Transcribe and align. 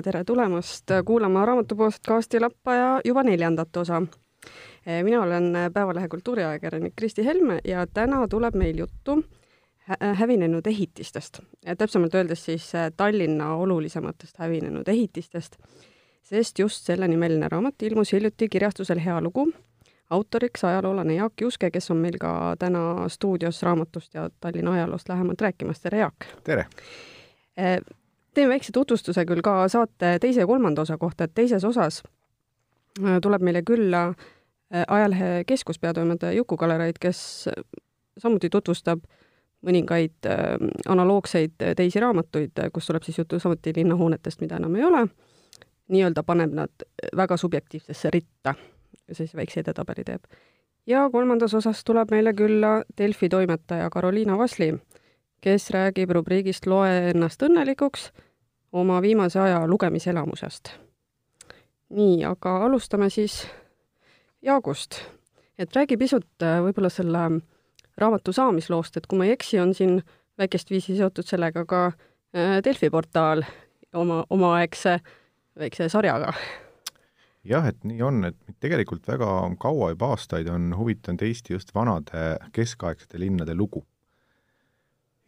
ja 0.00 0.04
tere 0.04 0.24
tulemast 0.24 0.88
kuulama 1.04 1.42
raamatu 1.46 1.76
podcasti 1.76 2.40
Lappaja 2.40 3.00
juba 3.04 3.22
neljandat 3.22 3.76
osa. 3.76 4.02
mina 5.02 5.22
olen 5.22 5.52
Päevalehe 5.72 6.08
kultuuriajakirjanik 6.08 6.92
Kristi 6.96 7.24
Helme 7.24 7.58
ja 7.64 7.86
täna 7.86 8.28
tuleb 8.28 8.54
meil 8.54 8.78
juttu 8.78 9.24
hävinenud 10.14 10.66
ehitistest, 10.66 11.40
täpsemalt 11.78 12.14
öeldes 12.14 12.44
siis 12.44 12.72
Tallinna 12.96 13.54
olulisematest 13.54 14.38
hävinenud 14.38 14.88
ehitistest, 14.88 15.56
sest 16.22 16.58
just 16.58 16.86
sellenimeline 16.86 17.48
raamat 17.48 17.82
ilmus 17.82 18.12
hiljuti 18.12 18.48
kirjastusel 18.48 19.04
Hea 19.04 19.20
lugu 19.20 19.52
autoriks 20.10 20.64
ajaloolane 20.64 21.14
Jaak 21.14 21.40
Juske, 21.40 21.70
kes 21.70 21.90
on 21.90 21.96
meil 21.96 22.16
ka 22.20 22.56
täna 22.58 23.08
stuudios 23.08 23.62
raamatust 23.62 24.14
ja 24.14 24.30
Tallinna 24.40 24.72
ajaloost 24.72 25.08
lähemalt 25.08 25.40
rääkimas. 25.40 25.80
tere, 25.80 25.98
Jaak! 25.98 26.14
tere! 26.44 26.66
Teen 28.34 28.48
väikse 28.48 28.72
tutvustuse 28.72 29.24
küll 29.26 29.42
ka 29.44 29.68
saate 29.68 30.18
teise 30.22 30.44
ja 30.44 30.46
kolmanda 30.46 30.82
osa 30.82 30.98
kohta, 30.98 31.24
et 31.24 31.34
teises 31.34 31.64
osas 31.64 32.02
äh, 33.02 33.18
tuleb 33.22 33.42
meile 33.42 33.62
külla 33.66 34.08
äh, 34.08 34.84
ajalehe 34.88 35.44
keskuspeatoimetaja 35.46 36.32
Juku 36.32 36.56
Kalerait, 36.56 36.98
kes 36.98 37.48
samuti 38.18 38.50
tutvustab 38.50 39.02
mõningaid 39.66 40.28
äh, 40.28 40.54
analoogseid 40.88 41.58
teisi 41.76 42.00
raamatuid, 42.00 42.62
kus 42.72 42.86
tuleb 42.86 43.06
siis 43.06 43.18
juttu 43.18 43.40
samuti 43.40 43.74
linnahoonetest, 43.76 44.40
mida 44.40 44.60
enam 44.60 44.76
ei 44.78 44.86
ole, 44.86 45.06
nii-öelda 45.90 46.22
paneb 46.22 46.54
nad 46.54 46.86
väga 47.16 47.36
subjektiivsesse 47.36 48.10
ritta. 48.14 48.54
Siis 49.12 49.34
väikse 49.34 49.60
edetabeli 49.60 50.04
teeb. 50.06 50.22
ja 50.86 51.08
kolmandas 51.10 51.54
osas 51.54 51.84
tuleb 51.84 52.10
meile 52.10 52.32
külla 52.34 52.82
Delfi 52.98 53.28
toimetaja 53.28 53.90
Karoliina 53.90 54.38
Vasli, 54.38 54.70
kes 55.40 55.70
räägib 55.70 56.10
rubriigist 56.10 56.66
Loe 56.66 57.10
ennast 57.10 57.42
õnnelikuks 57.42 58.10
oma 58.72 59.00
viimase 59.02 59.40
aja 59.40 59.66
lugemiselamusest. 59.66 60.74
nii, 61.90 62.24
aga 62.24 62.56
alustame 62.64 63.10
siis 63.10 63.46
Jaagust. 64.42 65.00
et 65.58 65.76
räägi 65.76 65.96
pisut 65.96 66.42
äh, 66.42 66.60
võib-olla 66.62 66.88
selle 66.88 67.40
raamatu 67.96 68.32
saamisloost, 68.32 68.96
et 68.96 69.06
kui 69.06 69.18
ma 69.18 69.24
ei 69.24 69.32
eksi, 69.36 69.58
on 69.60 69.74
siin 69.74 70.02
väikest 70.38 70.70
viisi 70.70 70.96
seotud 70.96 71.26
sellega 71.26 71.64
ka 71.64 71.86
äh, 71.86 72.60
Delfi 72.64 72.90
portaal 72.90 73.44
oma, 73.94 74.24
omaaegse 74.30 75.00
väikse 75.58 75.88
sarjaga. 75.88 76.32
jah, 77.44 77.66
et 77.66 77.84
nii 77.84 78.02
on, 78.02 78.24
et 78.24 78.36
tegelikult 78.60 79.08
väga 79.08 79.30
kaua, 79.58 79.90
juba 79.90 80.12
aastaid 80.14 80.48
on 80.48 80.74
huvitanud 80.76 81.22
Eesti 81.22 81.52
just 81.52 81.74
vanade 81.74 82.36
keskaegsete 82.52 83.20
linnade 83.20 83.54
lugu 83.54 83.84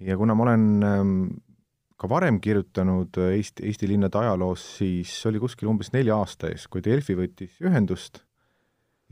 ja 0.03 0.17
kuna 0.19 0.35
ma 0.35 0.47
olen 0.47 0.67
ähm, 0.87 1.17
ka 2.01 2.11
varem 2.11 2.41
kirjutanud 2.43 3.19
äh, 3.21 3.37
Eesti, 3.39 3.67
Eesti 3.69 3.89
linnade 3.93 4.19
ajaloos, 4.19 4.65
siis 4.79 5.15
oli 5.31 5.41
kuskil 5.43 5.71
umbes 5.71 5.93
nelja 5.95 6.19
aasta 6.19 6.51
ees, 6.51 6.67
kui 6.71 6.83
Delfi 6.85 7.17
võttis 7.19 7.59
ühendust 7.63 8.23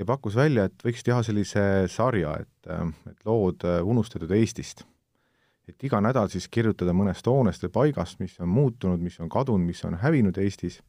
ja 0.01 0.07
pakkus 0.09 0.37
välja, 0.39 0.67
et 0.67 0.87
võiks 0.87 1.05
teha 1.07 1.21
sellise 1.27 1.65
sarja, 1.93 2.35
et, 2.43 2.71
ähm, 2.73 2.95
et 3.11 3.27
lood 3.29 3.67
äh, 3.69 3.81
unustatud 3.87 4.31
Eestist. 4.35 4.87
et 5.71 5.85
iga 5.87 6.01
nädal 6.03 6.27
siis 6.27 6.49
kirjutada 6.51 6.91
mõnest 6.91 7.29
hoonest 7.31 7.63
või 7.69 7.71
paigast, 7.77 8.19
mis 8.19 8.33
on 8.43 8.49
muutunud, 8.51 8.99
mis 8.99 9.21
on 9.23 9.29
kadunud, 9.31 9.63
mis 9.63 9.85
on 9.87 9.95
hävinud 10.03 10.39
Eestis, 10.43 10.81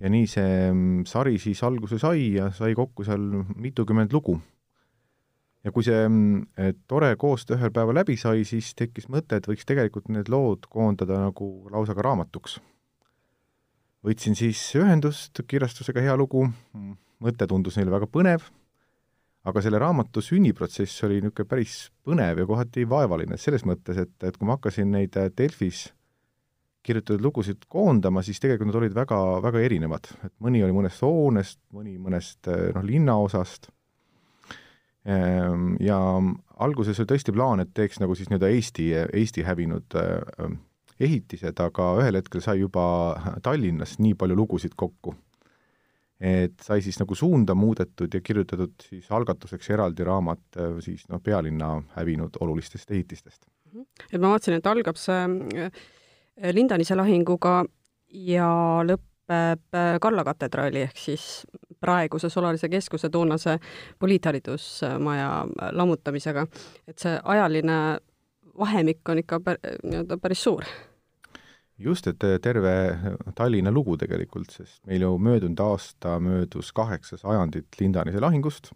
ja 0.00 0.10
nii 0.12 0.26
see 0.28 0.50
ähm, 0.66 0.82
sari 1.08 1.38
siis 1.40 1.62
alguse 1.64 1.98
sai 2.02 2.34
ja 2.34 2.50
sai 2.52 2.74
kokku 2.76 3.06
seal 3.06 3.24
mitukümmend 3.56 4.12
lugu 4.12 4.36
ja 5.66 5.72
kui 5.74 5.82
see 5.86 6.04
mm, 6.06 6.76
tore 6.86 7.10
koostöö 7.18 7.58
ühel 7.58 7.72
päeval 7.74 7.98
läbi 8.00 8.14
sai, 8.20 8.44
siis 8.46 8.70
tekkis 8.78 9.08
mõte, 9.12 9.40
et 9.40 9.48
võiks 9.50 9.66
tegelikult 9.66 10.06
need 10.14 10.30
lood 10.30 10.68
koondada 10.70 11.18
nagu 11.24 11.50
lausa 11.74 11.96
ka 11.96 12.04
raamatuks. 12.06 12.60
võtsin 14.06 14.38
siis 14.38 14.60
ühendust 14.78 15.42
kirjastusega 15.50 16.04
Hea 16.04 16.14
lugu, 16.16 16.44
mõte 17.18 17.48
tundus 17.50 17.76
neile 17.76 17.90
väga 17.90 18.06
põnev, 18.06 18.46
aga 19.46 19.62
selle 19.62 19.80
raamatu 19.82 20.22
sünniprotsess 20.22 21.02
oli 21.06 21.18
niisugune 21.18 21.50
päris 21.50 21.76
põnev 22.06 22.38
ja 22.42 22.46
kohati 22.46 22.86
vaevaline 22.88 23.38
selles 23.38 23.66
mõttes, 23.66 23.98
et, 23.98 24.14
et 24.22 24.38
kui 24.38 24.46
ma 24.46 24.58
hakkasin 24.60 24.90
neid 24.94 25.18
Delfis 25.38 25.88
kirjutatud 26.86 27.24
lugusid 27.24 27.64
koondama, 27.66 28.22
siis 28.22 28.38
tegelikult 28.38 28.70
nad 28.70 28.78
olid 28.78 28.94
väga, 28.94 29.18
väga 29.42 29.62
erinevad, 29.66 30.06
et 30.22 30.32
mõni 30.38 30.62
oli 30.62 30.74
mõnest 30.76 31.02
hoonest, 31.02 31.58
mõni 31.74 31.96
mõnest 31.98 32.46
noh, 32.46 32.86
linnaosast 32.86 33.72
ja 35.06 35.98
alguses 36.62 36.98
oli 37.00 37.10
tõesti 37.12 37.34
plaan, 37.34 37.62
et 37.62 37.70
teeks 37.74 38.00
nagu 38.02 38.14
siis 38.18 38.30
nii-öelda 38.30 38.48
Eesti, 38.54 38.86
Eesti 39.20 39.44
hävinud 39.46 39.96
ehm, 40.00 40.56
ehitised, 41.00 41.60
aga 41.62 41.92
ühel 42.00 42.18
hetkel 42.18 42.42
sai 42.44 42.58
juba 42.62 42.86
Tallinnas 43.44 43.98
nii 44.02 44.16
palju 44.18 44.38
lugusid 44.38 44.74
kokku, 44.76 45.14
et 46.18 46.56
sai 46.64 46.80
siis 46.82 46.98
nagu 46.98 47.14
suunda 47.14 47.54
muudetud 47.54 48.14
ja 48.14 48.22
kirjutatud 48.24 48.86
siis 48.88 49.10
algatuseks 49.12 49.70
eraldi 49.76 50.06
raamat 50.08 50.58
ehm, 50.58 50.80
siis 50.84 51.06
noh, 51.12 51.22
pealinna 51.22 51.76
hävinud 51.98 52.40
olulistest 52.40 52.90
ehitistest. 52.90 53.46
Mhm. 53.72 53.86
et 54.12 54.20
ma 54.20 54.32
vaatasin, 54.34 54.58
et 54.58 54.66
algab 54.66 54.98
see 54.98 55.70
Lindanise 56.52 56.96
lahinguga 56.96 57.62
ja 58.12 58.48
lõpeb 58.84 59.78
Kalla 60.00 60.22
katedraali 60.24 60.84
ehk 60.84 60.98
siis 61.00 61.46
praeguse 61.80 62.30
Solarise 62.30 62.68
Keskuse 62.68 63.10
toonase 63.10 63.58
poliitharidusmaja 63.98 65.30
lammutamisega. 65.72 66.46
et 66.88 66.98
see 66.98 67.20
ajaline 67.24 67.98
vahemik 68.58 69.08
on 69.08 69.18
ikka 69.18 69.40
nii-öelda 69.82 70.18
päris 70.18 70.42
suur. 70.44 70.64
just, 71.78 72.06
et 72.06 72.24
terve 72.42 72.72
Tallinna 73.34 73.70
lugu 73.70 73.96
tegelikult, 73.96 74.50
sest 74.50 74.86
meil 74.86 75.02
ju 75.02 75.18
möödunud 75.18 75.60
aasta 75.60 76.18
möödus 76.20 76.72
kaheksa 76.72 77.16
sajandit 77.16 77.80
Lindanise 77.80 78.20
lahingust, 78.20 78.72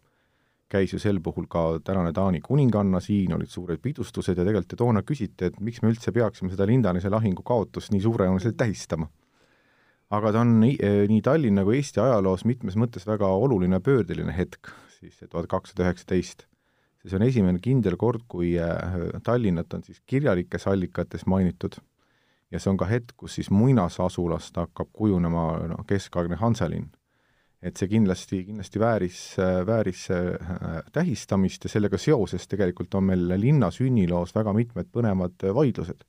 käis 0.69 0.93
ju 0.93 0.99
sel 0.99 1.21
puhul 1.21 1.47
ka 1.49 1.81
tänane 1.85 2.13
Taani 2.13 2.41
kuninganna 2.41 3.01
siin, 3.01 3.33
olid 3.35 3.49
suured 3.49 3.81
pidustused 3.83 4.39
ja 4.39 4.45
tegelikult 4.45 4.73
ju 4.73 4.77
toona 4.77 5.03
küsiti, 5.03 5.49
et 5.49 5.61
miks 5.61 5.83
me 5.83 5.91
üldse 5.91 6.13
peaksime 6.13 6.53
seda 6.53 6.67
Lindanise 6.67 7.11
lahingu 7.11 7.43
kaotust 7.43 7.93
nii 7.93 8.05
suurejooneliselt 8.05 8.57
tähistama 8.57 9.09
aga 10.17 10.33
ta 10.35 10.43
on 10.43 10.57
nii, 10.61 10.77
eh, 10.83 11.03
nii 11.11 11.23
Tallinna 11.25 11.65
kui 11.67 11.79
Eesti 11.79 12.03
ajaloos 12.03 12.45
mitmes 12.49 12.77
mõttes 12.79 13.07
väga 13.07 13.29
oluline 13.31 13.81
pöördeline 13.85 14.35
hetk, 14.35 14.73
siis 14.99 15.21
tuhat 15.23 15.49
kakssada 15.51 15.87
üheksateist. 15.87 16.47
see 17.07 17.17
on 17.17 17.23
esimene 17.25 17.59
kindel 17.65 17.97
kord, 17.97 18.27
kui 18.29 18.57
eh, 18.59 19.21
Tallinnat 19.25 19.75
on 19.75 19.83
siis 19.83 20.03
kirjalikes 20.07 20.67
allikates 20.67 21.27
mainitud 21.27 21.79
ja 22.51 22.59
see 22.59 22.71
on 22.71 22.77
ka 22.77 22.89
hetk, 22.91 23.15
kus 23.17 23.39
siis 23.39 23.51
muinasasulast 23.51 24.57
hakkab 24.57 24.91
kujunema 24.93 25.45
noh, 25.71 25.85
keskaegne 25.87 26.37
Hanselinn. 26.37 26.91
et 27.63 27.77
see 27.77 27.89
kindlasti, 27.89 28.45
kindlasti 28.49 28.81
vääris, 28.81 29.37
vääris 29.67 30.07
eh, 30.11 30.83
tähistamist 30.93 31.65
ja 31.65 31.71
sellega 31.71 31.99
seoses 31.99 32.49
tegelikult 32.49 32.95
on 32.95 33.05
meil 33.13 33.29
linna 33.41 33.71
sünniloos 33.71 34.35
väga 34.35 34.53
mitmed 34.57 34.91
põnevad 34.91 35.47
vaidlused 35.55 36.03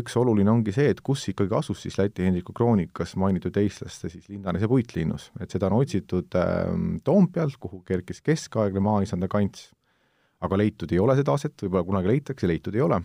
üks 0.00 0.16
oluline 0.18 0.50
ongi 0.50 0.72
see, 0.74 0.90
et 0.92 1.00
kus 1.04 1.22
ikkagi 1.30 1.54
asus 1.58 1.82
siis 1.84 1.96
Läti 1.98 2.24
Hendriku 2.26 2.54
kroonikas 2.56 3.14
mainitud 3.20 3.56
eestlaste 3.60 4.10
siis 4.12 4.28
Lindanese 4.28 4.68
puitlinnus, 4.70 5.30
et 5.40 5.52
seda 5.54 5.70
on 5.70 5.78
otsitud 5.80 6.36
äh, 6.40 6.70
Toompealt, 7.04 7.58
kuhu 7.60 7.82
kerkis 7.86 8.22
keskaegne 8.24 8.82
maaisanda 8.84 9.28
kants, 9.30 9.68
aga 10.44 10.58
leitud 10.60 10.92
ei 10.92 11.00
ole 11.02 11.16
seda 11.18 11.36
aset, 11.38 11.56
võib-olla 11.62 11.86
kunagi 11.86 12.12
leitakse, 12.12 12.48
leitud 12.50 12.74
ei 12.74 12.84
ole. 12.84 13.00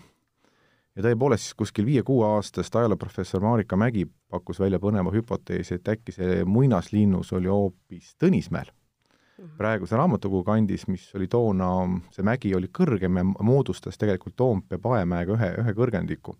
ja 0.96 1.06
tõepoolest 1.06 1.46
siis 1.48 1.56
kuskil 1.56 1.86
viie-kuue-aastast 1.88 2.76
ajalooprofessor 2.76 3.44
Marika 3.46 3.78
Mägi 3.80 4.08
pakkus 4.30 4.60
välja 4.60 4.80
põneva 4.80 5.14
hüpoteesi, 5.14 5.78
et 5.80 5.88
äkki 5.88 6.16
see 6.16 6.44
muinaslinnus 6.46 7.34
oli 7.34 7.48
hoopis 7.48 8.16
Tõnismäel 8.20 8.72
mhm. 8.72 9.56
praeguse 9.58 9.96
raamatukogu 9.96 10.44
kandis, 10.44 10.88
mis 10.88 11.08
oli 11.16 11.28
toona, 11.28 11.72
see 12.12 12.25
mägi 12.25 12.54
oli 12.56 12.72
kõrgem 12.74 13.22
ja 13.22 13.25
moodustas 13.25 13.98
tegelikult 13.98 14.36
Toompea 14.36 14.81
paemäega 14.81 15.38
ühe, 15.38 15.56
ühe 15.63 15.78
kõrgendiku 15.78 16.38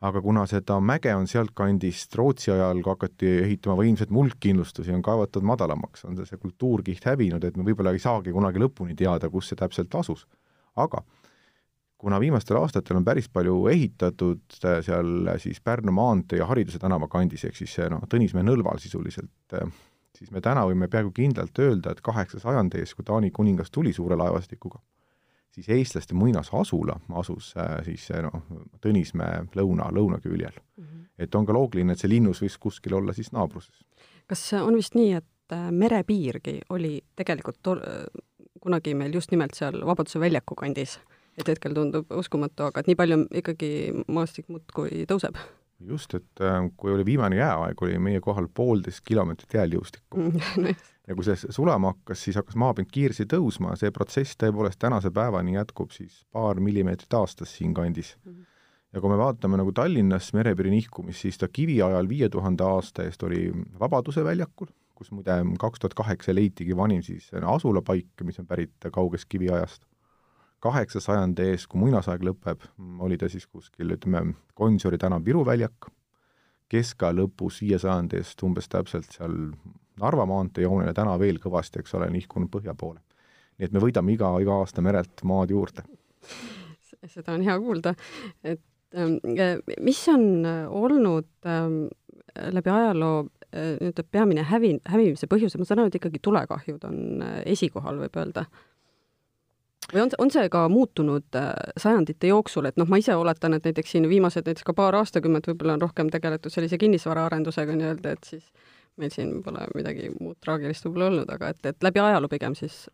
aga 0.00 0.22
kuna 0.24 0.46
seda 0.48 0.78
mäge 0.80 1.12
on 1.14 1.26
sealtkandist 1.28 2.14
Rootsi 2.16 2.52
ajal, 2.54 2.80
kui 2.80 2.94
hakati 2.94 3.32
ehitama 3.44 3.76
võimsaid 3.82 4.12
muldkindlustusi, 4.16 4.92
on 4.96 5.02
kaevatud 5.04 5.44
madalamaks, 5.46 6.06
on 6.08 6.16
see 6.24 6.40
kultuurkiht 6.40 7.04
hävinud, 7.04 7.44
et 7.44 7.58
me 7.60 7.66
võib-olla 7.66 7.92
ei 7.92 8.00
saagi 8.02 8.32
kunagi 8.32 8.62
lõpuni 8.62 8.96
teada, 8.96 9.28
kus 9.32 9.50
see 9.50 9.60
täpselt 9.60 9.94
asus. 10.00 10.26
aga 10.76 11.02
kuna 12.00 12.20
viimastel 12.20 12.56
aastatel 12.56 12.96
on 12.96 13.04
päris 13.04 13.28
palju 13.28 13.66
ehitatud 13.68 14.40
seal 14.56 15.34
siis 15.42 15.60
Pärnu 15.60 15.92
maantee 15.92 16.38
ja 16.40 16.46
Hariduse 16.48 16.78
tänava 16.80 17.08
kandis, 17.12 17.44
ehk 17.44 17.58
siis 17.58 17.76
noh, 17.92 18.06
Tõnismäe 18.08 18.46
nõlval 18.46 18.80
sisuliselt, 18.80 19.56
siis 20.16 20.30
me 20.32 20.40
täna 20.40 20.64
võime 20.68 20.88
peaaegu 20.88 21.12
kindlalt 21.12 21.60
öelda, 21.60 21.92
et 21.92 22.00
kaheksa 22.00 22.40
sajandi 22.40 22.80
ees, 22.80 22.94
kui 22.96 23.04
Taani 23.04 23.30
kuningas 23.30 23.70
tuli 23.70 23.92
suure 23.92 24.16
laevastikuga, 24.16 24.80
siis 25.54 25.68
eestlaste 25.68 26.14
muinasasula 26.14 26.96
asus 27.22 27.54
äh, 27.58 27.80
siis 27.84 28.08
noh, 28.22 28.42
Tõnismäe 28.80 29.44
lõuna, 29.58 29.90
lõunaküljel 29.94 30.54
mm. 30.54 30.84
-hmm. 30.84 31.04
et 31.18 31.34
on 31.34 31.46
ka 31.46 31.56
loogiline, 31.56 31.92
et 31.92 32.02
see 32.02 32.10
linnus 32.10 32.42
võiks 32.42 32.58
kuskil 32.58 32.94
olla 32.94 33.12
siis 33.12 33.32
naabruses. 33.32 33.84
kas 34.26 34.52
on 34.62 34.76
vist 34.78 34.94
nii, 34.94 35.12
et 35.20 35.56
äh, 35.56 35.70
merepiirgi 35.70 36.60
oli 36.70 37.00
tegelikult 37.16 37.58
tol-, 37.62 37.84
kunagi 38.60 38.94
meil 38.94 39.14
just 39.14 39.30
nimelt 39.30 39.54
seal 39.54 39.80
Vabaduse 39.86 40.20
väljaku 40.20 40.54
kandis, 40.54 40.98
et 41.38 41.48
hetkel 41.48 41.74
tundub 41.74 42.10
uskumatu, 42.12 42.68
aga 42.68 42.80
et 42.80 42.90
nii 42.90 42.98
palju 42.98 43.24
ikkagi 43.42 43.70
maastik 44.08 44.48
muudkui 44.48 45.06
tõuseb? 45.10 45.40
just, 45.80 46.14
et 46.14 46.44
äh, 46.44 46.60
kui 46.76 46.92
oli 46.92 47.04
viimane 47.04 47.36
jääaeg, 47.36 47.82
oli 47.82 47.98
meie 47.98 48.20
kohal 48.20 48.48
poolteist 48.54 49.00
kilomeetrit 49.04 49.54
jääljõustikku 49.54 50.20
mm. 50.20 50.74
ja 51.10 51.16
kui 51.18 51.26
see 51.26 51.50
sulama 51.50 51.94
hakkas, 51.94 52.22
siis 52.26 52.38
hakkas 52.38 52.58
maapind 52.60 52.90
kiiresti 52.94 53.26
tõusma, 53.30 53.74
see 53.78 53.90
protsess 53.94 54.38
tõepoolest 54.38 54.78
tänase 54.82 55.10
päevani 55.14 55.56
jätkub 55.56 55.90
siis 55.94 56.22
paar 56.32 56.60
millimeetrit 56.62 57.18
aastas 57.18 57.56
siinkandis 57.58 58.14
mm. 58.20 58.30
-hmm. 58.30 58.46
ja 58.94 59.02
kui 59.02 59.10
me 59.10 59.18
vaatame 59.18 59.58
nagu 59.58 59.72
Tallinnas 59.72 60.32
merepiiri 60.38 60.70
nihkumist, 60.70 61.26
siis 61.26 61.38
ta 61.38 61.48
kiviajal 61.48 62.08
viie 62.08 62.28
tuhande 62.28 62.64
aasta 62.64 63.04
eest 63.04 63.22
oli 63.26 63.50
Vabaduse 63.80 64.24
väljakul, 64.24 64.70
kus 64.94 65.10
muide 65.10 65.42
kaks 65.58 65.80
tuhat 65.80 65.94
kaheksa 65.94 66.34
leitigi 66.34 66.76
vanim 66.76 67.02
siis 67.02 67.30
asulapaik, 67.42 68.24
mis 68.24 68.38
on 68.38 68.46
pärit 68.46 68.90
kaugest 68.92 69.24
kiviajast 69.28 69.90
kaheksa 70.60 71.00
sajandi 71.00 71.42
ees, 71.50 71.66
kui 71.66 71.80
muinasaeg 71.80 72.22
lõpeb, 72.22 72.66
oli 73.00 73.16
ta 73.18 73.28
siis 73.32 73.46
kuskil, 73.46 73.96
ütleme, 73.96 74.34
Gonsiori 74.56 74.98
tänav 75.00 75.24
Viru 75.24 75.44
väljak, 75.46 75.88
keskaja 76.68 77.16
lõpus 77.16 77.62
viie 77.64 77.78
sajandi 77.80 78.20
eest 78.20 78.42
umbes 78.46 78.68
täpselt 78.68 79.08
seal 79.16 79.38
Narva 80.00 80.26
maantee 80.26 80.64
joonele 80.64 80.94
täna 80.96 81.16
veel 81.20 81.40
kõvasti, 81.42 81.82
eks 81.82 81.94
ole, 81.98 82.10
nihkunud 82.10 82.50
põhja 82.52 82.74
poole. 82.74 83.00
nii 83.58 83.68
et 83.68 83.72
me 83.76 83.82
võidame 83.82 84.14
iga, 84.14 84.32
iga 84.40 84.60
aasta 84.62 84.82
merelt 84.82 85.22
maad 85.24 85.50
juurde. 85.50 85.84
seda 87.06 87.32
on 87.32 87.44
hea 87.44 87.58
kuulda, 87.60 87.94
et 88.44 88.62
ähm, 88.96 89.18
mis 89.80 90.00
on 90.08 90.46
olnud 90.68 91.28
ähm, 91.46 91.84
läbi 92.36 92.70
ajaloo 92.70 93.20
äh, 93.54 93.76
nii-öelda 93.80 94.04
peamine 94.10 94.42
hävi, 94.42 94.78
hävimise 94.88 95.28
põhjus, 95.30 95.58
ma 95.58 95.68
saan 95.68 95.84
aru, 95.84 95.92
et 95.92 96.00
ikkagi 96.00 96.20
tulekahjud 96.22 96.84
on 96.88 97.22
äh, 97.22 97.38
esikohal, 97.54 98.00
võib 98.04 98.20
öelda 98.20 98.46
või 99.92 100.04
on, 100.04 100.10
on 100.18 100.30
see 100.30 100.48
ka 100.52 100.64
muutunud 100.70 101.38
äh, 101.38 101.52
sajandite 101.80 102.30
jooksul, 102.30 102.68
et 102.70 102.78
noh, 102.80 102.88
ma 102.88 103.00
ise 103.00 103.14
oletan, 103.16 103.54
et 103.56 103.66
näiteks 103.66 103.96
siin 103.96 104.08
viimased 104.08 104.46
näiteks 104.46 104.66
ka 104.66 104.74
paar 104.76 104.96
aastakümmet 105.00 105.48
võib-olla 105.50 105.76
on 105.78 105.86
rohkem 105.86 106.10
tegeletud 106.12 106.52
sellise 106.52 106.78
kinnisvaraarendusega 106.78 107.76
nii-öelda, 107.78 108.14
et 108.16 108.30
siis 108.34 108.46
meil 108.96 109.12
siin 109.14 109.42
pole 109.42 109.66
midagi 109.74 110.10
muud 110.18 110.38
traagilist 110.40 110.86
võib-olla 110.86 111.10
olnud, 111.12 111.30
aga 111.30 111.52
et, 111.54 111.62
et 111.66 111.86
läbi 111.86 112.02
ajaloo 112.02 112.28
pigem 112.32 112.56
siis 112.58 112.86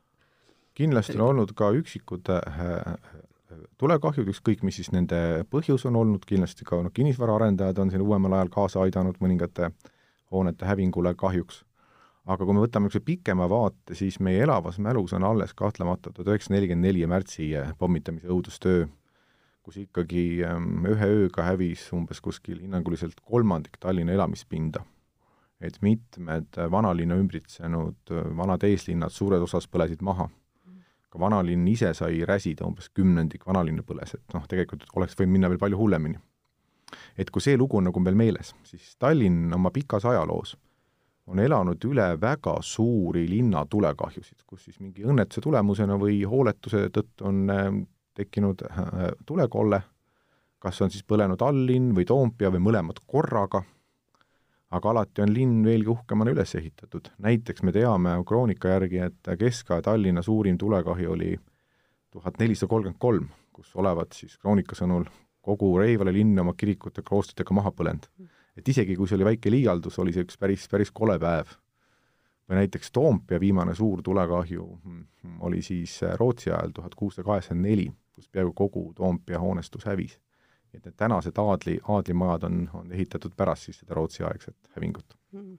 kindlasti 0.77 1.17
on 1.17 1.29
olnud 1.31 1.55
ka 1.57 1.71
üksikud 1.77 2.29
äh, 2.33 2.61
äh, 2.61 2.97
tulekahjud, 3.81 4.29
ükskõik 4.33 4.65
mis 4.67 4.81
siis 4.81 4.91
nende 4.95 5.45
põhjus 5.53 5.87
on 5.89 5.97
olnud, 6.03 6.27
kindlasti 6.29 6.67
ka 6.69 6.83
noh, 6.85 6.93
kinnisvaraarendajad 6.95 7.81
on 7.83 7.93
siin 7.93 8.05
uuemal 8.05 8.37
ajal 8.39 8.53
kaasa 8.53 8.83
aidanud 8.85 9.17
mõningate 9.23 9.71
hoonete 10.33 10.69
hävingule 10.69 11.15
kahjuks. 11.19 11.63
Aga 12.27 12.43
kui 12.43 12.57
me 12.57 12.65
võtame 12.65 12.89
niisuguse 12.89 13.07
pikema 13.07 13.47
vaate, 13.49 13.95
siis 13.95 14.19
meie 14.19 14.41
elavas 14.43 14.81
mälus 14.83 15.13
on 15.15 15.25
alles 15.25 15.55
kahtlemata 15.55 16.11
tuhat 16.11 16.33
üheksasada 16.33 16.57
nelikümmend 16.57 16.89
neli 16.89 17.07
märtsi 17.07 17.53
äh, 17.57 17.71
pommitamise 17.79 18.29
õudustöö, 18.35 18.89
kus 19.67 19.79
ikkagi 19.83 20.43
ähm, 20.47 20.85
ühe 20.91 21.09
ööga 21.23 21.47
hävis 21.47 21.87
umbes 21.95 22.21
kuskil 22.23 22.61
hinnanguliselt 22.63 23.23
kolmandik 23.23 23.79
Tallinna 23.83 24.15
elamispinda. 24.15 24.83
Et 25.61 25.79
mitmed 25.81 26.59
vanalinna 26.71 27.17
ümbritsenud 27.17 28.13
vanad 28.37 28.65
eeslinnad 28.69 29.13
suures 29.13 29.43
osas 29.43 29.69
põlesid 29.69 30.03
maha. 30.03 30.29
ka 31.11 31.21
vanalinn 31.23 31.69
ise 31.69 31.95
sai 31.95 32.25
räsida, 32.29 32.67
umbes 32.67 32.91
kümnendik 32.91 33.47
vanalinna 33.47 33.83
põles, 33.83 34.15
et 34.15 34.35
noh, 34.35 34.45
tegelikult 34.49 34.85
oleks 34.97 35.15
võinud 35.17 35.33
minna 35.33 35.49
veel 35.49 35.59
palju 35.59 35.79
hullemini. 35.79 36.19
et 37.17 37.31
kui 37.31 37.41
see 37.41 37.57
lugu 37.57 37.79
on 37.79 37.85
nagu 37.85 38.01
meil 38.01 38.15
meeles, 38.15 38.55
siis 38.65 38.97
Tallinn 38.99 39.53
oma 39.55 39.71
pikas 39.71 40.05
ajaloos 40.05 40.57
on 41.27 41.39
elanud 41.43 41.85
üle 41.89 42.07
väga 42.21 42.57
suuri 42.63 43.27
linnatulekahjusid, 43.31 44.45
kus 44.47 44.69
siis 44.69 44.81
mingi 44.81 45.05
õnnetuse 45.07 45.43
tulemusena 45.43 45.99
või 45.99 46.21
hooletuse 46.29 46.87
tõttu 46.95 47.27
on 47.27 47.43
äh, 47.51 47.71
tekkinud 48.17 48.63
äh, 48.69 48.93
tulekolle, 49.27 49.81
kas 50.63 50.81
on 50.83 50.93
siis 50.93 51.05
põlenud 51.07 51.43
alllinn 51.43 51.93
või 51.97 52.07
Toompea 52.07 52.53
või 52.55 52.63
mõlemad 52.69 53.03
korraga, 53.07 53.63
aga 54.71 54.91
alati 54.91 55.23
on 55.23 55.35
linn 55.35 55.65
veelgi 55.65 55.93
uhkemana 55.93 56.33
üles 56.35 56.55
ehitatud. 56.59 57.13
näiteks 57.19 57.63
me 57.63 57.73
teame 57.73 58.17
kroonika 58.27 58.69
järgi, 58.69 58.99
et 58.99 59.31
Kesk-Aja 59.39 59.83
Tallinna 59.83 60.23
suurim 60.23 60.59
tulekahju 60.59 61.13
oli 61.13 61.37
tuhat 62.11 62.39
nelisada 62.39 62.71
kolmkümmend 62.71 62.99
kolm, 62.99 63.29
kus 63.53 63.77
olevat 63.77 64.13
siis 64.13 64.39
kroonika 64.39 64.75
sõnul 64.75 65.05
kogu 65.41 65.79
Reivale 65.79 66.13
linn 66.13 66.39
oma 66.39 66.55
kirikute 66.59 67.03
kloostritega 67.07 67.55
maha 67.55 67.71
põlenud 67.71 68.11
et 68.57 68.69
isegi 68.69 68.97
kui 68.97 69.09
see 69.09 69.19
oli 69.19 69.29
väike 69.31 69.53
liialdus, 69.53 69.99
oli 70.01 70.15
see 70.15 70.25
üks 70.27 70.39
päris, 70.41 70.67
päris 70.73 70.93
kole 70.95 71.19
päev. 71.21 71.57
või 72.47 72.61
näiteks 72.61 72.93
Toompea 72.95 73.41
viimane 73.43 73.75
suur 73.75 74.03
tulekahju 74.07 74.65
mm, 74.85 75.41
oli 75.49 75.63
siis 75.67 75.99
Rootsi 76.21 76.51
ajal 76.51 76.71
tuhat 76.75 76.95
kuussada 76.95 77.27
kaheksakümmend 77.27 77.69
neli, 77.69 77.87
kus 78.15 78.29
peaaegu 78.29 78.53
kogu 78.55 78.93
Toompea 78.95 79.41
hoonestus 79.43 79.85
hävis. 79.85 80.19
Et 80.75 80.85
need 80.85 80.97
tänased 80.97 81.39
aadli, 81.41 81.79
aadlimajad 81.83 82.45
on, 82.49 82.67
on 82.75 82.93
ehitatud 82.93 83.35
pärast 83.37 83.69
siis 83.69 83.81
seda 83.83 83.97
Rootsi-aegset 83.97 84.77
hävingut. 84.77 85.17
Mm. 85.33 85.57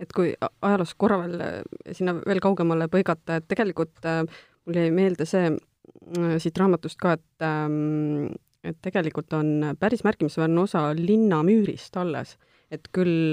Et 0.00 0.12
kui 0.16 0.32
ajaloos 0.40 0.94
korra 1.00 1.18
veel 1.22 1.42
äh, 1.44 1.58
sinna 1.96 2.14
veel 2.18 2.40
kaugemale 2.42 2.88
põigata, 2.92 3.40
et 3.40 3.48
tegelikult 3.50 4.06
äh, 4.08 4.22
mul 4.66 4.78
jäi 4.80 4.92
meelde 4.94 5.26
see 5.28 5.50
äh, 5.50 6.36
siit 6.40 6.60
raamatust 6.60 7.00
ka, 7.00 7.18
et 7.18 7.46
ähm, 7.46 8.30
et 8.60 8.76
tegelikult 8.84 9.32
on 9.32 9.70
päris 9.80 10.02
märkimisväärne 10.04 10.60
osa 10.60 10.90
linnamüürist 10.92 11.94
alles, 11.96 12.34
et 12.68 12.90
küll, 12.92 13.32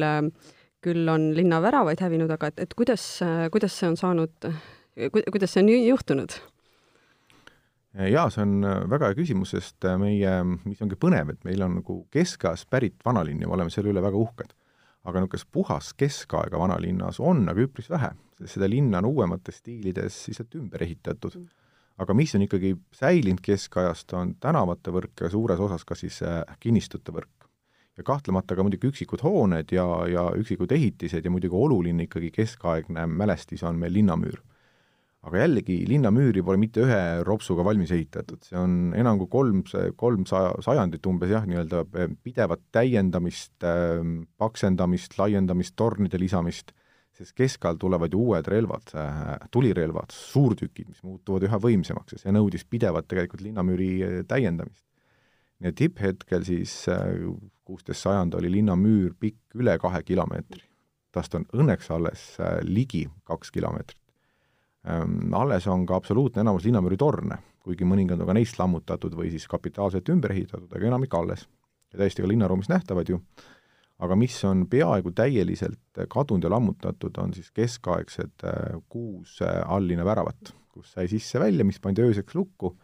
küll 0.80 1.12
on 1.12 1.26
linnaväravaid 1.36 2.00
hävinud, 2.00 2.32
aga 2.32 2.48
et, 2.48 2.62
et 2.64 2.76
kuidas, 2.80 3.04
kuidas 3.52 3.76
see 3.76 3.90
on 3.90 3.98
saanud, 4.00 4.48
kuidas 5.12 5.52
see 5.52 5.66
on 5.66 5.74
juhtunud? 5.74 6.38
Jaa, 7.98 8.30
see 8.30 8.44
on 8.46 8.62
väga 8.92 9.10
hea 9.10 9.18
küsimus, 9.18 9.56
sest 9.56 9.88
meie, 9.98 10.34
mis 10.64 10.82
ongi 10.86 11.00
põnev, 11.00 11.34
et 11.34 11.44
meil 11.48 11.64
on 11.66 11.80
nagu 11.80 12.00
keskajast 12.14 12.70
pärit 12.70 12.98
vanalinn 13.06 13.42
ja 13.42 13.50
me 13.50 13.58
oleme 13.58 13.74
selle 13.74 13.94
üle 13.94 14.04
väga 14.06 14.18
uhked. 14.18 14.54
aga 15.08 15.22
niisugust 15.24 15.48
puhast 15.52 15.94
keskaega 15.96 16.60
vanalinnas 16.60 17.22
on 17.24 17.46
aga 17.48 17.64
üpris 17.64 17.88
vähe, 17.90 18.10
sest 18.38 18.58
seda 18.58 18.68
linna 18.68 19.00
on 19.00 19.08
uuemates 19.14 19.62
stiilides 19.62 20.18
lihtsalt 20.28 20.56
ümber 20.60 20.84
ehitatud 20.84 21.38
mm 21.40 21.48
aga 21.98 22.14
mis 22.14 22.36
on 22.38 22.46
ikkagi 22.46 22.76
säilinud 22.96 23.42
keskajast, 23.44 24.14
on 24.18 24.36
tänavate 24.42 24.94
võrk 24.94 25.26
ja 25.26 25.32
suures 25.34 25.62
osas 25.64 25.86
ka 25.88 25.98
siis 25.98 26.22
äh, 26.26 26.44
kinnistute 26.60 27.14
võrk. 27.14 27.34
ja 27.98 28.04
kahtlemata 28.06 28.54
ka 28.56 28.62
muidugi 28.62 28.92
üksikud 28.92 29.24
hooned 29.26 29.72
ja, 29.74 29.86
ja 30.06 30.28
üksikud 30.38 30.72
ehitised 30.72 31.26
ja 31.26 31.32
muidugi 31.34 31.56
oluline 31.58 32.06
ikkagi 32.06 32.30
keskaegne 32.32 33.08
mälestis 33.10 33.64
on 33.64 33.80
meil 33.82 33.94
linnamüür. 33.94 34.44
Aga 35.28 35.44
jällegi, 35.44 35.78
linnamüüri 35.90 36.42
pole 36.46 36.60
mitte 36.62 36.84
ühe 36.86 37.02
ropsuga 37.28 37.66
valmis 37.68 37.92
ehitatud, 37.96 38.42
see 38.48 38.58
on 38.60 38.96
enam 38.98 39.20
kui 39.22 39.30
kolm, 39.32 39.62
kolm 40.00 40.26
saja, 40.30 40.54
sajandit 40.64 41.08
umbes 41.10 41.32
jah, 41.34 41.46
nii-öelda 41.50 41.84
pidevat 42.24 42.64
täiendamist, 42.76 43.56
ähm, 43.68 44.22
paksendamist, 44.40 45.18
laiendamist, 45.20 45.76
tornide 45.80 46.20
lisamist 46.22 46.74
sest 47.18 47.34
keskajal 47.34 47.80
tulevad 47.82 48.14
ju 48.14 48.20
uued 48.30 48.46
relvad, 48.52 48.92
äh, 48.94 49.48
tulirelvad, 49.52 50.14
suurtükid, 50.14 50.92
mis 50.92 51.02
muutuvad 51.02 51.48
üha 51.48 51.58
võimsamaks 51.64 52.14
ja 52.14 52.22
see 52.22 52.34
nõudis 52.36 52.66
pidevat 52.70 53.08
tegelikult 53.10 53.42
linnamüüri 53.42 53.92
äh, 54.06 54.20
täiendamist. 54.30 54.86
et 55.58 55.74
tipphetkel 55.74 56.44
siis 56.46 56.86
kuusteist 57.66 58.04
sajand 58.06 58.36
oli 58.38 58.52
linnamüür 58.54 59.16
pikk 59.20 59.58
üle 59.58 59.74
kahe 59.82 60.04
kilomeetri. 60.06 60.62
tast 61.12 61.34
on 61.34 61.48
õnneks 61.54 61.90
alles 61.92 62.38
ligi 62.62 63.08
kaks 63.26 63.52
kilomeetrit. 63.52 64.07
Ähm, 64.88 65.34
alles 65.36 65.68
on 65.68 65.86
ka 65.86 65.98
absoluutne 66.00 66.42
enamus 66.46 66.66
linnamüüri 66.66 66.98
torne, 66.98 67.42
kuigi 67.64 67.86
mõningad 67.88 68.22
on 68.22 68.30
ka 68.30 68.38
neist 68.38 68.60
lammutatud 68.60 69.16
või 69.18 69.32
siis 69.34 69.48
kapitaalselt 69.52 70.10
ümber 70.14 70.32
ehitatud, 70.36 70.72
aga 70.72 70.88
enamik 70.94 71.14
alles. 71.14 71.48
ja 71.92 72.02
täiesti 72.02 72.22
ka 72.22 72.28
linnaruumis 72.28 72.70
nähtavad 72.70 73.10
ju 73.10 73.22
aga 74.04 74.18
mis 74.18 74.36
on 74.46 74.66
peaaegu 74.70 75.12
täielikult 75.16 76.04
kadunud 76.12 76.46
ja 76.46 76.52
lammutatud, 76.54 77.18
on 77.22 77.34
siis 77.34 77.50
keskaegsed 77.56 78.46
äh, 78.46 78.78
kuus 78.90 79.40
äh, 79.42 79.62
alllinna 79.66 80.06
väravat, 80.06 80.54
kus 80.74 80.94
sai 80.94 81.08
sisse-välja, 81.10 81.66
mis 81.66 81.82
pandi 81.82 82.06
ööseks 82.06 82.38
lukku, 82.38 82.76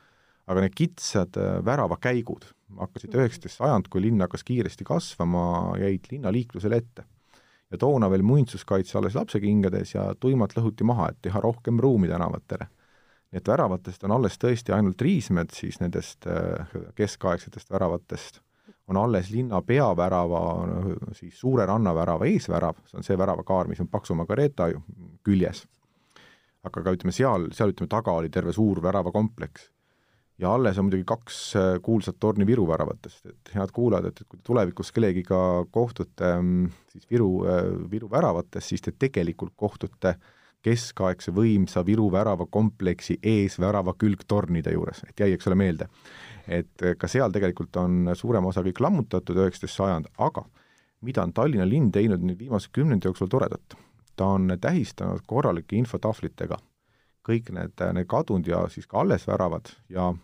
aga 0.50 0.66
need 0.66 0.76
kitsad 0.78 1.38
äh, 1.38 1.60
väravakäigud 1.66 2.50
hakkasid 2.80 3.14
üheksateist 3.14 3.60
sajand, 3.60 3.90
kui 3.94 4.02
linn 4.02 4.24
hakkas 4.24 4.46
kiiresti 4.48 4.86
kasvama, 4.88 5.76
jäid 5.78 6.10
linnaliiklusele 6.10 6.82
ette. 6.82 7.06
Ja 7.74 7.82
toona 7.82 8.10
veel 8.14 8.24
muinsuskaitse 8.26 8.98
alles 8.98 9.18
lapsekingades 9.18 9.96
ja 9.96 10.08
tuimalt 10.20 10.56
lõhuti 10.58 10.86
maha, 10.86 11.10
et 11.10 11.22
teha 11.26 11.42
rohkem 11.42 11.82
ruumi 11.82 12.08
tänavatele. 12.12 12.70
nii 13.34 13.42
et 13.42 13.48
väravatest 13.50 14.04
on 14.06 14.12
alles 14.14 14.38
tõesti 14.38 14.76
ainult 14.76 15.02
riismed 15.02 15.50
siis 15.58 15.80
nendest 15.82 16.28
keskaegsetest 16.96 17.72
väravatest 17.74 18.44
on 18.88 18.98
alles 18.98 19.30
linna 19.32 19.62
peavärava, 19.62 20.42
siis 21.12 21.40
suure 21.40 21.66
rannavärava 21.66 22.28
eesvärav, 22.28 22.82
see 22.88 23.00
on 23.00 23.06
see 23.08 23.18
väravakaar, 23.18 23.70
mis 23.72 23.82
on 23.84 23.88
paksu 23.92 24.16
Margareeta 24.16 24.70
küljes. 25.24 25.66
aga 26.64 26.84
ka 26.84 26.92
ütleme 26.96 27.12
seal, 27.12 27.50
seal 27.52 27.74
ütleme 27.74 27.90
taga 27.92 28.14
oli 28.16 28.30
terve 28.32 28.54
suur 28.56 28.80
väravakompleks. 28.84 29.70
Ja 30.44 30.54
alles 30.54 30.78
on 30.80 30.90
muidugi 30.90 31.06
kaks 31.08 31.40
äh, 31.56 31.72
kuulsat 31.84 32.20
torni 32.20 32.46
Viru 32.48 32.68
väravatest, 32.68 33.26
et 33.32 33.52
head 33.56 33.74
kuulajad, 33.74 34.12
et, 34.12 34.22
et 34.22 34.30
kui 34.30 34.40
te 34.40 34.48
tulevikus 34.50 34.92
kellegiga 34.96 35.40
kohtute 35.72 36.30
mm, 36.36 36.70
siis 36.94 37.10
Viru, 37.12 37.30
äh, 37.48 37.70
Viru 37.92 38.10
väravates, 38.12 38.68
siis 38.74 38.84
te 38.84 38.92
tegelikult 38.92 39.56
kohtute 39.56 40.18
keskaegse 40.64 41.34
võimsa 41.36 41.84
Viru 41.86 42.10
väravakompleksi 42.12 43.20
ees 43.24 43.58
värava 43.60 43.96
külgtornide 44.00 44.76
juures, 44.76 45.04
et 45.08 45.26
jäi, 45.26 45.34
eks 45.36 45.50
ole, 45.52 45.60
meelde 45.60 45.90
et 46.48 46.84
ka 47.00 47.08
seal 47.08 47.32
tegelikult 47.32 47.78
on 47.80 48.12
suurem 48.20 48.46
osa 48.50 48.64
kõik 48.66 48.82
lammutatud, 48.84 49.38
üheksateist 49.40 49.78
sajand, 49.78 50.10
aga 50.20 50.44
mida 51.04 51.24
on 51.24 51.32
Tallinna 51.36 51.68
linn 51.68 51.92
teinud 51.92 52.24
nüüd 52.24 52.40
viimase 52.40 52.72
kümnendi 52.72 53.08
jooksul 53.08 53.32
toredat? 53.32 53.80
ta 54.16 54.28
on 54.36 54.52
tähistanud 54.62 55.24
korralike 55.26 55.74
infotahvlitega 55.76 56.60
kõik 57.26 57.50
need, 57.56 57.82
need 57.98 58.08
kadunud 58.10 58.48
ja 58.48 58.60
siis 58.70 58.86
ka 58.90 59.00
alles 59.02 59.26
väravad 59.28 59.72
ja 59.90 60.12
eh, 60.14 60.20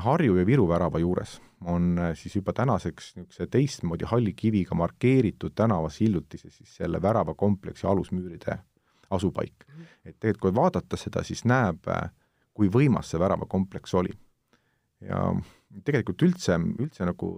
Harju 0.00 0.38
ja 0.38 0.46
Viru 0.46 0.64
värava 0.68 0.98
juures 0.98 1.34
on 1.64 1.98
eh, 1.98 2.14
siis 2.16 2.36
juba 2.36 2.52
tänaseks 2.52 3.14
niisuguse 3.16 3.46
teistmoodi 3.46 4.04
halli 4.08 4.32
kiviga 4.32 4.74
markeeritud 4.74 5.52
tänavasillutise 5.54 6.50
siis 6.50 6.76
selle 6.76 7.02
väravakompleksi 7.02 7.86
alusmüüride 7.86 8.58
asupaik. 9.10 9.54
Mhm. 9.68 9.82
et 10.04 10.16
tegelikult 10.20 10.40
kui 10.40 10.54
vaadata 10.54 10.96
seda, 10.96 11.22
siis 11.22 11.44
näeb, 11.44 11.88
eh, 11.88 12.10
kui 12.54 12.68
võimas 12.68 13.10
see 13.10 13.20
väravakompleks 13.20 13.94
oli. 13.94 14.12
ja 15.00 15.32
tegelikult 15.84 16.22
üldse, 16.22 16.58
üldse 16.78 17.06
nagu 17.08 17.28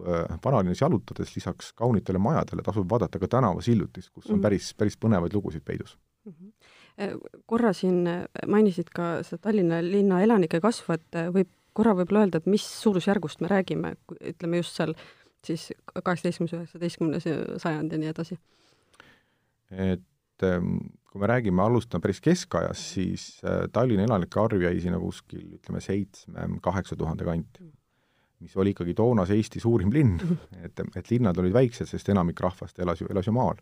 vanalinnas 0.44 0.80
jalutades 0.80 1.36
lisaks 1.36 1.68
kaunitele 1.78 2.18
majadele 2.18 2.62
tasub 2.62 2.88
vaadata 2.90 3.20
ka 3.22 3.28
tänavasillutist, 3.28 4.10
kus 4.10 4.26
on 4.26 4.38
-hmm. 4.38 4.42
päris, 4.42 4.74
päris 4.74 4.96
põnevaid 4.98 5.34
lugusid 5.34 5.62
peidus. 5.64 5.98
-hmm. 6.26 6.52
korra 7.46 7.72
siin 7.72 8.08
mainisid 8.46 8.90
ka 8.94 9.22
seda 9.22 9.38
Tallinna 9.42 9.82
linna 9.82 10.22
elanike 10.22 10.60
kasvu, 10.60 10.92
et 10.92 11.14
võib, 11.30 11.48
korra 11.72 11.94
võib-olla 11.98 12.24
öelda, 12.26 12.40
et 12.42 12.48
mis 12.50 12.64
suurusjärgust 12.82 13.42
me 13.42 13.50
räägime, 13.52 13.94
ütleme 14.20 14.62
just 14.62 14.78
seal 14.78 14.94
siis 15.46 15.70
kaheksateistkümnes, 15.92 16.54
üheksateistkümnes 16.54 17.28
sajand 17.62 17.92
ja 17.92 18.00
nii 18.00 18.10
edasi? 18.12 18.38
et 19.72 20.44
ähm, 20.44 20.76
kui 21.08 21.20
me 21.20 21.28
räägime, 21.30 21.62
alustame 21.64 22.04
päris 22.04 22.20
keskajas, 22.20 22.80
siis 22.94 23.24
Tallinna 23.72 24.04
elanike 24.04 24.40
arv 24.40 24.64
jäi 24.66 24.80
sinna 24.84 25.00
kuskil 25.00 25.56
ütleme 25.56 25.80
seitsme, 25.80 26.48
kaheksa 26.64 26.96
tuhande 26.96 27.24
kanti 27.24 27.70
mis 28.42 28.56
oli 28.56 28.72
ikkagi 28.74 28.94
toonase 28.98 29.36
Eesti 29.38 29.60
suurim 29.62 29.92
linn, 29.94 30.18
et, 30.64 30.82
et 30.96 31.10
linnad 31.10 31.38
olid 31.38 31.54
väiksed, 31.54 31.88
sest 31.88 32.10
enamik 32.12 32.40
rahvast 32.42 32.80
elas 32.82 33.02
ju, 33.02 33.08
elas 33.10 33.28
ju 33.28 33.34
maal. 33.36 33.60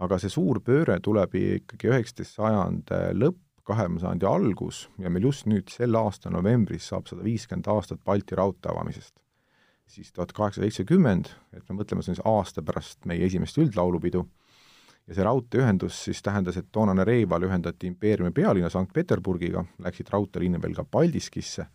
aga 0.00 0.16
see 0.16 0.32
suur 0.32 0.62
pööre 0.64 0.94
tuleb 1.04 1.34
ikkagi 1.36 1.90
üheksateist 1.90 2.38
sajand 2.38 2.92
lõpp, 3.20 3.40
kahekümne 3.70 4.02
sajandi 4.02 4.28
algus 4.28 4.82
ja 4.98 5.10
meil 5.10 5.28
just 5.30 5.46
nüüd 5.50 5.70
selle 5.72 5.98
aasta 5.98 6.32
novembris 6.34 6.90
saab 6.90 7.08
sada 7.10 7.24
viiskümmend 7.24 7.70
aastat 7.70 8.02
Balti 8.04 8.38
raudtee 8.38 8.72
avamisest. 8.72 9.14
siis 9.90 10.12
tuhat 10.12 10.32
kaheksasada 10.32 10.68
seitsekümmend, 10.68 11.32
et 11.52 11.64
me 11.68 11.80
mõtleme, 11.80 12.02
see 12.02 12.12
on 12.12 12.18
siis 12.20 12.26
aasta 12.26 12.62
pärast 12.62 13.08
meie 13.10 13.24
esimest 13.26 13.58
üldlaulupidu, 13.58 14.22
ja 15.08 15.16
see 15.16 15.24
raudteeühendus 15.26 16.04
siis 16.04 16.22
tähendas, 16.22 16.56
et 16.60 16.68
toonane 16.72 17.04
Reval 17.04 17.48
ühendati 17.48 17.88
impeeriumi 17.90 18.30
pealinna 18.30 18.70
Sankt-Peterburgiga, 18.70 19.64
läksid 19.82 20.12
raudteeliine 20.14 20.62
veel 20.62 20.76
ka 20.78 20.84
Paldiskisse 20.84 21.66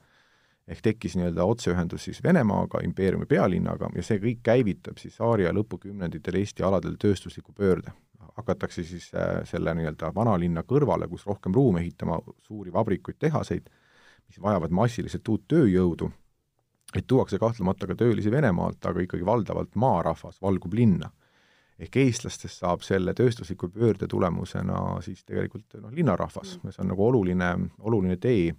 ehk 0.67 0.81
tekkis 0.81 1.15
nii-öelda 1.19 1.45
otseühendus 1.45 2.07
siis 2.07 2.23
Venemaaga, 2.23 2.81
impeeriumi 2.83 3.27
pealinnaga, 3.29 3.91
ja 3.95 4.03
see 4.03 4.17
kõik 4.21 4.41
käivitab 4.45 4.97
siis 5.01 5.17
tsaari 5.17 5.45
ja 5.45 5.53
lõpukümnenditel 5.53 6.39
Eesti 6.39 6.65
aladel 6.65 6.95
tööstusliku 7.01 7.53
pöörde. 7.53 7.93
Hakatakse 8.37 8.83
siis 8.83 9.11
äh, 9.15 9.41
selle 9.47 9.73
nii-öelda 9.77 10.11
vanalinna 10.15 10.63
kõrvale, 10.67 11.07
kus 11.11 11.25
rohkem 11.25 11.53
ruume 11.55 11.81
ehitama, 11.81 12.19
suuri 12.47 12.73
vabrikuid, 12.73 13.17
tehaseid, 13.19 13.69
mis 14.27 14.41
vajavad 14.41 14.73
massiliselt 14.73 15.27
uut 15.29 15.45
tööjõudu, 15.47 16.09
et 16.95 17.07
tuuakse 17.07 17.39
kahtlemata 17.39 17.87
ka 17.87 17.95
töölisi 17.99 18.31
Venemaalt, 18.31 18.85
aga 18.85 19.03
ikkagi 19.03 19.25
valdavalt 19.25 19.75
maarahvas 19.75 20.41
valgub 20.41 20.73
linna. 20.73 21.11
ehk 21.79 21.97
eestlastest 21.99 22.61
saab 22.61 22.85
selle 22.87 23.11
tööstusliku 23.13 23.67
pöörde 23.67 24.07
tulemusena 24.07 25.01
siis 25.03 25.25
tegelikult 25.27 25.73
noh, 25.81 25.91
linnarahvas, 25.91 26.53
see 26.63 26.79
on 26.79 26.87
nagu 26.87 27.03
oluline, 27.07 27.49
oluline 27.79 28.15
tee 28.15 28.53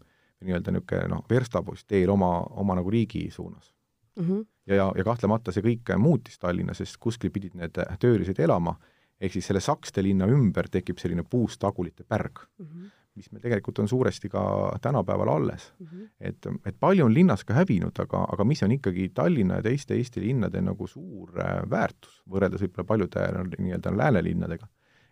nii-öelda 0.45 0.75
niisugune 0.75 1.09
noh, 1.09 1.23
verstapost 1.31 1.87
teel 1.89 2.13
oma, 2.13 2.43
oma 2.61 2.77
nagu 2.77 2.93
riigi 2.93 3.31
suunas 3.31 3.73
mm. 4.17 4.25
-hmm. 4.29 4.47
ja, 4.67 4.75
ja, 4.75 4.93
ja 4.97 5.05
kahtlemata 5.05 5.53
see 5.53 5.65
kõik 5.65 5.97
muutis 5.99 6.39
Tallinna, 6.39 6.75
sest 6.75 6.97
kuskil 7.01 7.31
pidid 7.31 7.55
need 7.55 7.81
töölised 8.01 8.39
elama, 8.39 8.77
ehk 9.21 9.33
siis 9.33 9.49
selle 9.49 9.63
Sakste 9.65 10.03
linna 10.05 10.29
ümber 10.29 10.69
tekib 10.73 11.01
selline 11.01 11.25
puust 11.25 11.61
tagulite 11.61 12.05
pärg 12.05 12.43
mm, 12.59 12.67
-hmm. 12.67 12.91
mis 13.15 13.31
meil 13.33 13.43
tegelikult 13.43 13.79
on 13.79 13.89
suuresti 13.89 14.29
ka 14.29 14.43
tänapäeval 14.83 15.29
alles 15.29 15.73
mm. 15.79 15.87
-hmm. 15.87 16.09
et, 16.21 16.47
et 16.67 16.77
palju 16.81 17.05
on 17.05 17.15
linnas 17.15 17.45
ka 17.45 17.55
hävinud, 17.55 17.99
aga, 17.99 18.27
aga 18.33 18.45
mis 18.45 18.63
on 18.63 18.73
ikkagi 18.73 19.09
Tallinna 19.15 19.55
ja 19.55 19.63
teiste 19.63 19.95
Eesti 19.95 20.21
linnade 20.21 20.61
nagu 20.61 20.87
suur 20.87 21.41
äh, 21.41 21.71
väärtus, 21.71 22.23
võrreldes 22.31 22.61
võib-olla 22.61 22.85
paljude 22.85 23.27
nii-öelda 23.59 23.97
läänelinnadega, 23.97 24.67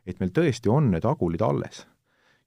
et 0.06 0.20
meil 0.20 0.30
tõesti 0.30 0.68
on 0.68 0.90
need 0.90 1.04
agulid 1.04 1.40
alles. 1.40 1.86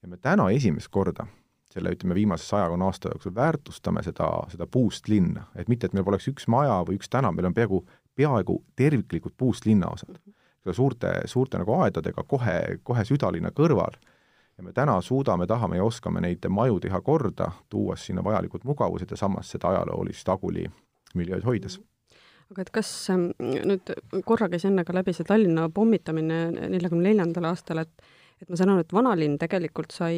ja 0.01 0.07
me 0.07 0.17
täna 0.17 0.49
esimest 0.49 0.87
korda 0.87 1.27
selle, 1.73 1.91
ütleme, 1.93 2.15
viimase 2.15 2.45
sajakonna 2.45 2.85
aasta 2.85 3.09
jooksul 3.09 3.35
väärtustame 3.35 4.03
seda, 4.03 4.29
seda 4.51 4.67
puust 4.71 5.07
linna, 5.07 5.47
et 5.55 5.67
mitte, 5.67 5.87
et 5.87 5.93
meil 5.93 6.05
poleks 6.07 6.27
üks 6.31 6.47
maja 6.47 6.79
või 6.87 6.99
üks 6.99 7.09
tänav, 7.09 7.35
meil 7.35 7.49
on 7.49 7.55
peaaegu, 7.57 7.81
peaaegu 8.15 8.63
terviklikud 8.75 9.35
puust 9.37 9.65
linnaosad 9.65 10.15
mm. 10.15 10.21
-hmm. 10.25 10.46
Suurte, 10.73 11.13
suurte 11.25 11.59
nagu 11.61 11.75
aedadega 11.81 12.23
kohe, 12.27 12.79
kohe 12.83 13.05
südalinna 13.05 13.51
kõrval 13.55 13.99
ja 14.57 14.63
me 14.63 14.73
täna 14.73 14.99
suudame, 15.01 15.47
tahame 15.47 15.77
ja 15.77 15.85
oskame 15.85 16.21
neid 16.21 16.45
maju 16.49 16.79
teha 16.79 17.01
korda, 17.01 17.51
tuues 17.69 18.05
sinna 18.05 18.23
vajalikud 18.23 18.65
mugavused 18.65 19.11
ja 19.11 19.17
samas 19.17 19.51
seda 19.53 19.73
ajaloolist 19.73 20.29
aguli 20.29 20.65
miljööd 21.15 21.45
hoides 21.45 21.79
aga 22.51 22.63
et 22.63 22.71
kas 22.71 22.91
ähm, 23.11 23.29
nüüd 23.39 23.91
korra 24.25 24.47
käis 24.51 24.65
enne 24.67 24.85
ka 24.87 24.95
läbi 24.95 25.13
see 25.15 25.27
Tallinna 25.27 25.67
pommitamine 25.73 26.69
neljakümne 26.71 27.09
neljandal 27.09 27.51
aastal, 27.51 27.83
et 27.83 28.07
et 28.41 28.49
ma 28.51 28.57
saan 28.59 28.69
aru, 28.69 28.83
et 28.85 28.93
vanalinn 28.93 29.37
tegelikult 29.41 29.93
sai 29.95 30.17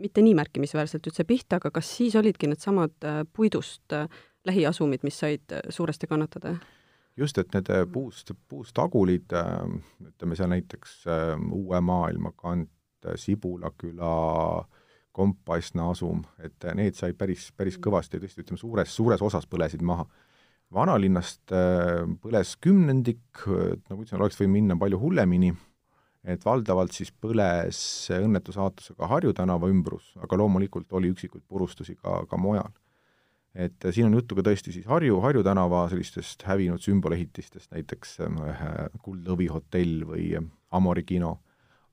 mitte 0.00 0.22
nii 0.24 0.32
märkimisväärselt 0.38 1.10
üldse 1.10 1.26
pihta, 1.28 1.58
aga 1.60 1.72
kas 1.74 1.90
siis 1.98 2.16
olidki 2.16 2.48
needsamad 2.48 2.94
äh, 3.04 3.22
puidust 3.36 3.92
äh, 3.92 4.08
lähiasumid, 4.48 5.04
mis 5.04 5.18
said 5.20 5.52
äh, 5.52 5.66
suuresti 5.68 6.08
kannatada? 6.08 6.54
Just, 7.20 7.38
et 7.38 7.54
need 7.54 7.70
puust, 7.92 8.32
puustagulid, 8.48 9.32
ütleme 10.06 10.38
seal 10.38 10.50
näiteks 10.52 11.04
Uue 11.56 11.80
Maailma 11.84 12.32
kant, 12.36 12.70
Sibula 13.20 13.72
küla, 13.78 14.64
Kompassna 15.12 15.88
asum, 15.90 16.22
et 16.38 16.68
need 16.78 16.94
said 16.98 17.16
päris, 17.18 17.48
päris 17.56 17.78
mm. 17.78 17.84
kõvasti 17.86 18.20
tõesti, 18.22 18.44
ütleme 18.44 18.60
suures, 18.60 18.92
suures 18.94 19.22
osas 19.26 19.48
põlesid 19.50 19.82
maha. 19.82 20.06
vanalinnast 20.70 21.50
põles 22.22 22.54
kümnendik, 22.62 23.42
nagu 23.42 24.04
ütlesin, 24.04 24.20
oleks 24.20 24.38
võinud 24.38 24.54
minna 24.54 24.76
palju 24.78 25.00
hullemini 25.02 25.50
et 26.24 26.44
valdavalt 26.44 26.92
siis 26.94 27.10
põles 27.12 27.80
õnnetusaatusega 28.12 29.08
Harju 29.08 29.32
tänava 29.36 29.70
ümbrus, 29.72 30.12
aga 30.20 30.38
loomulikult 30.40 30.92
oli 30.98 31.12
üksikuid 31.14 31.46
purustusi 31.48 31.96
ka, 31.96 32.24
ka 32.28 32.40
mujal. 32.40 32.72
Et 33.54 33.86
siin 33.90 34.06
on 34.06 34.14
juttu 34.14 34.36
ka 34.38 34.44
tõesti 34.46 34.72
siis 34.74 34.86
Harju, 34.86 35.20
Harju 35.20 35.42
tänava 35.46 35.84
sellistest 35.90 36.42
hävinud 36.46 36.82
sümbolehitistest, 36.84 37.70
näiteks 37.74 38.18
äh, 38.26 38.64
Kuldõvi 39.02 39.50
hotell 39.50 40.04
või 40.06 40.32
Amori 40.70 41.04
kino, 41.04 41.38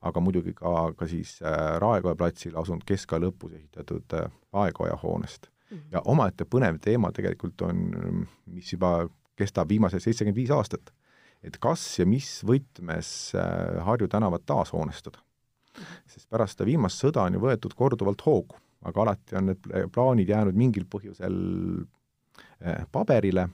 aga 0.00 0.22
muidugi 0.22 0.54
ka, 0.54 0.92
ka 0.96 1.08
siis 1.10 1.38
äh, 1.42 1.78
Raekoja 1.82 2.16
platsil 2.18 2.56
asunud 2.56 2.86
keskaja 2.86 3.26
lõpus 3.26 3.56
ehitatud 3.58 4.18
äh, 4.18 4.30
Aegoja 4.52 4.98
hoonest 5.02 5.48
mm. 5.48 5.76
-hmm. 5.76 5.88
ja 5.92 6.02
omaette 6.04 6.44
põnev 6.44 6.78
teema 6.80 7.12
tegelikult 7.12 7.62
on, 7.62 8.28
mis 8.46 8.72
juba 8.72 9.08
kestab 9.36 9.68
viimased 9.68 10.02
seitsekümmend 10.02 10.36
viis 10.36 10.50
aastat 10.50 10.92
et 11.42 11.58
kas 11.62 11.82
ja 12.00 12.06
mis 12.08 12.28
võtmes 12.46 13.10
äh, 13.38 13.78
Harju 13.86 14.08
tänavat 14.10 14.46
taashoonestada. 14.46 15.20
sest 16.10 16.26
pärast 16.30 16.56
seda 16.56 16.66
viimast 16.66 16.98
sõda 16.98 17.22
on 17.28 17.36
ju 17.36 17.40
võetud 17.42 17.74
korduvalt 17.78 18.24
hoogu, 18.26 18.56
aga 18.86 19.02
alati 19.02 19.38
on 19.38 19.50
need 19.50 19.70
plaanid 19.94 20.28
jäänud 20.28 20.58
mingil 20.58 20.86
põhjusel 20.90 21.38
äh, 22.62 22.84
paberile. 22.92 23.48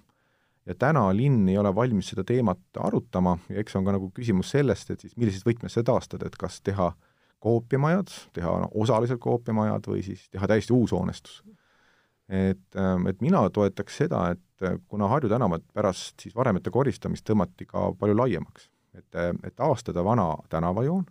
Ja 0.65 0.75
täna 0.81 1.11
linn 1.13 1.49
ei 1.49 1.59
ole 1.61 1.75
valmis 1.77 2.09
seda 2.13 2.25
teemat 2.25 2.79
arutama. 2.81 3.37
Ja 3.53 3.61
eks 3.61 3.77
on 3.77 3.85
ka 3.85 3.93
nagu 3.97 4.09
küsimus 4.17 4.53
sellest, 4.55 4.91
et 4.91 5.03
siis 5.05 5.17
millises 5.21 5.45
võtmes 5.45 5.77
seda 5.77 5.93
taastada, 5.93 6.29
et 6.29 6.39
kas 6.41 6.63
teha 6.65 6.93
koopiamajad, 7.45 8.13
teha 8.37 8.55
no, 8.63 8.71
osaliselt 8.81 9.21
koopiamajad 9.21 9.91
või 9.91 10.01
siis 10.07 10.25
teha 10.33 10.49
täiesti 10.49 10.73
uus 10.73 10.95
hoonestus. 10.97 11.43
Et, 12.29 12.65
ähm, 12.81 13.05
et 13.11 13.21
mina 13.21 13.43
toetaks 13.53 13.99
seda, 14.01 14.31
et 14.33 14.65
äh, 14.65 14.79
kuna 14.89 15.11
Harju 15.13 15.29
tänavad 15.29 15.67
pärast 15.77 16.25
siis 16.25 16.37
varemete 16.37 16.73
koristamist 16.73 17.27
tõmmati 17.29 17.69
ka 17.69 17.91
palju 18.01 18.17
laiemaks, 18.17 18.71
et, 18.97 19.11
et 19.45 19.53
taastada 19.57 20.05
vana 20.05 20.31
tänavajoon, 20.49 21.05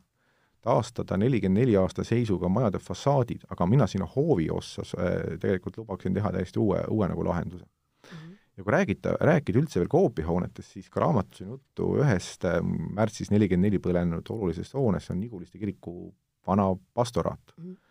taastada 0.63 1.17
nelikümmend 1.19 1.61
neli 1.61 1.75
aasta 1.77 2.05
seisuga 2.07 2.49
majade 2.49 2.79
fassaadid, 2.79 3.45
aga 3.51 3.67
mina 3.67 3.87
sinna 3.87 4.07
hoovi 4.15 4.49
ossa 4.51 4.85
äh, 4.97 5.37
tegelikult 5.39 5.77
lubaksin 5.83 6.15
teha 6.15 6.31
täiesti 6.31 6.59
uue, 6.59 6.81
uue 6.89 7.07
nagu 7.11 7.25
lahenduse 7.27 7.65
mm. 7.65 8.17
-hmm. 8.17 8.35
ja 8.57 8.63
kui 8.63 8.71
räägita, 8.71 9.15
rääkida 9.19 9.59
üldse 9.59 9.79
veel 9.79 9.91
koopihoonetest, 9.91 10.71
siis 10.71 10.89
ka 10.89 11.05
raamatus 11.05 11.41
on 11.41 11.55
juttu 11.55 11.95
ühest 12.01 12.47
märtsis 12.95 13.31
nelikümmend 13.31 13.69
neli 13.69 13.79
põlenud 13.79 14.29
olulisest 14.29 14.73
hoonest, 14.73 15.07
see 15.07 15.15
on 15.15 15.19
Niguliste 15.19 15.57
kiriku 15.57 16.13
vana 16.47 16.75
pastoraat 16.93 17.57
mm. 17.57 17.63
-hmm 17.63 17.83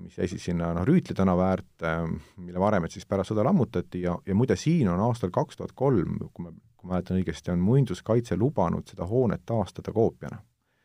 mis 0.00 0.18
jäi 0.18 0.28
siis 0.28 0.44
sinna 0.44 0.72
noh, 0.74 0.86
Rüütli 0.86 1.14
tänava 1.16 1.50
äärde, 1.52 1.90
mille 2.36 2.60
varemed 2.60 2.90
siis 2.92 3.06
pärast 3.06 3.32
sõda 3.32 3.44
lammutati 3.44 4.02
ja, 4.02 4.16
ja 4.26 4.34
muide, 4.34 4.56
siin 4.56 4.88
on 4.88 5.00
aastal 5.08 5.30
kaks 5.34 5.58
tuhat 5.58 5.74
kolm, 5.76 6.16
kui 6.32 6.46
ma, 6.46 6.52
kui 6.76 6.88
ma 6.88 6.96
mäletan 6.96 7.18
õigesti, 7.20 7.52
on 7.52 7.60
muinsuskaitse 7.64 8.36
lubanud 8.40 8.88
seda 8.88 9.06
hoonet 9.08 9.44
taastada 9.46 9.92
koopiana. 9.92 10.40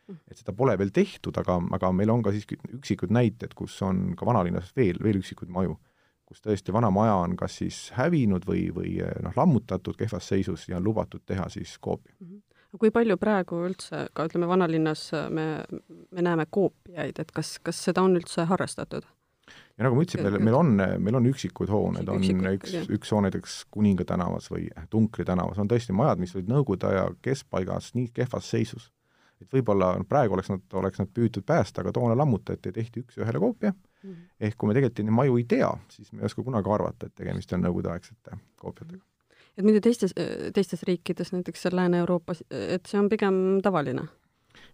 Et 0.07 0.39
seda 0.39 0.53
pole 0.55 0.77
veel 0.79 0.93
tehtud, 0.95 1.35
aga, 1.37 1.59
aga 1.75 1.91
meil 1.91 2.09
on 2.13 2.21
ka 2.23 2.31
siiski 2.31 2.55
üksikud 2.77 3.11
näited, 3.11 3.53
kus 3.57 3.75
on 3.83 4.15
ka 4.15 4.25
vanalinnas 4.25 4.71
veel, 4.75 4.99
veel 5.03 5.19
üksikuid 5.19 5.51
maju, 5.51 5.77
kus 6.27 6.43
tõesti 6.43 6.75
vana 6.75 6.91
maja 6.91 7.15
on 7.23 7.35
kas 7.39 7.59
siis 7.61 7.81
hävinud 7.95 8.47
või, 8.47 8.67
või 8.75 8.97
noh, 9.23 9.35
lammutatud 9.35 9.99
kehvas 9.99 10.27
seisus 10.27 10.67
ja 10.69 10.77
on 10.79 10.87
lubatud 10.87 11.23
teha 11.25 11.49
siis 11.49 11.77
koopia 11.79 12.13
mm. 12.19 12.27
-hmm 12.27 12.43
kui 12.77 12.91
palju 12.93 13.15
praegu 13.17 13.61
üldse 13.67 14.07
ka 14.13 14.25
ütleme, 14.27 14.47
vanalinnas 14.49 15.11
me, 15.33 15.45
me 16.11 16.21
näeme 16.21 16.45
koopiaid, 16.51 17.19
et 17.19 17.31
kas, 17.31 17.57
kas 17.63 17.79
seda 17.89 18.03
on 18.05 18.17
üldse 18.19 18.45
harrastatud? 18.49 19.07
ja 19.77 19.85
nagu 19.85 19.95
ma 19.95 20.03
ütlesin, 20.03 20.25
meil, 20.25 20.43
meil 20.43 20.57
on, 20.57 20.73
meil 21.05 21.19
on 21.19 21.29
üksikuid 21.29 21.71
hooneid, 21.71 22.09
on 22.11 22.19
üksikud, 22.19 22.49
üks, 22.57 22.91
üks 22.97 23.13
hoone 23.13 23.29
näiteks 23.29 23.57
Kuninga 23.71 24.07
tänavas 24.09 24.49
või 24.51 24.67
Tunkri 24.91 25.25
tänavas, 25.27 25.59
on 25.61 25.69
tõesti 25.71 25.95
majad, 25.95 26.19
mis 26.21 26.35
olid 26.35 26.49
Nõukogude 26.51 26.89
aja 26.89 27.05
keskpaigas 27.23 27.93
nii 27.95 28.09
kehvas 28.15 28.49
seisus, 28.51 28.89
et 29.41 29.53
võib-olla 29.53 29.91
praegu 30.09 30.37
oleks 30.37 30.51
nad, 30.51 30.63
oleks 30.79 31.01
nad 31.01 31.11
püütud 31.13 31.45
päästa, 31.47 31.81
aga 31.83 31.93
toona 31.95 32.17
lammutati 32.17 32.71
ja 32.71 32.77
tehti 32.79 33.03
üks-ühele 33.05 33.39
koopia 33.39 33.71
mm. 33.71 34.09
-hmm. 34.09 34.29
ehk 34.39 34.57
kui 34.57 34.69
me 34.69 34.77
tegelikult 34.77 35.03
neid 35.05 35.17
maju 35.19 35.37
ei 35.37 35.45
tea, 35.55 35.71
siis 35.93 36.13
me 36.13 36.21
ei 36.21 36.31
oska 36.31 36.43
kunagi 36.43 36.73
arvata, 36.73 37.07
et 37.07 37.15
tegemist 37.15 37.53
on 37.53 37.65
nõukogudeaegsete 37.65 38.37
koopiatega. 38.55 39.03
et 39.57 39.65
muidu 39.65 39.81
teistes, 39.81 40.13
teistes 40.53 40.83
riikides, 40.83 41.33
näiteks 41.33 41.65
Lääne-Euroopas, 41.73 42.43
et 42.49 42.85
see 42.85 42.99
on 42.99 43.09
pigem 43.09 43.61
tavaline? 43.63 44.07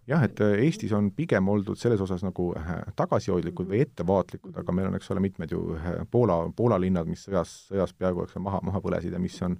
jah, 0.07 0.23
et 0.23 0.39
Eestis 0.39 0.91
on 0.95 1.11
pigem 1.15 1.47
oldud 1.49 1.79
selles 1.79 2.01
osas 2.01 2.23
nagu 2.25 2.49
äh, 2.59 2.73
tagasihoidlikud 2.99 3.69
või 3.69 3.83
ettevaatlikud, 3.85 4.55
aga 4.59 4.75
meil 4.75 4.89
on, 4.89 4.97
eks 4.99 5.11
ole, 5.13 5.23
mitmed 5.23 5.53
ju 5.53 5.63
äh, 5.77 6.01
Poola, 6.11 6.43
Poola 6.55 6.79
linnad, 6.81 7.09
mis 7.09 7.25
sõjas, 7.27 7.53
sõjas 7.69 7.95
peaaegu, 7.97 8.25
eks 8.25 8.37
ole, 8.37 8.45
maha, 8.49 8.61
maha 8.71 8.83
põlesid 8.83 9.15
ja 9.15 9.21
mis 9.21 9.39
on 9.45 9.57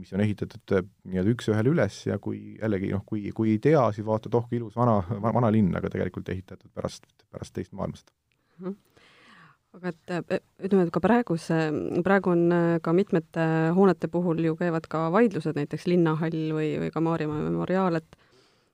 mis 0.00 0.12
on 0.16 0.22
ehitatud 0.24 0.74
äh, 0.76 0.84
nii-öelda 1.08 1.34
üks-ühele 1.34 1.72
üles 1.74 1.98
ja 2.06 2.18
kui 2.22 2.56
jällegi 2.56 2.92
noh, 2.94 3.04
kui, 3.06 3.28
kui 3.36 3.54
ei 3.54 3.62
tea, 3.62 3.82
siis 3.94 4.06
vaatad, 4.06 4.34
oh 4.38 4.46
kui 4.48 4.60
ilus 4.60 4.76
vana, 4.78 5.00
vana 5.22 5.50
linn, 5.52 5.74
aga 5.76 5.90
tegelikult 5.92 6.28
ehitatud 6.32 6.72
pärast, 6.74 7.06
pärast 7.30 7.56
teist 7.56 7.74
maailmasõda 7.76 8.12
mm. 8.12 8.66
-hmm 8.68 8.78
aga 9.70 9.92
et 9.92 10.10
äh, 10.10 10.40
ütleme, 10.66 10.82
et 10.82 10.90
ka 10.90 10.98
praeguse, 10.98 11.56
praegu 12.02 12.32
on 12.32 12.40
äh, 12.50 12.80
ka 12.82 12.92
mitmete 12.92 13.44
hoonete 13.76 14.08
puhul 14.10 14.42
ju 14.42 14.56
käivad 14.58 14.88
ka 14.90 15.04
vaidlused, 15.14 15.54
näiteks 15.54 15.86
Linnahall 15.86 16.50
või, 16.56 16.72
või 16.82 16.90
ka 16.90 17.00
Maarjamaa 17.00 17.44
memoriaal, 17.44 18.00
et 18.00 18.18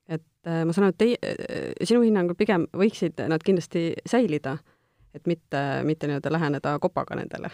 et 0.08 0.46
ma 0.46 0.72
saan 0.72 0.86
aru, 0.86 0.94
et 0.94 0.98
teie, 1.02 1.34
sinu 1.84 2.00
hinnangul 2.00 2.38
pigem 2.38 2.64
võiksid 2.72 3.18
nad 3.28 3.42
kindlasti 3.42 3.90
säilida, 4.06 4.56
et 5.12 5.26
mitte, 5.26 5.82
mitte 5.84 6.06
nii-öelda 6.06 6.32
läheneda 6.32 6.78
kopaga 6.78 7.18
nendele 7.18 7.50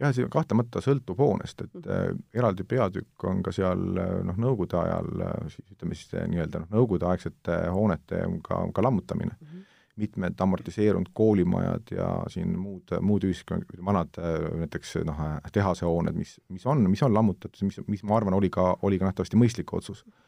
jah, 0.00 0.12
see 0.14 0.28
kahtlemata 0.32 0.82
sõltub 0.84 1.20
hoonest, 1.20 1.66
et 1.66 1.90
äh, 1.90 2.06
eraldi 2.36 2.64
peatükk 2.68 3.26
on 3.28 3.42
ka 3.44 3.52
seal 3.54 3.82
äh, 4.00 4.14
noh, 4.26 4.38
nõukogude 4.40 4.78
ajal 4.80 5.26
äh, 5.26 5.36
siis 5.52 5.74
ütleme 5.74 5.98
siis 5.98 6.14
nii-öelda 6.32 6.62
noh, 6.62 6.72
nõukogudeaegsete 6.76 7.58
hoonete 7.74 8.24
ka, 8.46 8.62
ka 8.74 8.86
lammutamine 8.86 9.34
mm. 9.34 9.46
-hmm. 9.46 9.68
mitmed 10.02 10.40
amortiseerunud 10.46 11.12
koolimajad 11.12 11.94
ja 11.96 12.08
siin 12.32 12.56
muud, 12.58 12.94
muud 13.00 13.28
ühiskond, 13.28 13.68
vanad 13.84 14.16
näiteks 14.64 14.96
noh, 15.04 15.22
tehasehooned, 15.52 16.16
mis, 16.16 16.38
mis 16.48 16.66
on, 16.66 16.88
mis 16.90 17.02
on 17.02 17.14
lammutatud, 17.14 17.62
mis, 17.68 17.80
mis 17.86 18.04
ma 18.04 18.16
arvan, 18.16 18.34
oli 18.34 18.50
ka, 18.50 18.76
oli 18.82 18.98
ka 18.98 19.10
nähtavasti 19.10 19.40
mõistlik 19.40 19.76
otsus 19.76 20.06
mm. 20.06 20.20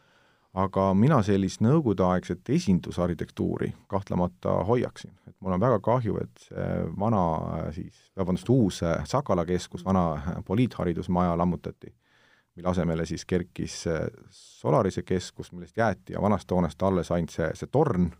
Aga 0.54 0.86
mina 0.94 1.18
sellist 1.26 1.62
nõukogudeaegset 1.64 2.48
esindusarhitektuuri 2.56 3.72
kahtlemata 3.90 4.60
hoiaksin, 4.68 5.10
et 5.26 5.34
mul 5.42 5.56
on 5.56 5.62
väga 5.62 5.80
kahju, 5.82 6.18
et 6.22 6.46
see 6.46 6.68
vana 7.00 7.22
siis, 7.74 8.04
vabandust, 8.16 8.50
uus 8.54 8.80
Sakala 9.10 9.44
keskus, 9.48 9.84
vana 9.84 10.40
poliitharidusmaja 10.46 11.34
lammutati, 11.38 11.90
mille 12.54 12.70
asemele 12.70 13.06
siis 13.06 13.26
kerkis 13.26 13.80
Solarise 14.30 15.02
keskus, 15.02 15.50
millest 15.52 15.76
jäeti 15.76 16.14
ja 16.14 16.22
vanast 16.22 16.50
hoonest 16.50 16.82
alles 16.82 17.10
ainult 17.10 17.34
see, 17.34 17.50
see 17.58 17.72
torn, 17.72 18.12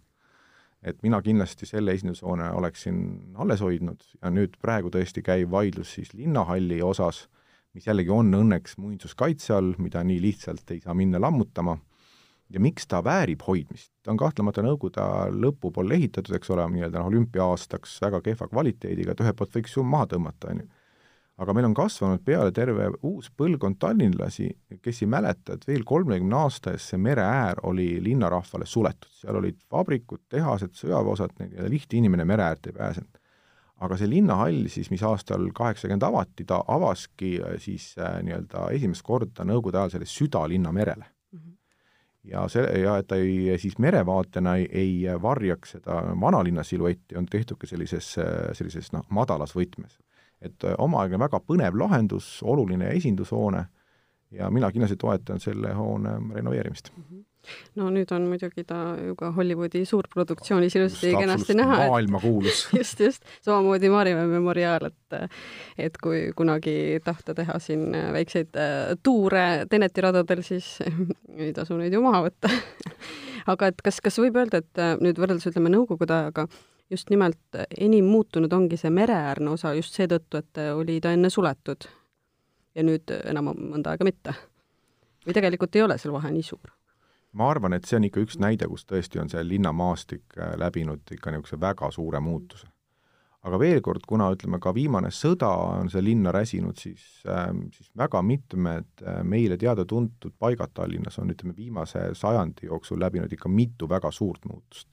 et 0.82 0.98
mina 1.06 1.22
kindlasti 1.22 1.70
selle 1.70 1.94
esindushoone 1.94 2.50
oleksin 2.58 2.98
alles 3.40 3.62
hoidnud 3.62 4.02
ja 4.18 4.34
nüüd 4.34 4.58
praegu 4.60 4.90
tõesti 4.92 5.22
käib 5.24 5.54
vaidlus 5.54 5.94
siis 5.96 6.12
linnahalli 6.18 6.82
osas, 6.82 7.28
mis 7.74 7.86
jällegi 7.86 8.10
on 8.10 8.34
õnneks 8.34 8.76
muinsuskaitse 8.82 9.54
all, 9.54 9.72
mida 9.78 10.02
nii 10.04 10.20
lihtsalt 10.22 10.70
ei 10.74 10.82
saa 10.82 10.94
minna 10.98 11.22
lammutama 11.22 11.78
ja 12.52 12.60
miks 12.60 12.86
ta 12.86 13.00
väärib 13.04 13.42
hoidmist, 13.46 13.90
ta 14.02 14.12
on 14.12 14.20
kahtlemata 14.20 14.62
Nõukogude 14.64 15.04
lõpu 15.34 15.72
poole 15.74 15.96
ehitatud, 15.98 16.36
eks 16.36 16.52
ole, 16.54 16.66
nii-öelda 16.76 17.00
noh, 17.00 17.10
olümpia-aastaks 17.10 17.98
väga 18.04 18.20
kehva 18.24 18.48
kvaliteediga, 18.50 19.14
et 19.14 19.22
ühelt 19.24 19.38
poolt 19.38 19.56
võiks 19.56 19.76
ju 19.76 19.84
maha 19.88 20.08
tõmmata, 20.12 20.52
on 20.52 20.62
ju. 20.64 20.68
aga 21.44 21.54
meil 21.56 21.66
on 21.66 21.74
kasvanud 21.74 22.22
peale 22.22 22.52
terve 22.54 22.90
uus 23.02 23.30
põlvkond 23.34 23.80
tallinlasi, 23.82 24.50
kes 24.82 25.02
ei 25.02 25.10
mäleta, 25.10 25.56
et 25.56 25.66
veel 25.66 25.82
kolmekümne 25.88 26.36
aasta 26.44 26.76
eest 26.76 26.92
see 26.92 27.00
mere 27.00 27.24
äär 27.24 27.64
oli 27.70 27.88
linnarahvale 28.04 28.68
suletud, 28.70 29.10
seal 29.22 29.40
olid 29.40 29.58
vabrikud, 29.72 30.22
tehased, 30.30 30.76
sõjaväeosad, 30.78 31.34
nii-öelda 31.40 31.72
lihtne 31.72 32.02
inimene 32.02 32.28
mere 32.28 32.50
äärt 32.50 32.70
ei 32.70 32.76
pääsenud. 32.76 33.20
Aga 33.82 33.96
see 33.98 34.06
linnahall 34.06 34.68
siis, 34.70 34.86
mis 34.92 35.02
aastal 35.02 35.48
kaheksakümmend 35.52 36.04
avati, 36.06 36.44
ta 36.46 36.60
avaski 36.70 37.34
äh, 37.42 37.56
siis 37.58 37.90
äh, 37.98 38.20
nii-öelda 38.22 38.68
esimest 38.76 39.02
korda 39.02 39.42
Nõukogude 39.42 39.80
ajal 39.80 39.96
selle 39.96 40.06
südalinna 40.08 40.70
merele 40.72 41.10
ja 42.24 42.46
see, 42.48 42.64
ja 42.82 42.96
et 43.00 43.08
ta 43.10 43.18
ei, 43.20 43.58
siis 43.60 43.78
merevaatena 43.78 44.56
ei, 44.60 44.66
ei 44.72 45.22
varjaks 45.22 45.76
seda 45.76 46.00
vanalinna 46.20 46.64
siluetti, 46.64 47.16
on 47.18 47.26
tehtud 47.26 47.60
ka 47.60 47.68
sellises, 47.68 48.14
sellises 48.52 48.92
noh, 48.96 49.06
madalas 49.10 49.54
võtmes. 49.56 49.98
et 50.44 50.64
omaaegne 50.78 51.18
väga 51.18 51.38
põnev 51.40 51.76
lahendus, 51.80 52.42
oluline 52.42 52.90
esindushoone 52.92 53.64
ja 54.34 54.50
mina 54.50 54.72
kindlasti 54.72 54.96
toetan 55.00 55.40
selle 55.40 55.72
hoone 55.74 56.18
renoveerimist. 56.34 56.92
Mm. 56.96 57.04
-hmm 57.10 57.24
no 57.76 57.88
nüüd 57.92 58.12
on 58.14 58.26
muidugi 58.28 58.64
ta 58.64 58.78
ju 59.00 59.14
ka 59.18 59.30
Hollywoodi 59.36 59.84
suurproduktsioonis 59.88 60.76
ilusti 60.78 61.12
kenasti 61.16 61.56
näha. 61.58 61.76
maailmakuulus 61.88 62.68
just, 62.78 63.00
just, 63.00 63.24
samamoodi 63.44 63.90
Maarjamäe 63.92 64.26
memoriaal, 64.26 64.88
et 64.90 65.18
et 65.78 65.98
kui 66.02 66.30
kunagi 66.36 67.00
tahta 67.04 67.34
teha 67.34 67.58
siin 67.58 67.90
väikseid 68.12 68.56
äh, 68.56 68.94
tuure 69.02 69.66
Teneti 69.70 70.00
radadel, 70.00 70.42
siis 70.42 70.78
ei 71.44 71.52
tasu 71.52 71.76
neid 71.76 71.92
ju 71.92 72.02
maha 72.04 72.24
võtta. 72.28 72.52
Aga 73.52 73.68
et 73.72 73.82
kas, 73.84 74.00
kas 74.00 74.16
võib 74.18 74.38
öelda, 74.40 74.62
et 74.64 74.80
äh, 74.80 74.94
nüüd 75.00 75.18
võrreldes 75.20 75.50
ütleme 75.50 75.72
Nõukogude 75.74 76.16
ajaga 76.16 76.46
just 76.90 77.10
nimelt 77.10 77.60
enim 77.80 78.08
muutunud 78.08 78.52
ongi 78.52 78.76
see 78.80 78.92
mereäärne 78.92 79.54
osa 79.56 79.72
just 79.76 79.96
seetõttu, 79.96 80.40
et 80.40 80.64
oli 80.76 81.00
ta 81.00 81.14
enne 81.16 81.30
suletud 81.32 81.88
ja 82.74 82.82
nüüd 82.86 83.10
enam 83.24 83.52
mõnda 83.54 83.94
aega 83.94 84.06
mitte? 84.06 84.34
või 85.24 85.36
tegelikult 85.36 85.76
ei 85.76 85.82
ole 85.84 85.98
seal 85.98 86.12
vahe 86.12 86.30
nii 86.34 86.44
suur? 86.44 86.72
ma 87.34 87.50
arvan, 87.50 87.74
et 87.74 87.88
see 87.88 87.98
on 87.98 88.06
ikka 88.06 88.22
üks 88.22 88.38
näide, 88.42 88.68
kus 88.70 88.86
tõesti 88.86 89.18
on 89.22 89.30
see 89.32 89.42
linnamaastik 89.46 90.38
äh, 90.38 90.54
läbinud 90.60 91.02
ikka 91.16 91.32
niisuguse 91.34 91.60
väga 91.60 91.90
suure 91.94 92.20
muutuse. 92.22 92.68
aga 93.44 93.58
veel 93.60 93.82
kord, 93.84 94.06
kuna 94.08 94.30
ütleme, 94.32 94.56
ka 94.62 94.70
viimane 94.72 95.10
sõda 95.12 95.50
on 95.80 95.90
see 95.92 96.00
linna 96.00 96.32
räsinud, 96.32 96.78
siis 96.80 97.02
äh,, 97.28 97.50
siis 97.76 97.90
väga 97.96 98.22
mitmed 98.22 99.02
äh, 99.02 99.20
meile 99.22 99.58
teada-tuntud 99.60 100.38
paigad 100.38 100.72
Tallinnas 100.74 101.18
on, 101.18 101.34
ütleme, 101.34 101.56
viimase 101.56 102.06
sajandi 102.14 102.70
jooksul 102.70 103.02
läbinud 103.02 103.32
ikka 103.32 103.48
mitu 103.48 103.88
väga 103.90 104.10
suurt 104.10 104.46
muutust. 104.48 104.88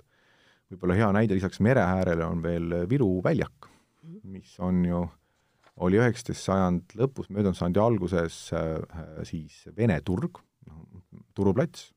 võib-olla 0.71 0.97
hea 0.97 1.11
näide 1.11 1.35
lisaks 1.35 1.59
mere 1.59 1.83
äärele 1.83 2.25
on 2.25 2.43
veel 2.43 2.73
Viru 2.89 3.21
väljak, 3.23 3.69
mis 4.23 4.59
on 4.59 4.85
ju 4.85 5.05
oli 5.81 5.99
üheksateist 6.01 6.45
sajand 6.45 6.95
lõpus, 6.99 7.29
möödunud 7.33 7.57
sajandi 7.57 7.81
alguses 7.81 8.37
äh, 8.57 8.75
siis 9.27 9.63
Vene 9.77 9.99
turg, 10.05 10.41
noh, 10.69 10.83
turuplats. 11.37 11.89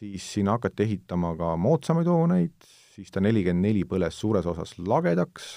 Siis 0.00 0.24
sinna 0.36 0.56
hakati 0.56 0.86
ehitama 0.86 1.34
ka 1.36 1.54
moodsamaid 1.60 2.08
hooneid, 2.08 2.54
siis 2.94 3.10
ta 3.12 3.20
nelikümmend 3.20 3.66
neli 3.66 3.82
põles 3.88 4.16
suures 4.16 4.46
osas 4.48 4.78
lagedaks 4.80 5.50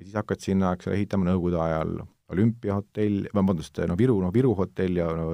ja 0.00 0.06
siis 0.06 0.16
hakati 0.18 0.50
sinna, 0.50 0.72
eks 0.74 0.88
ole, 0.88 0.96
ehitama 0.98 1.28
Nõukogude 1.28 1.60
ajal 1.60 2.00
olümpiahotell, 2.30 3.28
vabandust, 3.34 3.78
no 3.90 3.96
Viru, 3.98 4.16
no 4.22 4.30
Viru 4.34 4.54
hotell 4.58 4.98
ja 5.00 5.08
no, 5.18 5.28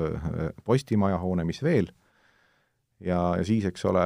Postimaja 0.65 1.19
hoone, 1.21 1.45
mis 1.49 1.61
veel, 1.65 1.91
ja, 3.05 3.19
ja 3.37 3.45
siis, 3.45 3.67
eks 3.69 3.85
ole, 3.89 4.05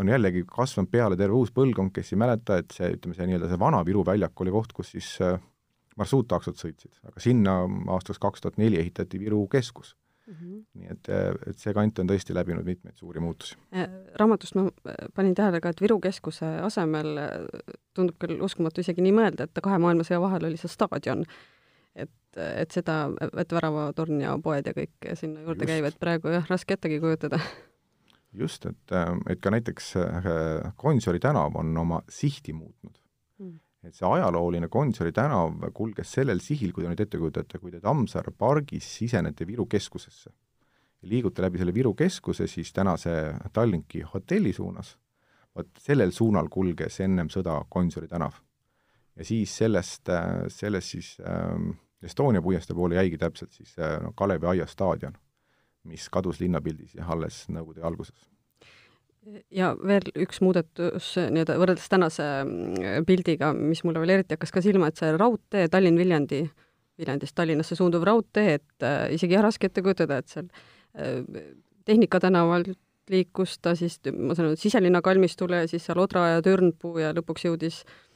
on 0.00 0.08
jällegi 0.08 0.44
kasvanud 0.48 0.90
peale 0.92 1.18
terve 1.20 1.36
uus 1.36 1.52
põlvkond, 1.56 1.92
kes 1.96 2.14
ei 2.14 2.20
mäleta, 2.20 2.60
et 2.60 2.72
see, 2.74 2.88
ütleme, 2.96 3.16
see 3.16 3.28
nii-öelda 3.28 3.50
see 3.50 3.60
vana 3.60 3.82
Viru 3.86 4.04
väljak 4.06 4.44
oli 4.44 4.54
koht, 4.54 4.72
kus 4.76 4.94
siis 4.96 5.12
äh, 5.24 5.36
marsruuttaksod 6.00 6.58
sõitsid, 6.60 6.94
aga 7.06 7.22
sinna 7.22 7.60
aastaks 7.96 8.20
kaks 8.22 8.44
tuhat 8.44 8.60
neli 8.60 8.80
ehitati 8.80 9.20
Viru 9.20 9.44
keskus 9.52 9.94
mm. 10.30 10.34
-hmm. 10.34 10.64
nii 10.74 10.88
et, 10.90 11.08
et 11.50 11.58
see 11.58 11.74
kant 11.74 11.98
on 11.98 12.10
tõesti 12.10 12.34
läbinud 12.36 12.66
mitmeid 12.66 12.96
suuri 12.96 13.20
muutusi. 13.20 13.56
Äh, 13.74 13.88
raamatust 14.20 14.56
ma 14.58 14.66
äh, 14.68 15.00
panin 15.14 15.34
tähele 15.34 15.60
ka, 15.60 15.72
et 15.74 15.80
Viru 15.80 16.00
keskuse 16.00 16.46
asemel 16.66 17.18
äh, 17.18 17.72
tundub 17.94 18.18
küll 18.22 18.42
uskumatu 18.44 18.84
isegi 18.84 19.04
nii 19.04 19.16
mõelda, 19.16 19.48
et 19.48 19.62
kahe 19.62 19.78
maailmasõja 19.82 20.20
vahel 20.22 20.50
oli 20.50 20.60
see 20.60 20.70
staadion. 20.70 21.24
et, 21.94 22.36
et 22.38 22.70
seda, 22.70 23.10
et 23.42 23.52
väravatorn 23.52 24.20
ja 24.22 24.36
poed 24.38 24.66
ja 24.66 24.72
kõik 24.72 25.08
sinna 25.18 25.42
juurde 25.42 25.66
käib, 25.66 25.84
et 25.84 25.96
praegu 25.98 26.30
jah, 26.30 26.46
raske 26.48 26.76
ettegi 26.76 27.00
kujutada 27.02 27.40
just, 28.32 28.66
et, 28.66 28.94
et 29.28 29.40
ka 29.42 29.50
näiteks 29.50 29.88
Gonsiori 30.78 31.18
tänav 31.18 31.58
on 31.58 31.76
oma 31.76 31.98
sihti 32.08 32.54
muutnud 32.54 32.94
et 33.84 33.96
see 33.96 34.06
ajalooline 34.06 34.68
Gonsiori 34.68 35.12
tänav 35.16 35.56
kulges 35.74 36.12
sellel 36.18 36.40
sihil, 36.44 36.72
kui 36.72 36.84
te 36.84 36.90
nüüd 36.90 37.02
ette 37.04 37.18
kujutate, 37.20 37.58
kui 37.58 37.72
te 37.72 37.80
Tammsaare 37.80 38.32
pargis 38.36 38.86
sisenete 38.98 39.46
Viru 39.48 39.66
keskusesse. 39.70 40.32
Liigute 41.08 41.42
läbi 41.42 41.60
selle 41.60 41.72
Viru 41.72 41.94
keskuse 41.96 42.46
siis 42.50 42.72
tänase 42.76 43.14
Tallinki 43.52 44.02
hotelli 44.12 44.52
suunas, 44.52 44.96
vot 45.56 45.70
sellel 45.80 46.12
suunal 46.12 46.50
kulges 46.52 47.00
ennem 47.00 47.30
sõda 47.32 47.56
Gonsiori 47.72 48.08
tänav. 48.08 48.34
ja 49.16 49.24
siis 49.24 49.56
sellest, 49.56 50.08
sellest 50.48 50.96
siis 50.96 51.16
äh, 51.20 51.56
Estonia 52.02 52.40
puiestee 52.42 52.76
poole 52.76 52.94
jäigi 52.94 53.18
täpselt 53.18 53.52
siis 53.52 53.74
no 54.00 54.12
Kalevi 54.16 54.46
aia 54.46 54.66
staadion, 54.66 55.16
mis 55.84 56.08
kadus 56.08 56.40
linnapildis 56.40 56.94
jah, 56.94 57.10
alles 57.10 57.46
Nõukogude 57.48 57.84
alguses 57.84 58.30
ja 59.54 59.70
veel 59.76 60.06
üks 60.24 60.40
muudatus 60.44 61.12
nii-öelda 61.20 61.56
võrreldes 61.60 61.88
tänase 61.92 62.26
mm, 62.42 63.06
pildiga, 63.08 63.52
mis 63.56 63.82
mulle 63.84 64.02
veel 64.02 64.16
eriti 64.16 64.36
hakkas 64.36 64.54
ka 64.54 64.62
silma, 64.64 64.90
et 64.90 65.00
see 65.00 65.12
raudtee 65.16 65.68
Tallinn-Viljandi, 65.72 66.42
Viljandist 67.00 67.36
Tallinnasse 67.36 67.78
suunduv 67.78 68.04
raudtee, 68.08 68.58
et 68.60 68.86
äh, 68.86 69.08
isegi 69.16 69.36
jah, 69.36 69.44
raske 69.46 69.70
ette 69.70 69.84
kujutada, 69.84 70.20
et 70.20 70.32
seal 70.32 70.48
äh, 70.98 71.20
Tehnika 71.88 72.20
tänavalt 72.22 72.76
liikus 73.10 73.56
ta 73.58 73.72
siis, 73.74 73.96
ma 74.14 74.36
saan 74.36 74.50
aru, 74.50 74.58
siselinna 74.60 75.00
kalmistule 75.02 75.64
ja 75.64 75.70
siis 75.70 75.82
seal 75.88 75.98
Odra 75.98 76.28
ja 76.36 76.42
Törnpuu 76.44 77.00
ja 77.02 77.10
lõpuks 77.16 77.48
jõudis 77.48 77.80
äh, 77.82 78.09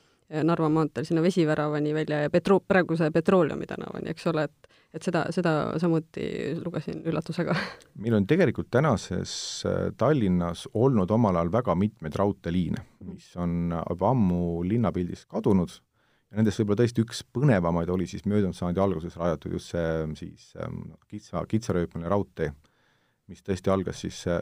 Narva 0.45 0.71
maanteel 0.73 1.05
sinna 1.05 1.23
Vesiväravani 1.23 1.93
välja 1.95 2.23
ja 2.25 2.31
petro-, 2.33 2.63
praeguse 2.69 3.11
Petrooleumi 3.13 3.67
tänavani, 3.69 4.11
eks 4.15 4.27
ole, 4.33 4.47
et 4.49 4.75
et 4.95 5.03
seda, 5.03 5.25
seda 5.35 5.53
samuti 5.83 6.27
lugesin 6.63 7.01
üllatusega. 7.07 7.55
meil 8.03 8.15
on 8.15 8.27
tegelikult 8.31 8.71
tänases 8.73 9.33
äh, 9.67 9.89
Tallinnas 9.99 10.69
olnud 10.75 11.11
omal 11.11 11.41
ajal 11.41 11.51
väga 11.53 11.75
mitmeid 11.79 12.15
raudteeliine, 12.21 12.85
mis 13.09 13.33
on 13.41 13.75
juba 13.75 14.13
ammu 14.15 14.63
linnapildist 14.69 15.27
kadunud 15.31 15.75
ja 15.75 16.39
nendest 16.39 16.63
võib-olla 16.63 16.83
tõesti 16.83 17.03
üks 17.05 17.25
põnevamaid 17.35 17.91
oli 17.95 18.07
siis 18.11 18.27
möödunud 18.27 18.57
sajandi 18.57 18.83
alguses 18.83 19.19
rajatud 19.19 19.59
just 19.59 19.75
see 19.75 19.91
siis 20.19 20.53
ähm, 20.63 20.95
kitsa, 21.11 21.45
kitsarööpmeline 21.51 22.11
raudtee 22.11 22.53
mis 23.31 23.41
tõesti 23.45 23.73
algas 23.73 24.01
siis 24.05 24.19
äh, 24.29 24.41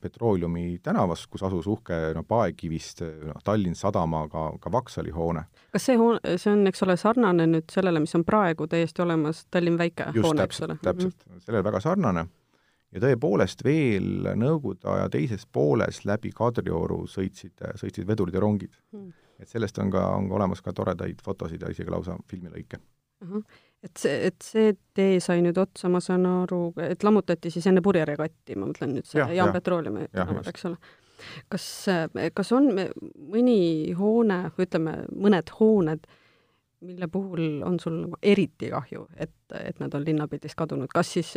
Petrooleumi 0.00 0.78
tänavas, 0.82 1.26
kus 1.30 1.42
asus 1.46 1.66
uhke 1.70 1.98
no 2.14 2.22
paekivist 2.28 3.02
no, 3.02 3.34
Tallinn 3.44 3.74
Sadama 3.78 4.26
ka, 4.30 4.44
ka 4.62 4.72
Vaksali 4.72 5.10
hoone. 5.14 5.44
kas 5.72 5.88
see 5.88 5.98
hoone, 5.98 6.36
see 6.38 6.52
on, 6.52 6.66
eks 6.70 6.84
ole, 6.86 6.96
sarnane 7.00 7.48
nüüd 7.50 7.72
sellele, 7.72 8.02
mis 8.02 8.14
on 8.18 8.24
praegu 8.26 8.68
täiesti 8.70 9.02
olemas 9.02 9.44
Tallinn 9.50 9.78
väike 9.80 10.12
Just, 10.14 10.28
hoone, 10.28 10.46
eks 10.46 10.62
ole? 10.66 10.78
täpselt 10.82 11.16
mm, 11.26 11.32
-hmm. 11.32 11.46
sellele 11.46 11.64
väga 11.64 11.80
sarnane 11.80 12.26
ja 12.94 13.02
tõepoolest 13.06 13.64
veel 13.64 14.30
Nõukogude 14.36 14.88
aja 14.94 15.08
teises 15.10 15.46
pooles 15.46 16.04
läbi 16.04 16.30
Kadrioru 16.34 17.02
sõitsid, 17.10 17.58
sõitsid 17.82 18.06
vedurid 18.06 18.34
ja 18.34 18.40
rongid 18.40 18.72
mm. 18.92 19.00
-hmm. 19.00 19.12
et 19.42 19.48
sellest 19.48 19.78
on 19.78 19.90
ka, 19.90 20.06
on 20.14 20.28
ka 20.28 20.38
olemas 20.38 20.62
ka 20.62 20.72
toredaid 20.72 21.22
fotosid 21.22 21.62
ja 21.62 21.70
isegi 21.70 21.90
lausa 21.90 22.18
filmilõike 22.30 22.78
et 23.82 23.96
see, 23.96 24.16
et 24.28 24.44
see 24.44 24.72
tee 24.96 25.20
sai 25.24 25.42
nüüd 25.44 25.58
otsa, 25.60 25.88
ma 25.92 26.00
saan 26.04 26.26
aru, 26.28 26.62
et 26.84 27.04
lammutati 27.06 27.52
siis 27.52 27.66
enne 27.70 27.82
purjeregatti, 27.84 28.56
ma 28.56 28.68
mõtlen 28.68 28.96
nüüd 28.96 29.08
see 29.08 29.22
ja, 29.22 29.28
Jaan 29.40 29.54
Petrooleumi 29.56 30.08
tänavad, 30.12 30.48
eks 30.52 30.66
ole. 30.68 30.80
kas, 31.52 31.68
kas 32.36 32.52
on 32.56 32.72
mõni 32.72 33.60
hoone, 33.98 34.42
ütleme, 34.60 34.96
mõned 35.16 35.54
hooned, 35.58 36.10
mille 36.84 37.08
puhul 37.12 37.60
on 37.66 37.76
sul 37.80 37.96
nagu 38.06 38.20
eriti 38.24 38.70
kahju, 38.72 39.06
et, 39.20 39.36
et 39.56 39.80
nad 39.82 39.94
on 39.96 40.04
linnapildist 40.04 40.56
kadunud, 40.56 40.92
kas 40.92 41.16
siis 41.16 41.34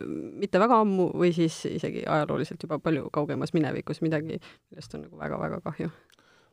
mitte 0.00 0.60
väga 0.60 0.78
ammu 0.82 1.10
või 1.18 1.32
siis 1.36 1.58
isegi 1.68 2.04
ajalooliselt 2.08 2.62
juba 2.64 2.78
palju 2.82 3.10
kaugemas 3.12 3.52
minevikus 3.52 4.00
midagi, 4.04 4.38
millest 4.70 4.94
on 4.96 5.06
nagu 5.06 5.20
väga-väga 5.20 5.60
kahju? 5.66 5.90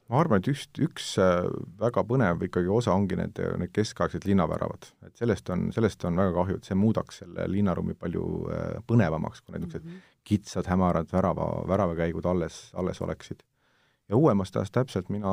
Ma 0.09 0.23
arvan, 0.23 0.41
et 0.41 0.49
just 0.49 0.79
üks 0.81 1.11
äh, 1.21 1.45
väga 1.79 2.03
põnev 2.07 2.41
ikkagi 2.47 2.71
osa 2.73 2.95
ongi 2.97 3.17
need, 3.19 3.37
need 3.61 3.73
keskaegsed 3.75 4.25
linnaväravad. 4.25 4.89
et 5.05 5.21
sellest 5.21 5.49
on, 5.53 5.67
sellest 5.75 6.05
on 6.09 6.17
väga 6.17 6.33
kahju, 6.37 6.57
et 6.57 6.69
see 6.69 6.77
muudaks 6.77 7.21
selle 7.23 7.45
linnaruumi 7.51 7.95
palju 7.99 8.23
äh, 8.49 8.71
põnevamaks, 8.89 9.43
kui 9.43 9.53
need 9.53 9.67
niisugused 9.67 9.85
mm 9.85 9.93
-hmm. 9.93 10.17
kitsad 10.31 10.71
hämarad 10.71 11.13
värava, 11.13 11.47
väravakäigud 11.67 12.25
alles, 12.25 12.71
alles 12.73 13.01
oleksid. 13.01 13.43
ja 14.09 14.15
uuemast 14.15 14.55
ajast 14.55 14.73
täpselt 14.73 15.09
mina 15.09 15.31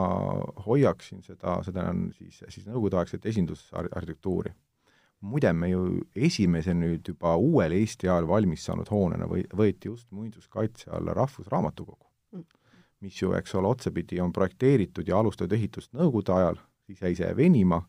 hoiaksin 0.66 1.22
seda, 1.22 1.62
seda 1.64 1.88
on 1.90 2.12
siis, 2.12 2.44
siis 2.48 2.66
nõukogudeaegset 2.66 3.26
esindusarhitektuuri. 3.26 4.52
muide, 5.20 5.52
me 5.52 5.68
ju 5.68 6.00
esimese 6.14 6.74
nüüd 6.74 7.08
juba 7.08 7.36
uuel 7.36 7.72
Eesti 7.72 8.08
ajal 8.08 8.28
valmis 8.28 8.64
saanud 8.64 8.90
hoonena 8.90 9.24
või 9.24 9.46
võeti 9.56 9.88
just 9.88 10.10
muinsuskaitse 10.12 10.90
alla 10.90 11.14
Rahvusraamatukogu 11.14 12.05
mis 13.06 13.22
ju, 13.22 13.32
eks 13.38 13.54
ole, 13.54 13.70
otsapidi 13.70 14.20
on 14.20 14.32
projekteeritud 14.34 15.08
ja 15.08 15.20
alustatud 15.20 15.54
ehitust 15.56 15.94
Nõukogude 15.94 16.34
ajal, 16.34 16.58
siis 16.86 17.02
jäi 17.02 17.14
see 17.18 17.32
venima 17.38 17.80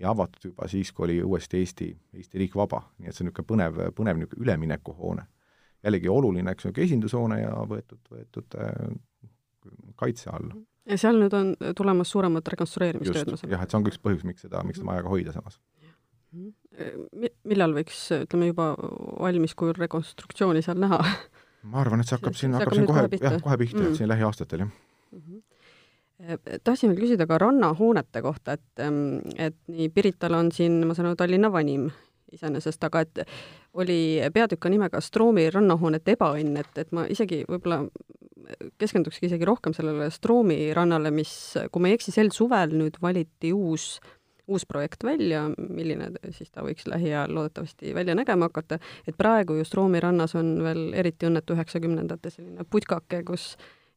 ja 0.00 0.10
avatud 0.12 0.50
juba 0.50 0.68
siis, 0.70 0.92
kui 0.92 1.06
oli 1.08 1.20
uuesti 1.22 1.60
Eesti, 1.60 1.88
Eesti 2.14 2.42
riik 2.42 2.56
vaba. 2.58 2.82
nii 2.98 3.10
et 3.10 3.16
see 3.16 3.24
on 3.24 3.30
niisugune 3.30 3.48
põnev, 3.52 3.80
põnev 3.98 4.20
niisugune 4.20 4.46
üleminekuhoone. 4.46 5.24
jällegi 5.82 6.08
oluline, 6.08 6.54
eks 6.54 6.66
niisugune 6.68 6.86
esindushoone 6.88 7.40
ja 7.40 7.54
võetud, 7.68 8.00
võetud 8.10 8.58
äh, 8.58 8.94
kaitse 9.96 10.30
alla. 10.30 10.56
ja 10.86 10.98
seal 10.98 11.20
nüüd 11.20 11.36
on 11.36 11.54
tulemas 11.76 12.10
suuremad 12.14 12.48
rekonstrueerimistööd, 12.54 13.30
ma 13.30 13.40
saan 13.40 13.54
jah, 13.54 13.62
et 13.62 13.70
see 13.70 13.80
on 13.80 13.86
ka 13.86 13.94
üks 13.94 14.02
põhjus, 14.02 14.26
miks 14.28 14.46
seda, 14.46 14.64
miks 14.66 14.80
seda 14.80 14.90
maja 14.90 15.04
ka 15.04 15.12
hoida 15.12 15.34
samas. 15.36 15.60
millal 17.44 17.76
võiks, 17.76 18.06
ütleme 18.22 18.50
juba 18.50 18.72
valmis 19.20 19.54
kujul 19.54 19.76
rekonstruktsiooni 19.78 20.64
seal 20.64 20.80
näha 20.80 21.02
ma 21.62 21.80
arvan, 21.82 22.02
et 22.02 22.08
see 22.08 22.18
hakkab 22.18 22.36
siin, 22.38 22.54
hakkab 22.58 22.76
siin 22.76 22.88
kohe, 22.88 23.06
jah, 23.20 23.38
kohe 23.42 23.58
pihta 23.60 23.80
mm., 23.80 23.90
et 23.90 24.00
siin 24.00 24.12
lähiaastatel, 24.12 24.66
jah 24.66 24.70
mm. 24.70 25.24
-hmm 25.24 25.40
tahtsin 26.64 26.92
veel 26.92 27.00
küsida 27.00 27.26
ka 27.26 27.34
rannahoonete 27.38 28.20
kohta, 28.22 28.52
et, 28.52 28.78
ähm, 28.78 29.18
et 29.34 29.56
nii 29.66 29.88
Pirital 29.88 30.36
on 30.38 30.52
siin, 30.54 30.86
ma 30.86 30.94
saan 30.94 31.08
aru, 31.08 31.16
Tallinna 31.18 31.50
vanim 31.52 31.88
iseenesest, 32.32 32.84
aga 32.84 33.00
et 33.00 33.24
oli 33.74 34.20
peatükk 34.34 34.68
nimega 34.70 35.00
Stroomi 35.00 35.48
rannahoonete 35.50 36.14
ebaõnn, 36.14 36.56
et, 36.62 36.70
et 36.78 36.92
ma 36.92 37.08
isegi 37.10 37.42
võib-olla 37.48 37.82
keskendukski 38.78 39.26
isegi 39.26 39.44
rohkem 39.44 39.74
sellele 39.74 40.10
Stroomi 40.14 40.70
rannale, 40.74 41.10
mis, 41.10 41.34
kui 41.72 41.82
ma 41.82 41.90
ei 41.90 41.98
eksi, 41.98 42.14
sel 42.14 42.30
suvel 42.30 42.76
nüüd 42.78 43.02
valiti 43.02 43.50
uus 43.52 43.98
äh, 43.98 44.21
uus 44.48 44.66
projekt 44.66 45.04
välja, 45.04 45.44
milline 45.58 46.10
siis 46.30 46.50
ta 46.50 46.64
võiks 46.66 46.86
lähiajal 46.90 47.34
loodetavasti 47.34 47.94
välja 47.94 48.14
nägema 48.18 48.48
hakata, 48.50 48.78
et 49.06 49.16
praegu 49.18 49.54
just 49.58 49.74
Roomi 49.74 50.00
rannas 50.00 50.34
on 50.38 50.56
veel 50.64 50.90
eriti 50.98 51.28
õnnetu 51.28 51.54
üheksakümnendate 51.56 52.30
selline 52.30 52.66
putkake, 52.70 53.22
kus 53.28 53.52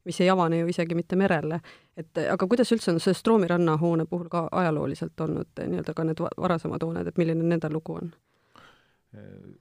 mis 0.06 0.20
ei 0.22 0.30
avane 0.30 0.60
ju 0.60 0.68
isegi 0.70 0.94
mitte 0.94 1.16
merele. 1.16 1.60
et 1.96 2.18
aga 2.30 2.46
kuidas 2.46 2.70
üldse 2.72 2.92
on 2.92 3.00
see 3.00 3.14
Stroomi 3.14 3.48
rannahoone 3.50 4.06
puhul 4.06 4.28
ka 4.30 4.46
ajalooliselt 4.52 5.20
olnud 5.20 5.50
nii-öelda 5.58 5.94
ka 5.96 6.04
need 6.04 6.22
varasemad 6.22 6.82
hooned, 6.82 7.06
et 7.06 7.18
milline 7.18 7.42
nende 7.42 7.70
lugu 7.72 7.98
on? 7.98 8.14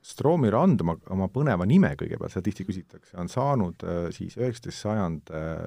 Stroomi 0.03 0.49
rand 0.51 0.81
oma, 0.83 0.97
oma 1.15 1.27
põneva 1.31 1.65
nime 1.65 1.93
kõigepealt, 1.95 2.33
seda 2.33 2.43
tihti 2.43 2.65
küsitakse, 2.67 3.15
on 3.17 3.29
saanud 3.31 3.85
äh, 3.87 4.07
siis 4.15 4.35
üheksateist 4.37 4.83
sajand 4.83 5.31
äh, 5.31 5.61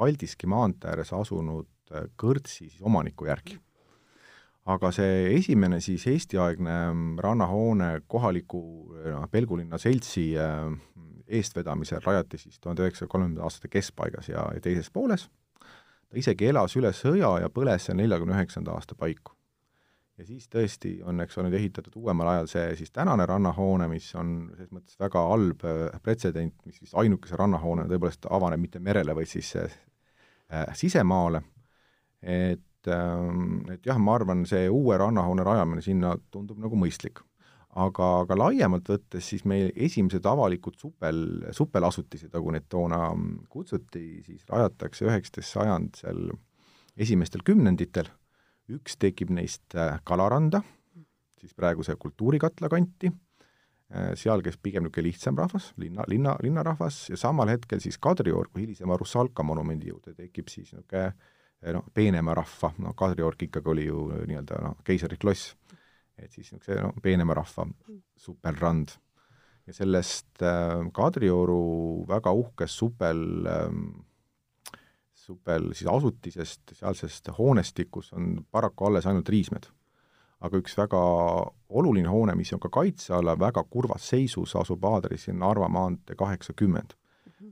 Paldiski 0.00 0.48
maantee 0.48 0.90
ääres 0.94 1.12
asunud 1.12 1.68
äh, 1.92 2.08
kõrtsi 2.16 2.70
siis 2.70 2.80
omaniku 2.80 3.28
järgi 3.28 3.60
aga 4.68 4.90
see 4.92 5.34
esimene 5.38 5.80
siis 5.80 6.04
Eesti-aegne 6.10 6.76
mm, 6.92 7.18
rannahoone 7.24 7.90
kohaliku 8.08 8.62
noh, 9.06 9.26
Pelgulinna 9.32 9.78
seltsi 9.80 10.34
äh, 10.38 10.68
eestvedamisel 11.30 12.00
rajati 12.04 12.38
siis 12.38 12.60
tuhande 12.60 12.84
üheksasaja 12.84 13.08
kolmekümnenda 13.08 13.44
aastate 13.46 13.68
keskpaigas 13.68 14.28
ja, 14.28 14.46
ja 14.54 14.60
teises 14.60 14.90
pooles. 14.90 15.28
ta 16.10 16.18
isegi 16.18 16.48
elas 16.50 16.74
üle 16.76 16.90
sõja 16.96 17.36
ja 17.40 17.50
põles 17.54 17.86
seal 17.86 17.96
neljakümne 18.00 18.34
üheksanda 18.34 18.74
aasta 18.74 18.94
paiku. 18.98 19.32
ja 20.18 20.26
siis 20.26 20.48
tõesti 20.52 20.98
on, 21.04 21.20
eks 21.24 21.38
ole, 21.38 21.48
nüüd 21.48 21.58
ehitatud 21.60 21.96
uuemal 21.96 22.34
ajal 22.34 22.50
see 22.50 22.66
siis 22.82 22.90
tänane 22.90 23.26
rannahoone, 23.26 23.88
mis 23.88 24.10
on 24.14 24.50
selles 24.56 24.72
mõttes 24.74 24.98
väga 25.00 25.22
halb 25.32 25.64
äh, 25.64 26.00
pretsedent, 26.02 26.58
mis 26.66 26.82
siis 26.82 26.94
ainukese 26.94 27.38
rannahoonena 27.40 27.88
tõepoolest 27.88 28.28
avaneb 28.30 28.60
mitte 28.60 28.82
merele, 28.82 29.14
vaid 29.16 29.30
siis 29.30 29.54
äh, 29.56 29.78
sisemaale, 30.74 31.42
et 32.20 32.66
Ähm, 32.88 33.64
et 33.72 33.84
jah, 33.86 33.98
ma 34.00 34.14
arvan, 34.16 34.46
see 34.48 34.68
uue 34.72 34.96
rannahoone 35.00 35.44
rajamine 35.44 35.82
sinna 35.84 36.14
tundub 36.32 36.60
nagu 36.62 36.78
mõistlik. 36.78 37.20
aga, 37.70 38.06
aga 38.24 38.34
laiemalt 38.34 38.88
võttes 38.90 39.28
siis 39.30 39.44
meil 39.46 39.68
esimesed 39.76 40.24
avalikud 40.26 40.74
supel, 40.74 41.20
supelasutised, 41.54 42.32
nagu 42.34 42.50
neid 42.50 42.64
toona 42.68 43.12
kutsuti, 43.48 44.24
siis 44.26 44.42
rajatakse 44.48 45.06
üheksateist 45.06 45.54
sajand 45.54 46.00
seal 46.00 46.24
esimestel 46.98 47.44
kümnenditel, 47.46 48.10
üks 48.74 48.98
tekib 48.98 49.30
neist 49.30 49.76
äh, 49.78 50.00
Kalaranda, 50.02 50.64
siis 51.38 51.54
praeguse 51.54 51.94
Kultuurikatla 51.94 52.68
kanti, 52.72 53.12
äh, 53.94 54.12
seal 54.18 54.42
käis 54.42 54.58
pigem 54.58 54.88
niisugune 54.88 55.06
lihtsam 55.06 55.38
rahvas, 55.38 55.70
linna, 55.78 56.02
linna, 56.10 56.34
linnarahvas, 56.42 57.04
ja 57.12 57.20
samal 57.20 57.54
hetkel 57.54 57.78
siis 57.78 58.02
Kadrioru 58.02 58.50
hilisema 58.58 58.98
Russalka 58.98 59.46
monumendi 59.46 59.92
juurde 59.92 60.16
tekib 60.18 60.50
siis 60.50 60.72
niisugune 60.74 61.12
noh, 61.68 61.84
peenema 61.94 62.34
rahva, 62.36 62.72
no 62.80 62.94
Kadriorg 62.96 63.42
ikkagi 63.46 63.72
oli 63.72 63.86
ju 63.86 64.08
eh, 64.14 64.24
nii-öelda 64.30 64.60
noh, 64.64 64.78
keisrlik 64.86 65.24
loss, 65.28 65.54
et 66.16 66.32
siis 66.32 66.50
niisuguse 66.52 66.80
noh, 66.80 66.94
peenema 67.02 67.36
rahva 67.36 67.68
supelrand. 68.16 68.96
ja 69.66 69.74
sellest 69.76 70.42
äh, 70.42 70.78
Kadrioru 70.92 72.06
väga 72.08 72.32
uhkest 72.32 72.80
supel 72.80 73.20
äh, 73.46 73.68
supel 75.14 75.74
siis 75.74 75.90
asutisest, 75.90 76.72
sealsest 76.72 77.28
hoonestikust 77.38 78.16
on 78.16 78.40
paraku 78.50 78.88
alles 78.88 79.06
ainult 79.06 79.28
riismed. 79.28 79.68
aga 80.40 80.56
üks 80.56 80.72
väga 80.72 80.98
oluline 81.68 82.08
hoone, 82.08 82.32
mis 82.34 82.52
on 82.56 82.60
ka 82.60 82.70
kaitse 82.72 83.12
alla 83.12 83.34
väga 83.36 83.60
kurvas 83.68 84.06
seisus, 84.08 84.54
asub 84.56 84.84
aadressil 84.88 85.36
Narva 85.36 85.68
maantee 85.68 86.16
kaheksakümmend 86.16 86.96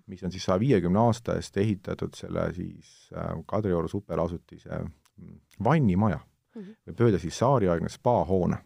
mis 0.06 0.24
on 0.24 0.32
siis 0.32 0.44
saja 0.44 0.60
viiekümne 0.60 0.98
aasta 0.98 1.36
eest 1.38 1.56
ehitatud 1.56 2.16
selle 2.16 2.48
siis 2.54 3.10
äh, 3.16 3.30
Kadrioru 3.46 3.88
superasutise 3.88 4.78
mm, 4.78 5.40
vannimaja. 5.64 6.18
-hmm. 6.54 6.74
võib 6.86 7.00
öelda 7.06 7.18
siis 7.18 7.34
tsaariaegne 7.34 7.88
spaahoone. 7.88 8.58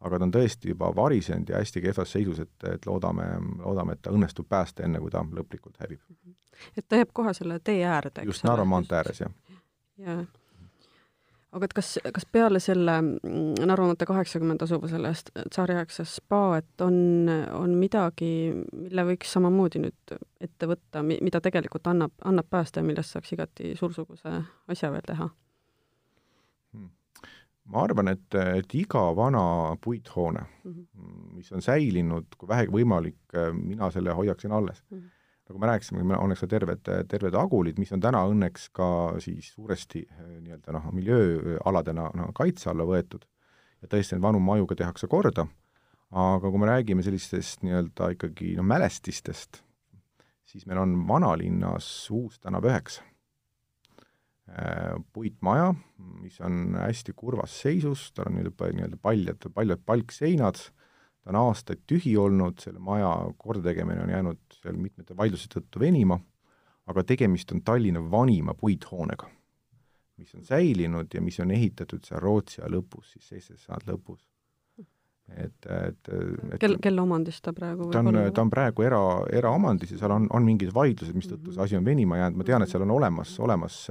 aga 0.00 0.18
ta 0.18 0.24
on 0.24 0.30
tõesti 0.32 0.68
juba 0.68 0.94
varisenud 0.96 1.48
ja 1.48 1.58
hästi 1.60 1.80
kehvas 1.80 2.12
seisus, 2.12 2.38
et, 2.40 2.64
et 2.64 2.86
loodame, 2.86 3.24
loodame, 3.58 3.92
et 3.92 4.02
ta 4.02 4.10
õnnestub 4.10 4.48
päästa, 4.48 4.82
enne 4.82 5.00
kui 5.00 5.10
ta 5.10 5.20
lõplikult 5.20 5.76
hävib. 5.80 6.00
et 6.76 6.88
ta 6.88 6.96
jääb 6.96 7.10
kohe 7.12 7.34
selle 7.34 7.60
tee 7.60 7.84
äärde, 7.84 8.22
eks 8.22 8.26
just 8.26 8.44
Narva 8.44 8.64
maantee 8.64 8.98
ääres, 8.98 9.20
jah. 9.20 9.32
jaa 9.98 10.24
aga 11.56 11.66
et 11.66 11.74
kas, 11.74 11.90
kas 12.14 12.26
peale 12.30 12.60
selle 12.62 12.94
mm, 13.02 13.66
Narva 13.66 13.88
maantee 13.88 14.08
kaheksakümmend 14.08 14.62
asuva 14.64 14.90
selle 14.90 15.10
tsaariaegse 15.16 16.06
spa, 16.08 16.42
et 16.60 16.84
on, 16.86 16.96
on 17.56 17.74
midagi, 17.78 18.30
mille 18.76 19.06
võiks 19.12 19.34
samamoodi 19.34 19.82
nüüd 19.82 20.14
ette 20.40 20.70
võtta, 20.70 21.02
mida 21.02 21.42
tegelikult 21.42 21.90
annab, 21.90 22.14
annab 22.26 22.50
päästa 22.50 22.82
ja 22.82 22.86
millest 22.86 23.16
saaks 23.16 23.34
igati 23.36 23.74
suursuguse 23.78 24.34
asja 24.70 24.92
veel 24.94 25.06
teha? 25.06 25.28
Hmm. 26.70 26.90
ma 27.72 27.86
arvan, 27.86 28.12
et, 28.14 28.40
et 28.62 28.74
iga 28.78 29.08
vana 29.16 29.44
puithoone 29.82 30.44
mm, 30.46 30.74
-hmm. 30.74 31.30
mis 31.38 31.52
on 31.52 31.62
säilinud, 31.62 32.36
kui 32.38 32.48
vähegi 32.48 32.74
võimalik, 32.78 33.38
mina 33.58 33.90
selle 33.90 34.14
hoiaksin 34.14 34.52
alles 34.52 34.84
mm. 34.90 34.98
-hmm 34.98 35.16
nagu 35.50 35.58
me 35.58 35.66
rääkisime, 35.66 36.14
on 36.14 36.30
eks 36.30 36.44
terved, 36.46 36.88
terved 37.10 37.34
agulid, 37.34 37.78
mis 37.82 37.90
on 37.92 38.02
täna 38.02 38.22
õnneks 38.30 38.68
ka 38.76 38.86
siis 39.22 39.50
suuresti 39.56 40.04
eh, 40.06 40.36
nii-öelda 40.44 40.76
noh, 40.76 40.86
miljööaladena 40.94 42.06
no, 42.14 42.28
kaitse 42.36 42.70
alla 42.70 42.86
võetud 42.86 43.26
ja 43.82 43.90
tõesti 43.90 44.14
neid 44.14 44.24
vanu 44.28 44.42
maju 44.44 44.68
ka 44.70 44.78
tehakse 44.78 45.10
korda, 45.10 45.48
aga 46.10 46.52
kui 46.52 46.62
me 46.62 46.70
räägime 46.70 47.02
sellistest 47.02 47.64
nii-öelda 47.66 48.12
ikkagi 48.14 48.54
no 48.58 48.66
mälestistest, 48.66 49.62
siis 50.46 50.66
meil 50.70 50.84
on 50.84 50.94
vanalinnas 51.08 51.88
Uus 52.14 52.38
tänav 52.38 52.66
üheksa. 52.70 53.02
Eh, 54.50 54.94
puitmaja, 55.14 55.72
mis 56.22 56.38
on 56.46 56.76
hästi 56.78 57.14
kurvas 57.18 57.58
seisus, 57.64 58.10
tal 58.14 58.30
on 58.30 58.38
nii-öelda, 58.38 58.70
nii-öelda 58.76 59.02
paljad, 59.02 59.50
paljad 59.54 59.82
palkseinad, 59.86 60.62
ta 61.24 61.32
on 61.32 61.40
aastaid 61.40 61.82
tühi 61.88 62.14
olnud, 62.18 62.60
selle 62.62 62.80
maja 62.82 63.10
kordategemine 63.38 64.02
on 64.04 64.14
jäänud 64.14 64.40
seal 64.62 64.78
mitmete 64.80 65.16
vaidluste 65.16 65.52
tõttu 65.58 65.82
venima, 65.82 66.18
aga 66.90 67.04
tegemist 67.06 67.52
on 67.52 67.62
Tallinna 67.64 68.02
vanima 68.10 68.54
puithoonega, 68.58 69.28
mis 70.20 70.34
on 70.34 70.44
säilinud 70.44 71.12
ja 71.14 71.22
mis 71.22 71.40
on 71.40 71.52
ehitatud 71.54 72.04
seal 72.06 72.20
Rootsi 72.24 72.62
aja 72.62 72.72
lõpus, 72.72 73.14
siis 73.14 73.28
seitsesada 73.28 73.60
sajandi 73.66 73.92
lõpus. 73.92 74.26
et, 75.30 75.66
et, 75.70 76.08
et 76.10 76.58
kel, 76.58 76.74
kelle 76.82 77.04
omandis 77.04 77.36
ta 77.40 77.52
praegu 77.54 77.86
ta 77.94 78.00
on, 78.02 78.16
ta 78.34 78.42
on 78.42 78.50
praegu 78.50 78.82
era, 78.82 78.98
eraomandis 79.30 79.92
ja 79.94 80.00
seal 80.00 80.16
on, 80.16 80.26
on 80.34 80.42
mingid 80.42 80.72
vaidlused, 80.74 81.14
mistõttu 81.14 81.54
see 81.54 81.62
asi 81.62 81.78
on 81.78 81.86
venima 81.86 82.18
jäänud, 82.18 82.40
ma 82.40 82.48
tean, 82.48 82.64
et 82.64 82.72
seal 82.72 82.82
on 82.82 82.96
olemas, 82.96 83.36
olemas 83.38 83.84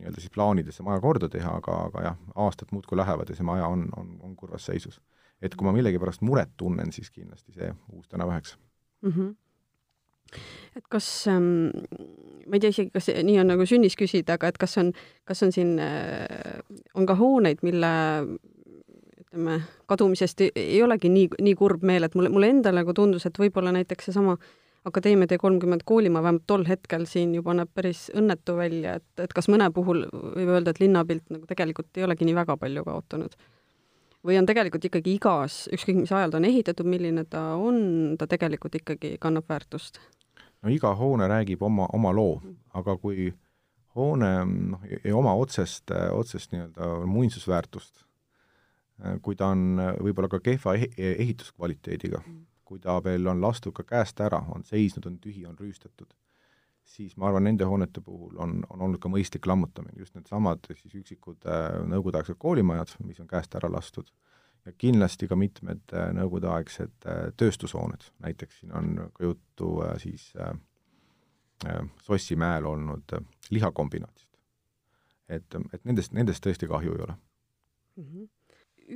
nii-öelda 0.00 0.24
siis 0.24 0.32
plaanides 0.34 0.80
see 0.80 0.88
maja 0.88 0.98
korda 1.04 1.28
teha, 1.30 1.52
aga, 1.60 1.76
aga 1.90 2.02
jah, 2.08 2.18
aastad 2.34 2.72
muudkui 2.74 2.98
lähevad 2.98 3.30
ja 3.30 3.36
see 3.38 3.46
maja 3.46 3.68
on, 3.70 3.86
on, 4.00 4.16
on 4.26 4.34
kurvas 4.36 4.66
seisus 4.66 4.98
et 5.42 5.54
kui 5.56 5.66
ma 5.66 5.74
millegipärast 5.76 6.24
muret 6.26 6.52
tunnen, 6.56 6.92
siis 6.92 7.10
kindlasti 7.10 7.56
see 7.56 7.70
uus 7.92 8.08
tänav 8.08 8.32
üheksa 8.32 8.58
mm. 9.02 9.12
-hmm 9.12 9.36
et 10.76 10.84
kas 10.88 11.26
ähm,, 11.26 11.70
ma 12.46 12.54
ei 12.54 12.60
tea 12.62 12.70
isegi, 12.70 12.92
kas 12.94 13.08
nii 13.26 13.40
on 13.42 13.48
nagu 13.50 13.66
sünnis 13.66 13.96
küsida, 13.98 14.36
aga 14.38 14.52
et 14.52 14.58
kas 14.62 14.78
on, 14.78 14.92
kas 15.26 15.42
on 15.42 15.52
siin 15.52 15.72
äh,, 15.82 16.62
on 16.94 17.06
ka 17.06 17.16
hooneid, 17.18 17.64
mille 17.66 17.90
ütleme, 19.20 19.60
kadumisest 19.86 20.40
ei, 20.46 20.50
ei 20.54 20.82
olegi 20.82 21.10
nii, 21.10 21.28
nii 21.40 21.54
kurb 21.58 21.82
meel, 21.82 22.06
et 22.06 22.14
mulle, 22.14 22.30
mulle 22.30 22.50
endale 22.50 22.82
nagu 22.82 22.94
tundus, 22.94 23.26
et 23.26 23.38
võib-olla 23.38 23.72
näiteks 23.72 24.10
seesama 24.10 24.38
Akadeemia 24.84 25.28
tee 25.28 25.36
kolmkümmend 25.38 25.82
koolimaa 25.84 26.22
vähemalt 26.22 26.46
tol 26.48 26.62
hetkel 26.64 27.02
siin 27.04 27.34
juba 27.34 27.52
näeb 27.52 27.68
päris 27.74 28.06
õnnetu 28.16 28.54
välja, 28.56 28.94
et, 28.96 29.08
et 29.20 29.32
kas 29.36 29.50
mõne 29.52 29.66
puhul 29.76 30.06
võib 30.08 30.54
öelda, 30.54 30.72
et 30.72 30.80
linnapilt 30.80 31.26
nagu 31.28 31.44
tegelikult 31.46 32.00
ei 32.00 32.06
olegi 32.06 32.24
nii 32.24 32.38
väga 32.38 32.56
palju 32.56 32.84
kaotanud 32.86 33.36
või 34.26 34.38
on 34.40 34.48
tegelikult 34.48 34.84
ikkagi 34.88 35.14
igas, 35.16 35.62
ükskõik 35.72 36.02
mis 36.02 36.12
ajal 36.12 36.32
ta 36.32 36.40
on 36.40 36.48
ehitatud, 36.48 36.88
milline 36.88 37.24
ta 37.30 37.42
on, 37.56 38.16
ta 38.18 38.28
tegelikult 38.30 38.76
ikkagi 38.80 39.16
kannab 39.20 39.48
väärtust? 39.48 40.00
no 40.62 40.72
iga 40.72 40.92
hoone 40.96 41.28
räägib 41.28 41.62
oma, 41.64 41.88
oma 41.96 42.12
loo, 42.12 42.40
aga 42.76 42.96
kui 43.00 43.30
hoone 43.96 44.30
noh, 44.44 44.84
ei 45.00 45.12
oma 45.16 45.32
otsest, 45.40 45.90
otsest 46.12 46.52
nii-öelda 46.52 46.90
muinsusväärtust, 47.10 48.04
kui 49.24 49.36
ta 49.36 49.50
on 49.54 49.80
võib-olla 50.04 50.28
ka 50.28 50.42
kehva 50.44 50.76
ehituskvaliteediga, 50.76 52.20
kui 52.64 52.78
ta 52.78 52.98
veel 53.04 53.26
on 53.32 53.40
lastud 53.42 53.74
ka 53.74 53.86
käest 53.88 54.20
ära, 54.20 54.42
on 54.54 54.66
seisnud, 54.68 55.08
on 55.08 55.16
tühi, 55.18 55.46
on 55.48 55.56
rüüstatud, 55.58 56.12
siis 56.90 57.16
ma 57.16 57.28
arvan, 57.28 57.44
nende 57.46 57.66
hoonete 57.68 58.02
puhul 58.04 58.38
on, 58.42 58.60
on 58.70 58.82
olnud 58.86 59.00
ka 59.02 59.10
mõistlik 59.12 59.46
lammutamine, 59.46 59.98
just 60.00 60.16
needsamad 60.18 60.66
siis 60.72 60.96
üksikud 60.98 61.46
äh, 61.46 61.76
nõukogudeaegsed 61.90 62.38
koolimajad, 62.42 62.96
mis 63.06 63.20
on 63.22 63.28
käest 63.30 63.54
ära 63.58 63.70
lastud, 63.72 64.10
ja 64.66 64.74
kindlasti 64.78 65.28
ka 65.30 65.38
mitmed 65.38 65.94
äh, 65.94 66.10
nõukogudeaegsed 66.16 67.06
äh, 67.06 67.22
tööstushooned, 67.40 68.08
näiteks 68.24 68.60
siin 68.60 68.74
on 68.76 68.90
ka 69.14 69.28
juttu 69.28 69.76
äh, 69.86 69.94
siis 70.02 70.30
äh, 70.40 70.52
äh, 71.68 71.80
Sossimäel 72.02 72.66
olnud 72.68 73.16
äh, 73.16 73.24
lihakombinaatist. 73.50 74.28
et, 75.28 75.54
et 75.72 75.84
nendest, 75.84 76.12
nendest 76.12 76.42
tõesti 76.46 76.66
kahju 76.68 76.96
ei 76.96 77.04
ole 77.06 77.14
mm. 77.14 78.04
-hmm. 78.04 78.28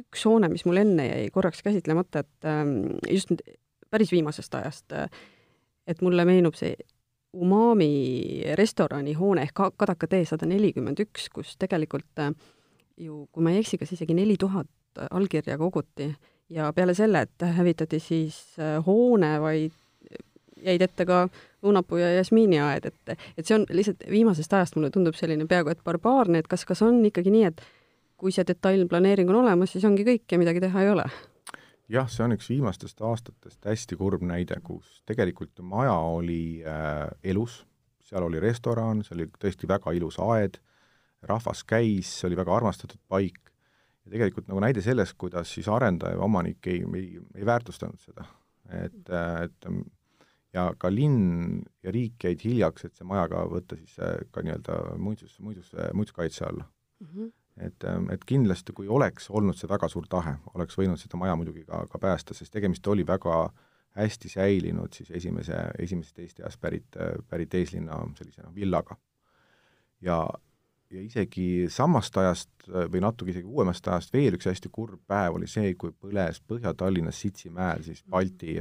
üks 0.03 0.25
hoone, 0.27 0.49
mis 0.49 0.65
mul 0.65 0.83
enne 0.83 1.07
jäi 1.07 1.31
korraks 1.31 1.63
käsitlemata, 1.63 2.25
et 2.27 2.51
äh, 2.51 2.65
just 3.11 3.31
nüüd 3.31 3.47
päris 3.91 4.13
viimasest 4.13 4.55
ajast 4.55 4.93
äh,, 4.93 5.09
et 5.87 6.03
mulle 6.03 6.25
meenub 6.25 6.55
see 6.59 6.75
Umami 7.35 8.45
restoranihoone 8.55 9.43
ehk 9.43 9.63
Kadaka 9.77 10.07
tee 10.11 10.25
sada 10.29 10.47
nelikümmend 10.47 11.01
üks, 11.03 11.29
kus 11.35 11.57
tegelikult 11.59 12.23
äh, 12.23 12.31
ju, 12.97 13.25
kui 13.33 13.43
ma 13.43 13.55
ei 13.55 13.63
eksi, 13.63 13.79
kas 13.81 13.95
isegi 13.97 14.15
neli 14.15 14.37
tuhat 14.39 14.71
allkirja 15.11 15.59
koguti 15.59 16.13
ja 16.55 16.71
peale 16.77 16.95
selle, 16.95 17.25
et 17.27 17.47
hävitati 17.57 17.99
siis 17.99 18.39
äh, 18.63 18.79
hoone, 18.87 19.35
vaid 19.43 19.75
jäid 20.65 20.85
ette 20.87 21.05
ka 21.09 21.25
õunapuu 21.65 21.99
ja 22.01 22.15
jasmiiniaed, 22.15 22.87
et, 22.89 23.19
et 23.37 23.45
see 23.45 23.59
on 23.59 23.67
lihtsalt 23.69 24.07
viimasest 24.11 24.53
ajast 24.57 24.79
mulle 24.79 24.93
tundub 24.95 25.17
selline 25.19 25.49
peaaegu 25.51 25.75
et 25.75 25.85
barbaarne, 25.85 26.41
et 26.41 26.49
kas, 26.49 26.65
kas 26.69 26.83
on 26.87 27.03
ikkagi 27.05 27.33
nii, 27.35 27.51
et 27.51 27.65
kui 28.21 28.33
see 28.33 28.47
detailplaneering 28.47 29.29
on 29.33 29.43
olemas, 29.43 29.75
siis 29.75 29.85
ongi 29.85 30.07
kõik 30.07 30.31
ja 30.31 30.41
midagi 30.41 30.63
teha 30.65 30.85
ei 30.85 30.93
ole 30.95 31.09
jah, 31.95 32.11
see 32.11 32.25
on 32.27 32.35
üks 32.37 32.51
viimastest 32.51 33.01
aastatest 33.05 33.65
hästi 33.69 33.99
kurb 34.01 34.25
näide, 34.27 34.59
kus 34.65 35.01
tegelikult 35.09 35.63
maja 35.67 35.95
oli 35.95 36.63
äh, 36.67 37.09
elus, 37.25 37.63
seal 38.05 38.27
oli 38.27 38.43
restoran, 38.43 39.03
see 39.05 39.17
oli 39.17 39.29
tõesti 39.41 39.69
väga 39.71 39.95
ilus 39.97 40.19
aed, 40.23 40.61
rahvas 41.25 41.65
käis, 41.69 42.11
see 42.19 42.29
oli 42.29 42.39
väga 42.39 42.55
armastatud 42.57 43.01
paik 43.09 43.41
ja 44.05 44.13
tegelikult 44.13 44.49
nagu 44.51 44.63
näide 44.65 44.85
sellest, 44.85 45.17
kuidas 45.21 45.53
siis 45.55 45.69
arendaja 45.73 46.19
ja 46.19 46.25
omanik 46.25 46.67
ei, 46.69 46.83
ei, 46.99 47.07
ei 47.35 47.47
väärtustanud 47.47 48.01
seda. 48.03 48.27
et, 48.83 49.15
et 49.45 49.71
ja 50.55 50.69
ka 50.79 50.91
linn 50.93 51.63
ja 51.83 51.93
riik 51.95 52.27
jäid 52.29 52.45
hiljaks, 52.45 52.85
et 52.87 52.99
see 52.99 53.07
maja 53.09 53.27
ka 53.33 53.47
võtta 53.51 53.79
siis 53.81 53.97
äh, 54.03 54.21
ka 54.31 54.45
nii-öelda 54.45 54.99
muinsus, 55.01 55.39
muinsus, 55.41 55.73
muinsuskaitse 55.93 56.47
alla 56.51 56.69
mm. 57.01 57.09
-hmm 57.09 57.33
et, 57.57 57.85
ähm, 57.85 58.09
et 58.11 58.25
kindlasti, 58.27 58.73
kui 58.73 58.89
oleks 58.89 59.31
olnud 59.31 59.57
see 59.59 59.71
väga 59.71 59.89
suur 59.91 60.07
tahe, 60.11 60.37
oleks 60.55 60.79
võinud 60.79 61.01
seda 61.01 61.19
maja 61.21 61.37
muidugi 61.39 61.65
ka, 61.69 61.85
ka 61.91 62.01
päästa, 62.03 62.35
sest 62.35 62.53
tegemist 62.55 62.87
oli 62.91 63.07
väga 63.07 63.49
hästi 63.95 64.29
säilinud 64.29 64.95
siis 64.95 65.11
esimese, 65.15 65.59
esimesest 65.79 66.19
Eesti 66.19 66.43
ajast 66.43 66.61
pärit, 66.61 66.97
pärit 67.31 67.55
eeslinna 67.55 68.01
sellise 68.19 68.43
noh, 68.43 68.55
villaga. 68.55 68.97
ja, 70.03 70.17
ja 70.91 71.03
isegi 71.03 71.69
samast 71.71 72.17
ajast 72.19 72.67
või 72.67 73.05
natuke 73.05 73.31
isegi 73.31 73.47
uuemast 73.47 73.87
ajast 73.89 74.13
veel 74.13 74.35
üks 74.35 74.51
hästi 74.51 74.73
kurb 74.75 74.99
päev 75.07 75.39
oli 75.39 75.47
see, 75.51 75.77
kui 75.79 75.95
põles 75.95 76.43
Põhja-Tallinnas 76.43 77.21
Sitsimäel 77.23 77.87
siis 77.87 78.03
Balti, 78.11 78.59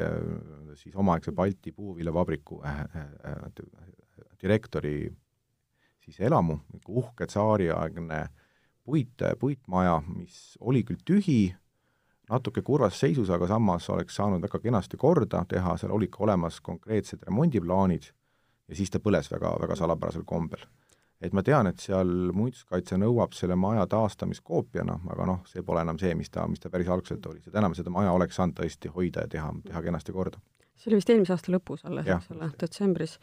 siis 0.78 0.96
omaaegse 0.96 1.34
Balti 1.34 1.74
puuviljavabriku 1.74 2.62
äh, 2.62 2.80
äh, 2.94 3.36
direktori 4.42 5.10
siis 6.06 6.20
elamu, 6.20 6.60
uhke 6.88 7.26
tsaariaegne 7.26 8.22
äh, 8.22 8.43
puit, 8.86 9.26
puitmaja, 9.40 10.02
mis 10.16 10.58
oli 10.60 10.84
küll 10.84 11.02
tühi, 11.06 11.56
natuke 12.30 12.62
kurvas 12.62 13.00
seisus, 13.00 13.30
aga 13.34 13.48
samas 13.48 13.90
oleks 13.90 14.16
saanud 14.16 14.44
väga 14.44 14.60
kenasti 14.64 14.98
korda 14.98 15.44
teha, 15.50 15.78
seal 15.78 15.94
olid 15.96 16.12
ka 16.14 16.24
olemas 16.28 16.60
konkreetsed 16.64 17.26
remondiplaanid 17.28 18.10
ja 18.68 18.78
siis 18.78 18.92
ta 18.92 19.02
põles 19.04 19.30
väga, 19.32 19.56
väga 19.62 19.78
salapärasel 19.80 20.24
kombel. 20.26 20.66
et 21.24 21.32
ma 21.32 21.40
tean, 21.44 21.68
et 21.68 21.80
seal 21.80 22.10
muinsuskaitse 22.36 22.98
nõuab 23.00 23.32
selle 23.32 23.56
maja 23.56 23.86
taastamist 23.88 24.44
koopiana, 24.44 24.98
aga 25.14 25.28
noh, 25.30 25.38
see 25.48 25.62
pole 25.64 25.80
enam 25.80 26.00
see, 26.00 26.12
mis 26.20 26.30
ta, 26.30 26.44
mis 26.52 26.60
ta 26.60 26.70
päris 26.70 26.90
algselt 26.92 27.26
oli, 27.30 27.40
seda 27.46 27.62
enam 27.62 27.76
seda 27.78 27.94
maja 27.96 28.12
oleks 28.12 28.36
saanud 28.36 28.58
tõesti 28.58 28.92
hoida 28.92 29.24
ja 29.24 29.32
teha, 29.32 29.54
teha 29.70 29.82
kenasti 29.86 30.12
korda. 30.12 30.42
see 30.76 30.92
oli 30.92 31.00
vist 31.00 31.14
eelmise 31.14 31.36
aasta 31.36 31.54
lõpus 31.54 31.86
alles, 31.88 32.10
eks 32.12 32.32
ole, 32.36 32.52
detsembris 32.60 33.16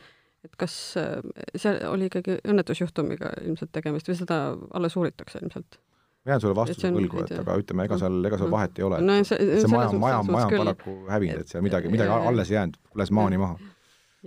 et 0.45 0.57
kas 0.61 0.75
äh, 1.01 1.21
see 1.59 1.73
oli 1.89 2.09
ikkagi 2.11 2.39
õnnetusjuhtumiga 2.49 3.35
ilmselt 3.45 3.73
tegemist 3.77 4.09
või 4.09 4.19
seda 4.19 4.41
alles 4.77 4.97
uuritakse 4.97 5.43
ilmselt? 5.43 5.81
ma 6.25 6.35
jään 6.35 6.43
sulle 6.45 6.57
vastuse 6.57 6.93
võlgu, 6.93 7.23
et 7.25 7.33
aga 7.41 7.57
ütleme, 7.63 7.87
ega 7.89 7.97
seal, 8.01 8.19
ega 8.29 8.39
seal 8.41 8.53
vahet 8.53 8.79
ei 8.79 8.85
ole 8.85 9.01
no,. 9.05 9.17
see, 9.25 9.41
see 9.63 9.73
maja, 9.73 9.89
maja, 9.97 10.21
maja 10.29 10.51
on 10.51 10.57
paraku 10.59 10.97
hävinud, 11.09 11.45
et 11.45 11.53
seal 11.53 11.65
midagi, 11.65 11.93
midagi 11.93 12.13
alles 12.33 12.53
jäänud, 12.53 12.77
põles 12.93 13.13
maani 13.17 13.41
maha. 13.41 13.73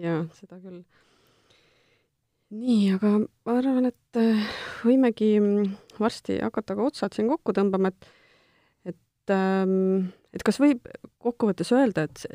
jaa, 0.02 0.23
seda 0.39 0.58
küll. 0.58 0.82
nii, 2.58 2.82
aga 2.97 3.13
ma 3.21 3.58
arvan, 3.60 3.91
et 3.91 4.21
äh, 4.21 4.58
võimegi 4.86 5.36
varsti 5.99 6.39
hakata 6.41 6.78
ka 6.78 6.89
otsad 6.89 7.17
siin 7.17 7.30
kokku 7.30 7.54
tõmbama, 7.58 7.93
et 7.93 8.12
et, 8.93 9.34
ähm, 9.34 10.10
et 10.34 10.43
kas 10.45 10.58
võib 10.62 10.89
kokkuvõttes 11.21 11.69
öelda, 11.78 12.10
et 12.10 12.26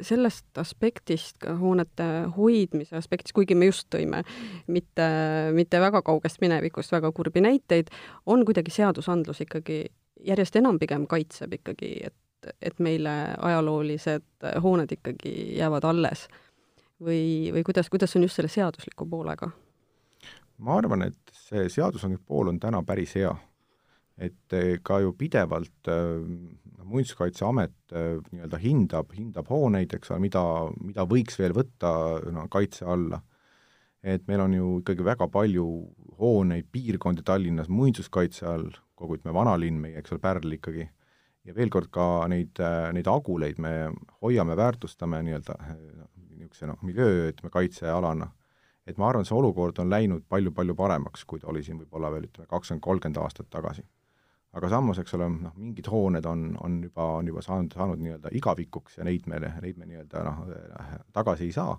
sellest 0.00 0.58
aspektist, 0.58 1.38
ka 1.42 1.54
hoonete 1.58 2.06
hoidmise 2.36 2.96
aspektist, 2.98 3.34
kuigi 3.36 3.54
me 3.54 3.68
just 3.68 3.86
tõime 3.94 4.24
mitte, 4.66 5.06
mitte 5.54 5.80
väga 5.80 6.02
kaugest 6.02 6.40
minevikust 6.42 6.92
väga 6.92 7.12
kurbi 7.14 7.42
näiteid, 7.44 7.92
on 8.26 8.44
kuidagi 8.44 8.74
seadusandlus 8.74 9.44
ikkagi 9.46 9.84
järjest 10.24 10.56
enam 10.56 10.78
pigem 10.78 11.06
kaitseb 11.10 11.54
ikkagi, 11.60 11.92
et, 12.10 12.50
et 12.62 12.78
meile 12.82 13.12
ajaloolised 13.38 14.48
hooned 14.62 14.96
ikkagi 14.98 15.34
jäävad 15.58 15.84
alles. 15.84 16.28
või, 17.02 17.52
või 17.52 17.62
kuidas, 17.66 17.90
kuidas 17.90 18.16
on 18.16 18.22
just 18.22 18.38
selle 18.38 18.48
seadusliku 18.48 19.06
poolega? 19.06 19.50
ma 20.58 20.78
arvan, 20.78 21.02
et 21.02 21.34
see 21.34 21.68
seadusandlik 21.68 22.22
pool 22.26 22.48
on 22.48 22.60
täna 22.60 22.82
päris 22.86 23.14
hea. 23.18 23.34
Et 24.18 24.56
ka 24.86 25.00
ju 25.02 25.12
pidevalt 25.18 25.90
äh, 25.90 26.22
Muinsuskaitseamet 26.84 27.94
äh, 27.96 28.18
nii-öelda 28.30 28.58
hindab, 28.60 29.12
hindab 29.16 29.48
hooneid, 29.48 29.94
eks 29.96 30.12
ole, 30.12 30.20
mida, 30.26 30.42
mida 30.84 31.06
võiks 31.08 31.38
veel 31.40 31.54
võtta 31.56 31.90
no, 32.32 32.44
kaitse 32.52 32.84
alla. 32.84 33.22
et 34.04 34.26
meil 34.28 34.42
on 34.44 34.52
ju 34.52 34.66
ikkagi 34.82 35.04
väga 35.04 35.30
palju 35.32 35.64
hooneid, 36.18 36.68
piirkondi 36.72 37.24
Tallinnas 37.24 37.70
muinsuskaitse 37.72 38.46
all, 38.46 38.68
kogu 38.94 39.16
ütleme, 39.16 39.32
vanalinn, 39.34 39.80
meie, 39.80 39.96
eks 39.98 40.12
ole, 40.12 40.20
Pärl 40.20 40.52
ikkagi, 40.58 40.84
ja 41.48 41.56
veel 41.56 41.72
kord 41.72 41.88
ka 41.90 42.28
neid, 42.28 42.60
neid 42.92 43.08
aguleid 43.08 43.58
me 43.58 43.72
hoiame, 44.20 44.54
väärtustame 44.60 45.22
nii-öelda 45.24 45.56
niisuguse 45.64 46.68
noh, 46.68 46.84
miljöö, 46.84 47.30
ütleme, 47.32 47.50
kaitsealana. 47.50 48.28
et 48.86 49.00
ma 49.00 49.08
arvan, 49.08 49.24
see 49.24 49.34
olukord 49.34 49.80
on 49.80 49.88
läinud 49.88 50.28
palju-palju 50.28 50.76
paremaks, 50.76 51.24
kui 51.24 51.40
ta 51.40 51.48
oli 51.48 51.64
siin 51.64 51.80
võib-olla 51.80 52.12
veel 52.12 52.28
ütleme, 52.28 52.46
kakskümmend, 52.46 52.84
kolmkümmend 52.84 53.24
aastat 53.24 53.48
tagasi 53.50 53.88
aga 54.54 54.70
samas, 54.70 55.00
eks 55.02 55.16
ole, 55.18 55.28
noh, 55.32 55.54
mingid 55.58 55.88
hooned 55.90 56.26
on, 56.30 56.46
on 56.62 56.78
juba, 56.86 57.08
on 57.18 57.28
juba 57.30 57.42
saanud, 57.42 57.74
saanud 57.74 58.00
nii-öelda 58.02 58.30
igavikuks 58.38 59.00
ja 59.00 59.06
neid 59.06 59.26
me, 59.30 59.40
neid 59.42 59.80
me 59.80 59.88
nii-öelda 59.90 60.22
noh, 60.26 60.40
tagasi 61.14 61.48
ei 61.48 61.54
saa. 61.56 61.74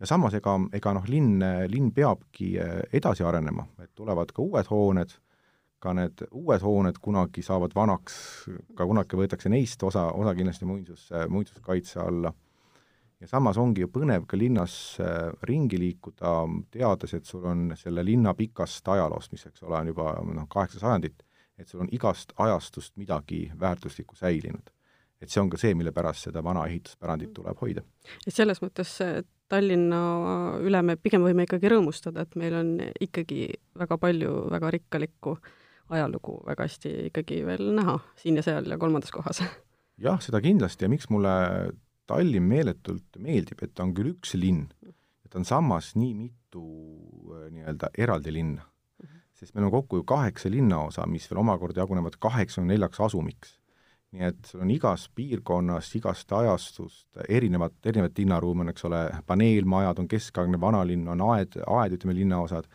ja 0.00 0.06
samas, 0.06 0.36
ega, 0.38 0.54
ega 0.72 0.94
noh, 0.96 1.08
linn, 1.10 1.44
linn 1.68 1.92
peabki 1.92 2.52
eh, 2.62 2.76
edasi 2.94 3.26
arenema, 3.26 3.66
et 3.82 3.92
tulevad 3.98 4.32
ka 4.32 4.44
uued 4.44 4.70
hooned, 4.70 5.14
ka 5.78 5.94
need 5.94 6.24
uued 6.32 6.64
hooned 6.64 6.98
kunagi 7.02 7.42
saavad 7.44 7.74
vanaks, 7.74 8.18
ka 8.78 8.86
kunagi 8.86 9.18
võetakse 9.18 9.50
neist 9.52 9.82
osa, 9.86 10.08
osa 10.14 10.34
kindlasti 10.38 10.66
muinsus, 10.66 11.08
muinsuskaitse 11.28 12.00
alla. 12.02 12.32
ja 13.20 13.26
samas 13.26 13.58
ongi 13.58 13.82
ju 13.82 13.88
põnev 13.90 14.24
ka 14.30 14.38
linnas 14.38 14.96
eh, 15.02 15.28
ringi 15.44 15.78
liikuda, 15.78 16.40
teades, 16.72 17.14
et 17.14 17.26
sul 17.26 17.44
on 17.44 17.72
selle 17.76 18.04
linna 18.06 18.34
pikast 18.34 18.88
ajaloost, 18.88 19.32
mis, 19.32 19.46
eks 19.50 19.62
ole, 19.66 19.82
on 19.82 19.92
juba 19.92 20.12
noh, 20.24 20.48
kaheksa 20.48 20.86
sajandit, 20.86 21.27
et 21.58 21.68
sul 21.68 21.82
on 21.84 21.88
igast 21.92 22.32
ajastust 22.38 22.96
midagi 22.96 23.48
väärtuslikku 23.60 24.16
säilinud. 24.16 24.70
et 25.20 25.30
see 25.30 25.40
on 25.42 25.50
ka 25.50 25.58
see, 25.58 25.74
mille 25.74 25.90
pärast 25.92 26.28
seda 26.28 26.44
vana 26.44 26.66
ehituspärandit 26.66 27.32
tuleb 27.34 27.58
hoida. 27.60 27.82
et 28.26 28.34
selles 28.34 28.62
mõttes 28.62 28.98
Tallinna 29.48 29.98
üle 30.60 30.82
me 30.84 30.98
pigem 31.00 31.22
võime 31.24 31.46
ikkagi 31.46 31.70
rõõmustada, 31.72 32.26
et 32.26 32.34
meil 32.36 32.54
on 32.54 32.74
ikkagi 33.00 33.46
väga 33.80 33.96
palju 33.98 34.32
väga 34.52 34.70
rikkalikku 34.76 35.38
ajalugu 35.88 36.34
väga 36.46 36.66
hästi 36.68 36.92
ikkagi 37.08 37.40
veel 37.46 37.72
näha 37.78 37.96
siin 38.20 38.36
ja 38.36 38.44
seal 38.44 38.68
ja 38.68 38.78
kolmandas 38.78 39.12
kohas. 39.14 39.42
jah, 39.98 40.20
seda 40.20 40.40
kindlasti 40.44 40.84
ja 40.84 40.92
miks 40.92 41.08
mulle 41.10 41.34
Tallinn 42.08 42.46
meeletult 42.48 43.18
meeldib, 43.20 43.60
et 43.62 43.74
ta 43.76 43.84
on 43.84 43.90
küll 43.92 44.14
üks 44.14 44.32
linn, 44.38 44.70
et 45.24 45.34
on 45.36 45.44
samas 45.44 45.90
nii 45.96 46.14
mitu 46.16 46.62
äh, 47.34 47.50
nii-öelda 47.52 47.90
eraldi 48.00 48.32
linna 48.32 48.64
sest 49.38 49.54
meil 49.54 49.68
on 49.68 49.70
kokku 49.70 50.00
ju 50.00 50.04
kaheksa 50.08 50.50
linnaosa, 50.50 51.06
mis 51.06 51.28
veel 51.30 51.42
omakorda 51.44 51.84
jagunevad 51.84 52.18
kaheksakümne 52.18 52.74
neljaks 52.74 53.00
asumiks. 53.06 53.54
nii 54.12 54.24
et 54.24 54.46
sul 54.48 54.62
on 54.64 54.70
igas 54.72 55.02
piirkonnas, 55.14 55.90
igast 55.98 56.32
ajastust 56.32 57.18
erinevat, 57.28 57.74
erinevat 57.84 58.18
linnaruumi 58.18 58.64
on, 58.64 58.70
eks 58.72 58.86
ole, 58.88 59.00
paneelmajad, 59.28 59.98
on 60.00 60.08
keskaegne 60.08 60.60
vanalinn, 60.60 61.08
on 61.12 61.20
aed, 61.26 61.58
aed, 61.60 61.96
ütleme, 61.98 62.14
linnaosad, 62.16 62.70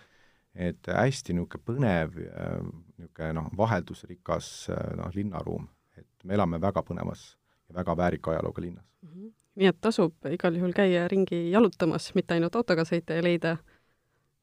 et 0.53 0.91
hästi 0.93 1.33
niisugune 1.33 1.65
põnev, 1.65 2.19
niisugune 2.19 3.31
noh, 3.39 3.49
vaheldusrikas 3.57 4.51
noh, 4.99 5.09
linnaruum. 5.15 5.65
et 5.97 6.07
me 6.23 6.37
elame 6.37 6.61
väga 6.61 6.85
põnevas 6.85 7.25
ja 7.69 7.75
väga 7.81 7.97
väärika 7.97 8.31
ajalooga 8.31 8.61
linnas 8.61 8.85
mm. 9.01 9.09
-hmm. 9.09 9.31
nii 9.55 9.67
et 9.67 9.81
tasub 9.81 10.13
igal 10.29 10.55
juhul 10.55 10.73
käia 10.73 11.07
ringi 11.07 11.51
jalutamas, 11.51 12.11
mitte 12.15 12.33
ainult 12.33 12.55
autoga 12.55 12.85
sõita 12.85 13.17
ja 13.17 13.23
leida 13.23 13.57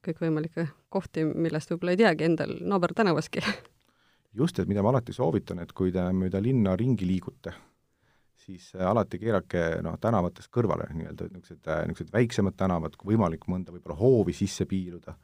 kõikvõimalikke 0.04 0.66
kohti, 0.88 1.24
millest 1.24 1.70
võib-olla 1.72 1.94
ei 1.94 2.00
teagi 2.00 2.26
endal 2.28 2.56
naabertänavaski. 2.60 3.42
just, 4.40 4.58
et 4.58 4.68
mida 4.68 4.82
ma 4.82 4.94
alati 4.94 5.12
soovitan, 5.12 5.58
et 5.58 5.72
kui 5.72 5.92
te 5.92 6.04
mööda 6.12 6.42
linna 6.42 6.76
ringi 6.76 7.06
liigute, 7.06 7.52
siis 8.50 8.74
äh, 8.74 8.86
alati 8.86 9.18
keerake 9.18 9.64
noh, 9.84 9.98
tänavatest 10.00 10.50
kõrvale 10.54 10.88
nii-öelda 10.94 11.28
niisugused, 11.28 11.66
äh, 11.68 11.82
niisugused 11.88 12.14
väiksemad 12.14 12.56
tänavad, 12.58 12.96
kui 12.98 13.12
võimalik, 13.14 13.46
mõnda 13.50 13.74
võib-olla 13.74 13.98
hoovi 14.00 14.34
sisse 14.36 14.66
piiluda. 14.66 15.16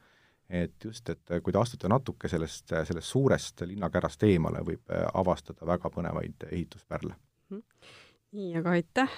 et 0.49 0.83
just, 0.83 1.09
et 1.09 1.31
äh, 1.31 1.41
kui 1.43 1.53
te 1.53 1.59
astute 1.59 1.89
natuke 1.91 2.29
sellest, 2.31 2.71
sellest 2.71 3.07
suurest 3.07 3.61
linnakärast 3.67 4.23
eemale, 4.23 4.61
võib 4.63 4.93
avastada 5.13 5.65
väga 5.67 5.89
põnevaid 5.91 6.45
ehituspärle 6.51 7.15
mm. 7.49 7.63
nii, 8.31 8.53
aga 8.61 8.77
aitäh 8.77 9.17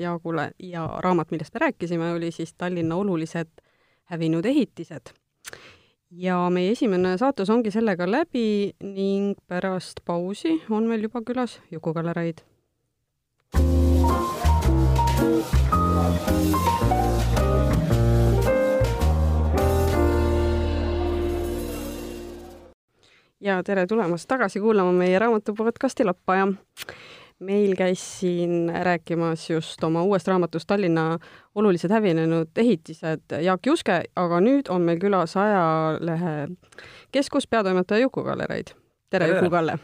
Jaagule 0.00 0.50
ja 0.58 0.86
raamat, 1.04 1.30
millest 1.30 1.54
me 1.54 1.66
rääkisime, 1.68 2.12
oli 2.12 2.32
siis 2.34 2.54
Tallinna 2.54 2.96
olulised 2.96 3.63
hävinud 4.14 4.46
ehitised. 4.46 5.10
ja 6.14 6.36
meie 6.50 6.70
esimene 6.70 7.16
saatus 7.18 7.50
ongi 7.50 7.72
sellega 7.74 8.06
läbi 8.06 8.72
ning 8.82 9.34
pärast 9.50 10.04
pausi 10.06 10.60
on 10.70 10.86
meil 10.86 11.02
juba 11.02 11.22
külas 11.26 11.58
Juku-Galereid. 11.74 12.44
ja 23.40 23.62
tere 23.66 23.86
tulemast 23.86 24.28
tagasi 24.28 24.60
kuulama 24.60 24.92
meie 24.92 25.18
raamatu 25.18 25.54
podcasti 25.54 26.04
Lappaja 26.04 26.46
meil 27.40 27.74
käis 27.76 28.02
siin 28.20 28.70
rääkimas 28.82 29.50
just 29.50 29.84
oma 29.84 30.02
uuest 30.02 30.28
raamatust 30.28 30.66
Tallinna 30.66 31.18
olulised 31.54 31.90
hävinenud 31.90 32.50
ehitised 32.56 33.34
Jaak 33.42 33.66
Juske, 33.66 34.02
aga 34.16 34.40
nüüd 34.40 34.70
on 34.70 34.82
meil 34.86 35.00
külas 35.02 35.36
ajalehe 35.36 36.48
keskus 37.12 37.46
peatoimetaja 37.46 38.06
Juku-Gallereid. 38.06 38.74
tere, 39.10 39.28
Juku-Kalle! 39.28 39.78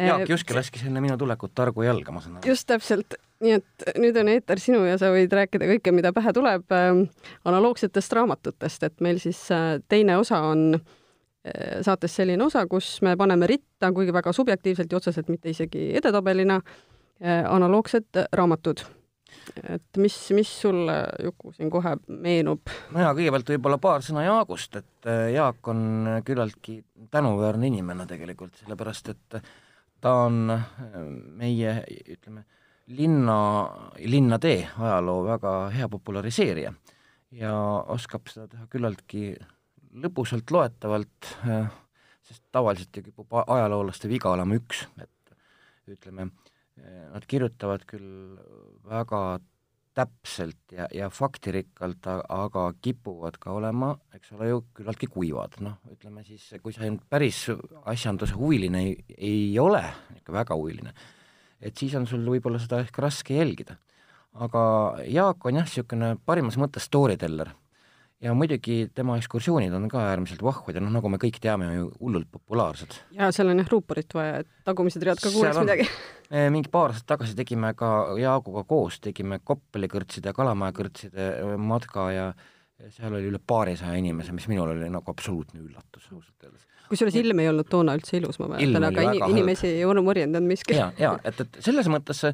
Jaak 0.00 0.28
Juske 0.30 0.54
laskis 0.54 0.86
enne 0.86 1.00
minu 1.02 1.16
tulekut 1.18 1.52
targu 1.54 1.82
jalga, 1.82 2.12
ma 2.12 2.20
saan 2.20 2.38
aru. 2.38 2.48
just 2.48 2.68
täpselt, 2.70 3.18
nii 3.42 3.58
et 3.58 3.90
nüüd 3.98 4.16
on 4.16 4.30
eeter 4.32 4.62
sinu 4.62 4.84
ja 4.86 4.96
sa 4.98 5.10
võid 5.12 5.32
rääkida 5.34 5.66
kõike, 5.74 5.92
mida 5.92 6.14
pähe 6.16 6.32
tuleb 6.32 6.72
äh, 6.72 7.02
analoogsetest 7.44 8.16
raamatutest, 8.16 8.86
et 8.86 9.04
meil 9.04 9.18
siis 9.20 9.42
äh, 9.52 9.82
teine 9.88 10.16
osa 10.22 10.40
on 10.52 10.78
äh, 10.78 10.80
Äh, 10.80 10.99
saates 11.80 12.14
selline 12.18 12.44
osa, 12.44 12.66
kus 12.68 12.98
me 13.06 13.16
paneme 13.16 13.48
ritta, 13.48 13.92
kuigi 13.96 14.12
väga 14.12 14.32
subjektiivselt 14.36 14.92
ja 14.92 14.98
otseselt 15.00 15.28
mitte 15.32 15.52
isegi 15.52 15.90
edetabelina, 15.96 16.60
analoogsed 17.48 18.24
raamatud. 18.36 18.82
et 19.62 19.96
mis, 19.96 20.14
mis 20.36 20.50
sulle, 20.62 20.94
Juku, 21.24 21.52
siin 21.56 21.70
kohe 21.70 21.94
meenub? 22.08 22.68
no 22.92 23.00
jaa, 23.00 23.14
kõigepealt 23.16 23.54
võib-olla 23.54 23.78
paar 23.80 24.04
sõna 24.04 24.26
Jaagust, 24.26 24.76
et 24.76 25.10
Jaak 25.34 25.68
on 25.72 26.08
küllaltki 26.26 26.80
tänuväärne 27.10 27.70
inimene 27.70 28.06
tegelikult, 28.10 28.56
sellepärast 28.60 29.12
et 29.14 29.40
ta 30.00 30.14
on 30.26 30.50
meie, 31.40 31.76
ütleme, 32.08 32.44
linna, 32.96 33.38
linnatee 33.98 34.64
ajaloo 34.78 35.22
väga 35.28 35.54
hea 35.74 35.88
populariseerija 35.88 36.72
ja 37.38 37.54
oskab 37.94 38.28
seda 38.32 38.48
teha 38.50 38.66
küllaltki 38.70 39.34
lõbusalt 39.90 40.50
loetavalt, 40.54 41.30
äh, 41.48 41.70
sest 42.26 42.44
tavaliselt 42.54 42.96
ju 42.96 43.08
kipub 43.08 43.40
ajaloolaste 43.40 44.10
viga 44.10 44.30
olema 44.32 44.58
üks, 44.58 44.84
et 45.02 45.34
ütleme, 45.90 46.30
äh, 46.78 47.06
nad 47.14 47.26
kirjutavad 47.26 47.86
küll 47.88 48.38
väga 48.86 49.40
täpselt 49.96 50.72
ja, 50.72 50.86
ja 50.94 51.08
faktirikkalt, 51.10 52.06
aga 52.06 52.66
kipuvad 52.82 53.36
ka 53.42 53.54
olema, 53.58 53.92
eks 54.14 54.32
ole 54.36 54.50
ju, 54.52 54.60
küllaltki 54.78 55.08
kuivad, 55.10 55.58
noh, 55.64 55.80
ütleme 55.90 56.22
siis, 56.24 56.46
kui 56.62 56.74
sa 56.74 56.84
nüüd 56.86 57.02
päris 57.10 57.42
asjanduse 57.90 58.38
huviline 58.38 58.84
ei, 58.86 58.94
ei 59.18 59.58
ole, 59.60 59.82
ikka 60.14 60.34
väga 60.36 60.58
huviline, 60.58 60.94
et 61.60 61.76
siis 61.76 61.96
on 61.98 62.06
sul 62.08 62.22
võib-olla 62.30 62.62
seda 62.62 62.80
ehk 62.84 63.02
raske 63.02 63.34
jälgida. 63.34 63.76
aga 64.38 64.62
Jaak 65.10 65.44
on 65.46 65.58
jah, 65.58 65.66
niisugune 65.66 66.14
parimas 66.24 66.56
mõttes 66.60 66.86
story 66.86 67.18
teller 67.18 67.50
ja 68.20 68.34
muidugi 68.36 68.82
tema 68.94 69.16
ekskursioonid 69.20 69.72
on 69.76 69.88
ka 69.90 70.02
äärmiselt 70.10 70.42
vahvad 70.44 70.76
ja 70.76 70.82
noh, 70.84 70.92
nagu 70.92 71.08
me 71.12 71.18
kõik 71.20 71.40
teame, 71.42 71.70
ju 71.74 71.88
hullult 72.00 72.28
populaarsed. 72.32 72.98
ja 73.16 73.30
seal 73.32 73.52
on 73.52 73.62
jah 73.62 73.70
ruuporit 73.72 74.14
vaja, 74.14 74.42
et 74.44 74.50
tagumised 74.68 75.04
read 75.06 75.20
ka 75.22 75.32
kuuleks 75.32 75.60
midagi. 75.62 75.88
mingi 76.54 76.72
paar 76.72 76.92
aastat 76.92 77.08
tagasi 77.14 77.36
tegime 77.38 77.72
ka 77.78 77.90
Jaaguga 78.20 78.64
koos, 78.68 79.00
tegime 79.04 79.40
Koppeli 79.44 79.88
kõrtside 79.90 80.30
ja 80.30 80.36
Kalamaja 80.36 80.76
kõrtside 80.76 81.30
matka 81.58 82.10
ja 82.12 82.30
seal 82.88 83.16
oli 83.16 83.28
üle 83.28 83.40
paarisaja 83.40 83.96
inimese, 84.00 84.34
mis 84.36 84.48
minul 84.50 84.74
oli 84.74 84.92
nagu 84.92 85.12
absoluutne 85.12 85.60
üllatus 85.60 86.06
ausalt 86.12 86.46
öeldes. 86.46 86.68
kusjuures 86.88 87.18
ilm 87.20 87.42
ei 87.42 87.50
olnud 87.50 87.68
toona 87.70 87.96
üldse 87.98 88.16
ilus, 88.20 88.40
ma 88.40 88.52
mäletan, 88.54 88.86
aga 88.88 89.04
in, 89.10 89.26
inimesi 89.34 89.74
ei 89.80 89.84
murjendanud 90.04 90.48
miski. 90.48 90.76
ja, 90.76 90.90
ja 91.00 91.16
et, 91.24 91.40
et 91.40 91.60
selles 91.64 91.88
mõttes, 91.92 92.24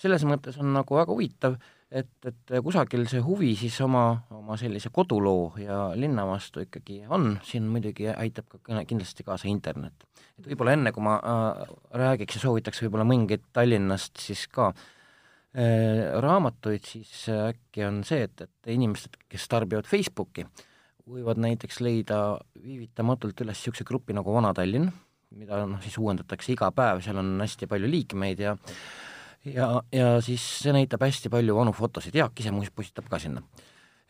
selles 0.00 0.26
mõttes 0.28 0.60
on 0.60 0.72
nagu 0.76 0.96
väga 0.96 1.12
huvitav, 1.12 1.56
et, 1.90 2.10
et 2.26 2.56
kusagil 2.64 3.06
see 3.10 3.22
huvi 3.22 3.52
siis 3.58 3.76
oma, 3.84 4.04
oma 4.34 4.56
sellise 4.60 4.90
koduloo 4.94 5.52
ja 5.62 5.78
linna 5.94 6.26
vastu 6.26 6.64
ikkagi 6.64 7.04
on, 7.08 7.36
siin 7.46 7.68
muidugi 7.70 8.08
aitab 8.12 8.50
ka 8.50 8.82
kindlasti 8.88 9.26
kaasa 9.26 9.48
internet. 9.48 10.08
et 10.38 10.50
võib-olla 10.50 10.76
enne, 10.76 10.92
kui 10.92 11.04
ma 11.06 11.16
äh, 11.20 11.64
räägiks 12.02 12.38
ja 12.40 12.46
soovitaks 12.48 12.82
võib-olla 12.84 13.06
mingeid 13.08 13.46
Tallinnast 13.52 14.18
siis 14.22 14.48
ka 14.52 14.72
äh, 14.72 14.84
Äh, 15.56 16.20
raamatuid, 16.20 16.84
siis 16.84 17.28
äh, 17.32 17.46
äkki 17.48 17.86
on 17.86 18.02
see, 18.04 18.26
et, 18.26 18.42
et 18.44 18.68
inimesed, 18.74 19.14
kes 19.24 19.46
tarbivad 19.48 19.86
Facebooki, 19.88 20.42
võivad 21.08 21.40
näiteks 21.40 21.78
leida 21.80 22.18
viivitamatult 22.60 23.40
üles 23.40 23.62
niisuguse 23.62 23.86
grupi 23.88 24.12
nagu 24.12 24.34
Vana-Tallinn, 24.34 24.90
mida 25.40 25.62
noh, 25.64 25.80
siis 25.80 25.96
uuendatakse 26.02 26.52
iga 26.52 26.68
päev, 26.76 27.00
seal 27.06 27.22
on 27.22 27.30
hästi 27.40 27.70
palju 27.70 27.88
liikmeid 27.88 28.42
ja 28.44 28.52
ja, 29.54 29.70
ja 29.92 30.12
siis 30.24 30.44
see 30.62 30.74
näitab 30.76 31.02
hästi 31.06 31.32
palju 31.32 31.56
vanu 31.56 31.74
fotosid, 31.76 32.14
Jaak 32.14 32.38
ise 32.40 32.54
muuseas 32.54 32.74
postitab 32.74 33.10
ka 33.10 33.22
sinna 33.22 33.44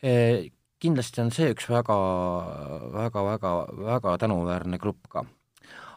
e,. 0.01 0.51
Kindlasti 0.77 1.23
on 1.23 1.31
see 1.33 1.47
üks 1.49 1.65
väga, 1.71 1.95
väga, 2.93 3.21
väga, 3.25 3.51
väga 3.81 4.11
tänuväärne 4.21 4.77
grupp 4.77 5.07
ka 5.09 5.23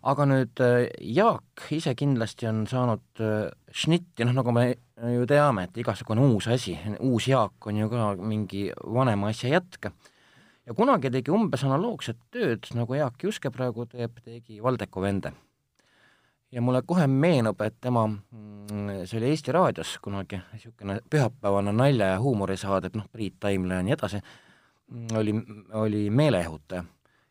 aga 0.09 0.26
nüüd 0.28 0.61
äh, 0.64 0.86
Jaak 1.12 1.66
ise 1.76 1.93
kindlasti 1.99 2.49
on 2.49 2.62
saanud 2.70 3.20
äh, 3.20 3.51
šnitti, 3.72 4.24
noh 4.24 4.36
nagu 4.36 4.55
me 4.57 4.70
ju 5.16 5.26
teame, 5.28 5.66
et 5.68 5.76
igasugune 5.80 6.24
uus 6.24 6.49
asi, 6.53 6.76
uus 7.05 7.28
Jaak 7.28 7.68
on 7.68 7.82
ju 7.82 7.91
ka 7.93 8.14
mingi 8.16 8.68
vanema 8.80 9.30
asja 9.32 9.53
jätk, 9.53 9.91
ja 10.66 10.76
kunagi 10.76 11.12
tegi 11.12 11.32
umbes 11.34 11.64
analoogset 11.68 12.20
tööd, 12.32 12.68
nagu 12.76 12.97
Jaak 12.97 13.20
Juske 13.24 13.53
praegu 13.53 13.86
teeb, 13.91 14.20
tegi 14.24 14.61
Valdeko 14.64 15.05
Vende. 15.05 15.34
Ja 16.53 16.62
mulle 16.62 16.82
kohe 16.86 17.07
meenub, 17.07 17.61
et 17.61 17.76
tema, 17.80 18.07
mm, 18.07 19.05
see 19.05 19.18
oli 19.18 19.30
Eesti 19.30 19.53
Raadios 19.53 19.98
kunagi, 20.03 20.40
niisugune 20.53 21.01
pühapäevane 21.11 21.72
nalja- 21.72 22.14
ja 22.14 22.20
huumorisaade, 22.20 22.90
noh, 22.94 23.07
Priit 23.12 23.36
Taimla 23.40 23.74
ja 23.74 23.82
nii 23.82 23.92
edasi, 23.92 24.20
mm, 24.90 25.07
oli, 25.16 25.34
oli 25.72 26.11
meeleehutaja 26.11 26.84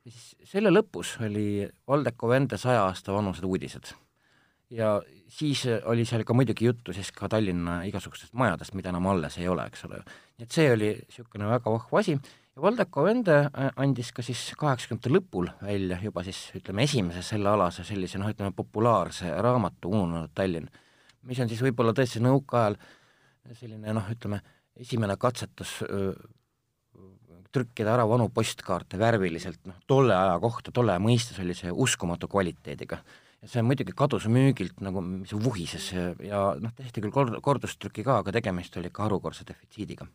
ja 0.05 0.11
siis 0.11 0.51
selle 0.51 0.71
lõpus 0.73 1.15
oli 1.25 1.67
Valdeko 1.87 2.29
Vende 2.31 2.57
saja 2.57 2.85
aasta 2.87 3.13
vanused 3.13 3.45
uudised. 3.45 3.93
ja 4.69 5.01
siis 5.27 5.63
oli 5.85 6.05
seal 6.05 6.23
ka 6.23 6.33
muidugi 6.33 6.65
juttu 6.65 6.93
siis 6.93 7.11
ka 7.11 7.29
Tallinna 7.29 7.81
igasugustest 7.89 8.33
majadest, 8.33 8.75
mida 8.77 8.89
enam 8.93 9.07
alles 9.09 9.37
ei 9.37 9.47
ole, 9.47 9.65
eks 9.65 9.85
ole. 9.85 10.03
nii 10.37 10.45
et 10.45 10.51
see 10.51 10.71
oli 10.73 10.91
niisugune 10.99 11.49
väga 11.49 11.71
vahva 11.73 11.99
asi 11.99 12.19
ja 12.55 12.61
Valdeko 12.61 13.03
Vende 13.05 13.37
äh, 13.47 13.71
andis 13.81 14.11
ka 14.15 14.25
siis 14.25 14.49
kaheksakümnendate 14.59 15.13
lõpul 15.13 15.51
välja 15.61 15.99
juba 16.03 16.23
siis 16.27 16.49
ütleme, 16.57 16.85
esimese 16.87 17.23
sellealase 17.25 17.85
sellise 17.87 18.21
noh, 18.21 18.31
ütleme 18.31 18.55
populaarse 18.55 19.31
raamatu 19.41 19.91
Ununenud 19.91 20.33
Tallinn, 20.35 20.69
mis 21.29 21.39
on 21.39 21.51
siis 21.51 21.61
võib-olla 21.65 21.93
tõesti 21.97 22.23
nõukaajal 22.23 22.79
selline 23.57 23.93
noh, 23.95 24.09
ütleme, 24.13 24.41
esimene 24.79 25.15
katsetus 25.19 25.79
öö, 25.85 26.13
trükkida 27.53 27.95
ära 27.95 28.05
vanu 28.09 28.29
postkaarte 28.33 28.99
värviliselt, 29.01 29.59
noh, 29.67 29.77
tolle 29.89 30.15
aja 30.15 30.37
kohta, 30.41 30.73
tolle 30.75 30.93
aja 30.93 31.01
mõistes 31.03 31.39
oli 31.41 31.55
see 31.57 31.71
uskumatu 31.73 32.29
kvaliteediga. 32.29 33.01
ja 33.39 33.47
see 33.47 33.61
muidugi 33.63 33.93
kadus 33.95 34.27
müügilt 34.27 34.81
nagu, 34.83 35.01
mis 35.01 35.31
vuhises 35.33 35.91
ja 35.93 36.41
noh, 36.59 36.73
tehti 36.75 37.01
küll 37.01 37.13
kord-, 37.15 37.39
kordustrükki 37.41 38.03
ka, 38.03 38.19
aga 38.19 38.33
tegemist 38.35 38.75
oli 38.77 38.91
ikka 38.91 39.07
harukordse 39.07 39.47
defitsiidiga. 39.47 40.07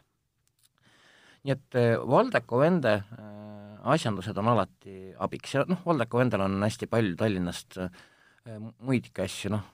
Nii 1.45 1.55
et 1.55 1.79
eh, 1.79 1.95
Valdeko 2.01 2.61
Vende 2.63 2.95
äh, 2.97 3.91
asjandused 3.95 4.39
on 4.41 4.49
alati 4.55 5.13
abiks. 5.27 5.57
Ja 5.57 5.65
noh, 5.69 5.83
Valdeko 5.85 6.23
Vendel 6.23 6.45
on 6.47 6.57
hästi 6.65 6.89
palju 6.91 7.17
Tallinnast 7.21 7.79
äh, 7.85 8.03
muidki 8.85 9.25
asju, 9.25 9.53
noh, 9.55 9.71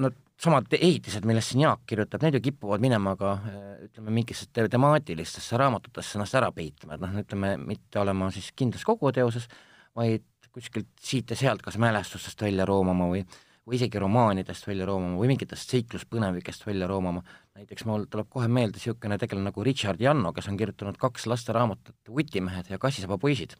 no 0.00 0.08
samad 0.40 0.72
ehitised, 0.72 1.26
millest 1.28 1.52
siin 1.52 1.66
Jaak 1.66 1.82
kirjutab, 1.88 2.22
need 2.24 2.38
ju 2.38 2.40
kipuvad 2.46 2.80
minema 2.80 3.12
ka 3.20 3.34
ütleme, 3.84 4.14
mingitesse 4.16 4.68
temaatilistesse 4.72 5.58
raamatutesse 5.60 6.16
ennast 6.16 6.38
ära 6.40 6.48
peitma, 6.56 6.96
et 6.96 7.02
noh, 7.04 7.18
ütleme, 7.20 7.50
mitte 7.60 8.00
olema 8.00 8.30
siis 8.32 8.48
kindlas 8.56 8.86
koguteoses, 8.88 9.44
vaid 9.96 10.24
kuskilt 10.54 10.88
siit 11.02 11.30
ja 11.34 11.36
sealt 11.36 11.62
kas 11.64 11.76
mälestustest 11.82 12.40
välja 12.40 12.64
roomama 12.68 13.10
või 13.12 13.24
või 13.64 13.78
isegi 13.78 14.00
romaanidest 14.00 14.66
välja 14.68 14.86
roomama 14.88 15.20
või 15.20 15.30
mingitest 15.32 15.70
seikluspõnevikest 15.72 16.66
välja 16.66 16.86
roomama. 16.90 17.22
näiteks 17.54 17.86
mul 17.88 18.04
tuleb 18.10 18.28
kohe 18.28 18.48
meelde 18.48 18.76
niisugune 18.76 19.18
tegelane 19.18 19.48
nagu 19.48 19.64
Richard 19.64 20.00
Janno, 20.00 20.32
kes 20.32 20.48
on 20.48 20.56
kirjutanud 20.60 20.98
kaks 21.00 21.26
lasteraamatut 21.26 21.96
Vutimehed 22.08 22.70
ja 22.70 22.78
Kassisaba 22.78 23.18
poisid. 23.18 23.56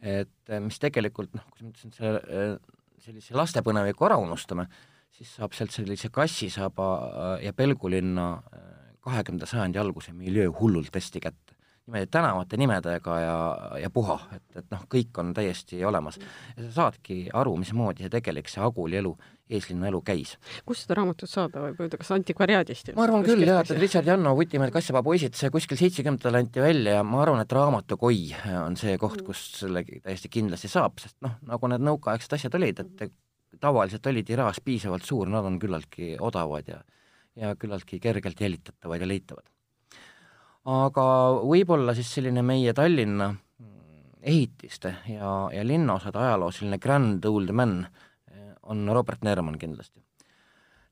et 0.00 0.54
mis 0.60 0.78
tegelikult 0.78 1.34
noh, 1.34 1.44
kuidas 1.50 1.62
ma 1.62 1.70
ütlesin, 1.70 1.92
selle, 1.92 2.58
sellise 2.98 3.34
lastepõneviku 3.36 4.06
ära 4.08 4.16
unustame, 4.16 4.66
siis 5.12 5.34
saab 5.36 5.52
sealt 5.52 5.70
sellise 5.70 6.08
Kassisaba 6.08 6.88
äh, 6.96 7.44
ja 7.44 7.52
Pelgulinna 7.52 8.42
kahekümnenda 9.00 9.46
sajandi 9.46 9.78
alguse 9.78 10.12
miljöö 10.12 10.50
hullult 10.60 10.94
hästi 10.94 11.20
kätte. 11.20 11.49
Niimoodi 11.90 12.10
tänavate 12.10 12.56
nimedega 12.56 13.18
ja, 13.20 13.36
ja 13.82 13.90
puha, 13.90 14.16
et, 14.36 14.44
et 14.56 14.66
noh, 14.70 14.82
kõik 14.90 15.18
on 15.18 15.32
täiesti 15.34 15.82
olemas. 15.84 16.18
ja 16.56 16.64
sa 16.64 16.70
saadki 16.76 17.28
aru, 17.32 17.56
mismoodi 17.60 18.06
see 18.06 18.12
tegelik, 18.12 18.48
see 18.48 18.62
Aguli 18.62 19.00
elu, 19.00 19.12
eeslinna 19.50 19.88
elu 19.90 20.00
käis. 20.06 20.36
kust 20.66 20.86
seda 20.86 21.00
raamatut 21.00 21.30
saada 21.30 21.64
võib, 21.64 21.96
kas 21.98 22.12
antikvariaadist? 22.14 22.92
ma 22.96 23.06
arvan 23.06 23.26
küll 23.26 23.46
jah, 23.46 23.64
et 23.64 23.74
Richard 23.78 24.06
Janno 24.06 24.34
Vutimäed 24.38 24.72
Kassepaa 24.74 25.02
poisid, 25.02 25.34
see 25.38 25.50
kuskil 25.50 25.80
seitsmekümnendatel 25.80 26.40
anti 26.40 26.62
välja 26.62 27.00
ja 27.00 27.06
ma 27.06 27.24
arvan, 27.24 27.42
et 27.44 27.52
raamatukoi 27.58 28.22
on 28.60 28.78
see 28.80 28.96
koht, 29.00 29.24
kust 29.26 29.60
selle 29.64 29.84
täiesti 29.84 30.30
kindlasti 30.30 30.70
saab, 30.70 31.00
sest 31.02 31.18
noh, 31.26 31.40
nagu 31.50 31.72
need 31.72 31.84
nõukaaegsed 31.90 32.38
asjad 32.38 32.56
olid, 32.60 32.84
et 32.84 33.12
tavaliselt 33.60 34.06
oli 34.06 34.22
tiraaž 34.24 34.62
piisavalt 34.64 35.04
suur, 35.04 35.28
nad 35.28 35.44
on 35.44 35.58
küllaltki 35.60 36.14
odavad 36.20 36.70
ja 36.70 36.82
ja 37.40 37.54
küllaltki 37.56 38.00
kergelt 38.02 38.40
jälitatavad 38.40 39.00
ja 39.00 39.08
leitavad. 39.08 39.46
Aga 40.68 41.04
võib-olla 41.40 41.94
siis 41.96 42.10
selline 42.14 42.42
meie 42.44 42.74
Tallinna 42.76 43.30
ehitiste 44.22 44.94
ja, 45.08 45.48
ja 45.52 45.64
linnaosade 45.66 46.18
ajaloo 46.18 46.52
selline 46.52 46.78
grand 46.78 47.24
old 47.24 47.52
man 47.56 47.82
eh, 48.30 48.52
on 48.62 48.88
Robert 48.92 49.22
Nerman 49.24 49.58
kindlasti. 49.58 50.00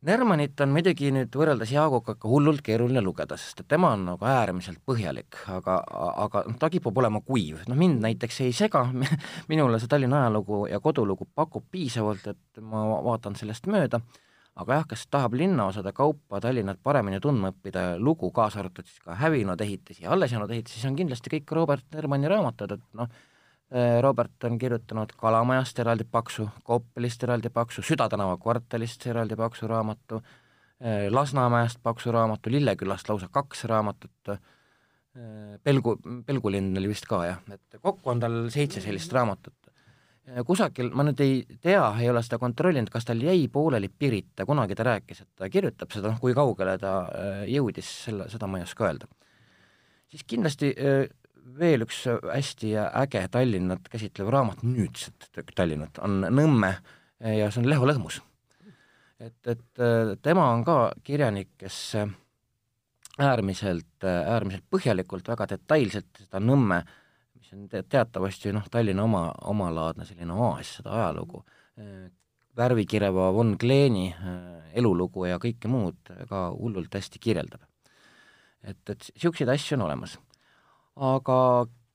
Nermanit 0.08 0.60
on 0.62 0.70
muidugi 0.70 1.08
nüüd 1.10 1.34
võrreldes 1.34 1.72
Jaaguga 1.74 2.14
ikka 2.14 2.28
hullult 2.30 2.62
keeruline 2.62 3.00
lugeda, 3.02 3.34
sest 3.36 3.64
et 3.64 3.68
tema 3.68 3.90
on 3.96 4.04
nagu 4.06 4.28
äärmiselt 4.30 4.78
põhjalik, 4.86 5.40
aga, 5.50 5.80
aga 6.22 6.44
noh, 6.46 6.58
ta 6.60 6.70
kipub 6.70 7.00
olema 7.02 7.18
kuiv, 7.26 7.64
noh 7.66 7.78
mind 7.78 7.98
näiteks 8.04 8.38
ei 8.46 8.54
sega, 8.54 8.84
minule 9.50 9.80
see 9.82 9.90
Tallinna 9.90 10.22
ajalugu 10.22 10.68
ja 10.70 10.78
kodulugu 10.80 11.26
pakub 11.34 11.66
piisavalt, 11.74 12.30
et 12.30 12.62
ma 12.62 12.84
vaatan 13.08 13.34
sellest 13.40 13.66
mööda, 13.66 13.98
aga 14.58 14.80
jah, 14.80 14.86
kes 14.90 15.06
tahab 15.10 15.36
linnaosade 15.38 15.92
kaupa 15.94 16.40
Tallinnat 16.42 16.82
paremini 16.82 17.20
tundma 17.22 17.52
õppida, 17.52 17.88
lugu 18.02 18.32
kaasa 18.34 18.62
arvatud 18.64 18.86
siis 18.86 19.00
ka 19.04 19.14
hävinud 19.20 19.60
ehitisi 19.60 20.04
ja 20.04 20.12
alles 20.16 20.34
jäänud 20.34 20.50
ehitisi, 20.50 20.80
siis 20.80 20.90
on 20.90 20.98
kindlasti 20.98 21.30
kõik 21.36 21.54
Robert 21.54 21.86
Nermani 21.94 22.30
raamatud, 22.30 22.74
et 22.74 22.86
noh, 22.98 23.10
Äh, 23.74 24.00
Robert 24.02 24.44
on 24.44 24.58
kirjutanud 24.58 25.10
Kalamajast 25.16 25.78
eraldi 25.78 26.04
paksu, 26.10 26.46
Koppelist 26.64 27.24
eraldi 27.24 27.50
paksu, 27.52 27.82
Süda 27.84 28.06
tänava 28.08 28.38
kvartalist 28.40 29.04
eraldi 29.06 29.36
paksu 29.36 29.68
raamatu, 29.68 30.22
äh, 30.80 31.10
Lasnamäest 31.12 31.82
paksu 31.82 32.12
raamatu, 32.12 32.50
Lillekülast 32.50 33.08
lausa 33.08 33.28
kaks 33.28 33.64
raamatut, 33.68 34.32
äh, 34.32 34.38
Pelgu, 35.62 35.98
Pelgulinn 36.26 36.78
oli 36.78 36.88
vist 36.88 37.04
ka 37.10 37.24
jah, 37.26 37.42
et 37.52 37.80
kokku 37.82 38.10
on 38.10 38.20
tal 38.20 38.48
seitse 38.54 38.80
sellist 38.80 39.12
raamatut. 39.12 39.67
Kusagil, 40.46 40.90
ma 40.92 41.04
nüüd 41.06 41.20
ei 41.24 41.38
tea, 41.62 41.84
ei 42.02 42.10
ole 42.10 42.22
seda 42.24 42.38
kontrollinud, 42.42 42.90
kas 42.92 43.06
tal 43.08 43.22
jäi 43.22 43.46
pooleli 43.52 43.88
Pirita, 43.88 44.44
kunagi 44.48 44.76
ta 44.76 44.84
rääkis, 44.88 45.22
et 45.24 45.30
ta 45.36 45.48
kirjutab 45.52 45.94
seda, 45.94 46.12
noh 46.12 46.20
kui 46.20 46.34
kaugele 46.36 46.76
ta 46.82 46.92
jõudis, 47.48 47.88
selle, 48.04 48.28
seda 48.32 48.50
ma 48.50 48.60
ei 48.60 48.66
oska 48.66 48.88
öelda. 48.88 49.08
siis 50.08 50.24
kindlasti 50.24 50.74
veel 51.58 51.84
üks 51.86 52.04
hästi 52.08 52.74
äge 52.78 53.24
Tallinnat 53.32 53.88
käsitlev 53.90 54.30
raamat, 54.32 54.62
nüüdset 54.66 55.28
Tallinnat, 55.54 56.00
on 56.04 56.20
Nõmme 56.28 56.74
ja 57.18 57.50
see 57.50 57.62
on 57.62 57.68
Leho 57.70 57.86
Lõhmus. 57.88 58.20
et, 59.18 59.38
et 59.46 59.82
äh, 59.82 60.14
tema 60.22 60.52
on 60.52 60.64
ka 60.64 60.92
kirjanik, 61.04 61.50
kes 61.58 61.78
äh, 61.98 62.10
äärmiselt, 63.18 64.04
äh, 64.04 64.28
äärmiselt 64.34 64.64
põhjalikult, 64.70 65.26
väga 65.28 65.48
detailselt 65.54 66.22
seda 66.22 66.40
Nõmme, 66.42 66.84
mis 67.52 67.74
on 67.74 67.84
teatavasti 67.88 68.52
noh, 68.52 68.68
Tallinna 68.70 69.04
oma, 69.04 69.24
omalaadne 69.50 70.04
selline 70.08 70.34
oaas, 70.34 70.76
seda 70.78 70.94
ajalugu, 70.98 71.42
värvikireva 72.58 73.30
von 73.32 73.56
Kleeni 73.58 74.08
elulugu 74.74 75.28
ja 75.28 75.38
kõike 75.42 75.70
muud 75.70 76.12
ka 76.28 76.48
hullult 76.52 76.94
hästi 76.94 77.20
kirjeldab. 77.22 77.60
et, 78.62 78.82
et 78.90 79.10
niisuguseid 79.14 79.48
asju 79.54 79.76
on 79.78 79.86
olemas 79.86 80.18
aga 80.98 81.38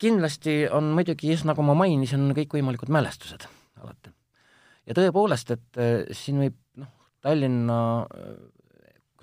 kindlasti 0.01 0.63
on 0.71 0.91
muidugi, 0.95 1.35
nagu 1.47 1.65
ma 1.65 1.75
mainisin, 1.77 2.31
kõikvõimalikud 2.37 2.91
mälestused 2.93 3.47
alati. 3.81 4.13
ja 4.87 4.95
tõepoolest, 4.97 5.53
et 5.55 5.79
äh, 5.79 5.93
siin 6.15 6.41
võib 6.43 6.57
noh, 6.79 6.91
Tallinna, 7.23 7.79
äh, 8.03 8.33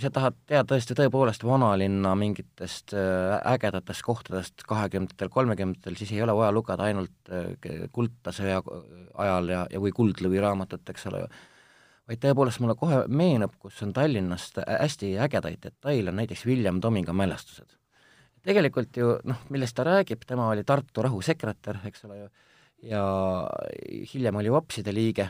kui 0.01 0.07
sa 0.09 0.14
tahad 0.16 0.36
teada 0.48 0.64
tõesti 0.64 0.94
tõepoolest 0.96 1.42
vanalinna 1.44 2.14
mingitest 2.16 2.94
äh, 2.96 3.34
ägedatest 3.53 4.01
kohtadest 4.07 4.62
kahekümnendatel, 4.64 5.28
kolmekümnendatel, 5.28 5.96
siis 5.98 6.14
ei 6.14 6.22
ole 6.24 6.32
vaja 6.38 6.55
lugeda 6.57 6.86
ainult 6.88 7.28
äh, 7.28 7.82
kuldtasõja 7.92 8.62
ajal 9.20 9.51
ja, 9.53 9.66
ja 9.68 9.80
või 9.82 9.92
Kuldlõvi 9.92 10.40
raamatut, 10.40 10.88
eks 10.88 11.05
ole 11.11 11.20
ju, 11.20 11.26
vaid 12.09 12.22
tõepoolest 12.22 12.62
mulle 12.64 12.78
kohe 12.80 13.03
meenub, 13.12 13.59
kus 13.61 13.82
on 13.84 13.92
Tallinnast 13.92 14.62
hästi 14.64 15.11
ägedaid 15.20 15.61
detaile, 15.66 16.14
näiteks 16.16 16.46
William 16.48 16.80
Tominga 16.80 17.12
mälestused. 17.12 17.76
tegelikult 18.46 18.96
ju 18.96 19.18
noh, 19.28 19.42
millest 19.53 19.76
ta 19.76 19.84
räägib, 19.84 20.24
tema 20.26 20.46
oli 20.48 20.64
Tartu 20.64 21.05
rahusekretär, 21.05 21.82
eks 21.90 22.09
ole 22.09 22.22
ju, 22.22 22.30
ja 22.94 23.05
hiljem 24.14 24.40
oli 24.40 24.57
vapside 24.57 24.96
liige, 24.96 25.28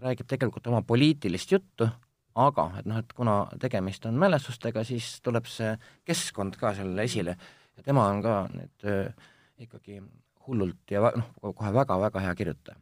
räägib 0.00 0.32
tegelikult 0.32 0.72
oma 0.72 0.80
poliitilist 0.80 1.52
juttu, 1.52 1.90
aga 2.34 2.68
et 2.80 2.86
noh, 2.88 3.00
et 3.02 3.12
kuna 3.16 3.36
tegemist 3.60 4.06
on 4.08 4.18
mälestustega, 4.20 4.84
siis 4.86 5.18
tuleb 5.24 5.48
see 5.50 5.74
keskkond 6.08 6.56
ka 6.60 6.74
sellele 6.76 7.04
esile 7.08 7.36
ja 7.76 7.84
tema 7.84 8.06
on 8.10 8.22
ka 8.24 8.36
nüüd 8.52 8.88
äh, 8.88 9.28
ikkagi 9.66 10.00
hullult 10.46 10.94
ja 10.94 11.12
noh, 11.16 11.28
kohe 11.42 11.74
väga-väga 11.74 12.24
hea 12.24 12.32
kirjutaja. 12.38 12.78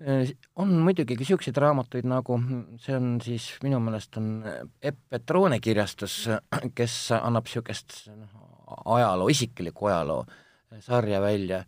Äh, 0.00 0.32
on 0.56 0.76
muidugi 0.84 1.16
ka 1.16 1.24
niisuguseid 1.24 1.58
raamatuid 1.60 2.08
nagu, 2.08 2.38
see 2.82 2.96
on 2.96 3.18
siis 3.24 3.50
minu 3.64 3.82
meelest 3.82 4.16
on 4.20 4.32
Epp 4.82 5.02
Petrone 5.10 5.60
kirjastus, 5.60 6.22
kes 6.78 6.96
annab 7.18 7.50
niisugust 7.50 8.02
noh, 8.14 8.38
ajaloo, 8.96 9.28
isikliku 9.32 9.90
ajaloo 9.90 10.24
sarja 10.86 11.18
välja 11.20 11.64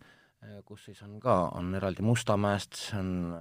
kus 0.64 0.84
siis 0.88 1.02
on 1.02 1.18
ka, 1.20 1.34
on 1.58 1.74
eraldi 1.74 2.02
Mustamäest, 2.02 2.78
on 2.98 3.34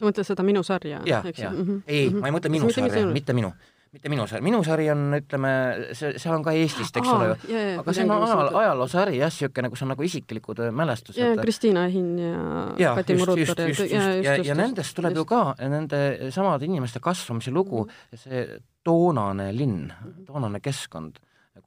sa 0.00 0.08
mõtled 0.08 0.28
seda 0.28 0.46
Minu 0.46 0.62
sarja? 0.66 1.02
jah 1.06 1.26
mm, 1.26 1.60
-hmm. 1.60 1.82
ei 1.86 2.08
mm, 2.08 2.14
-hmm. 2.14 2.20
ma 2.20 2.30
ei 2.30 2.34
mõtle 2.36 2.52
Minu 2.52 2.72
sarja, 2.72 3.06
mitte 3.12 3.36
minu, 3.36 3.52
mitte 3.92 4.08
Minu 4.08 4.26
sari, 4.26 4.42
Minu 4.42 4.62
sari 4.64 4.88
on, 4.90 5.04
ütleme, 5.18 5.52
see, 5.98 6.12
seal 6.18 6.34
on 6.34 6.44
ka 6.46 6.54
Eestist, 6.56 6.96
eks 6.96 7.12
ole 7.12 7.30
ju, 7.30 7.62
aga 7.82 7.92
see 7.92 8.04
on 8.06 8.12
ajal, 8.16 8.52
ajaloosari 8.62 9.18
jah, 9.18 9.32
niisugune, 9.32 9.70
kus 9.70 9.82
on 9.86 9.92
nagu 9.94 10.06
isiklikud 10.06 10.64
äh, 10.66 10.72
mälestused. 10.72 11.22
ja 11.22 11.36
Kristiina 11.42 11.86
Ehin 11.86 12.18
ja, 12.18 12.42
ja 12.78 12.94
Kati 12.98 13.18
Murutar 13.20 13.64
ja, 13.68 13.86
ja, 13.86 14.14
ja, 14.22 14.36
ja 14.50 14.54
nendest 14.54 14.96
tuleb 14.96 15.16
just. 15.16 15.22
ju 15.22 15.24
ka 15.24 15.54
nende 15.58 16.30
samade 16.30 16.64
inimeste 16.64 17.00
kasvamise 17.00 17.50
lugu 17.50 17.84
mm, 17.84 17.90
-hmm. 17.90 18.16
see 18.16 18.60
toonane 18.84 19.52
linn, 19.56 19.92
mhm. 19.92 20.24
toonane 20.24 20.60
keskkond 20.60 21.20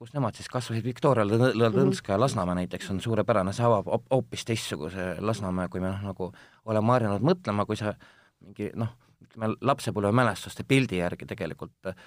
kus 0.03 0.13
nemad 0.15 0.35
siis 0.37 0.49
kasvasid, 0.51 0.83
Viktoria 0.85 1.25
Lõdõnskaja 1.25 2.17
mhm. 2.17 2.23
Lasnamäe 2.23 2.57
näiteks 2.63 2.89
on 2.93 2.99
suurepärane, 3.03 3.53
see 3.55 3.65
avab 3.67 3.89
hoopis 4.11 4.45
teistsuguse 4.49 5.13
Lasnamäe, 5.23 5.69
kui 5.71 5.83
me 5.83 5.91
noh, 5.91 6.01
nagu 6.09 6.29
oleme 6.65 6.95
harjunud 6.95 7.23
mõtlema, 7.23 7.67
kui 7.69 7.79
sa 7.79 7.93
mingi 8.43 8.69
noh, 8.79 8.91
ütleme 9.23 9.53
lapsepõlvemälestuste 9.61 10.65
pildi 10.67 10.99
järgi 10.99 11.27
tegelikult 11.29 11.89
äh, 11.89 11.97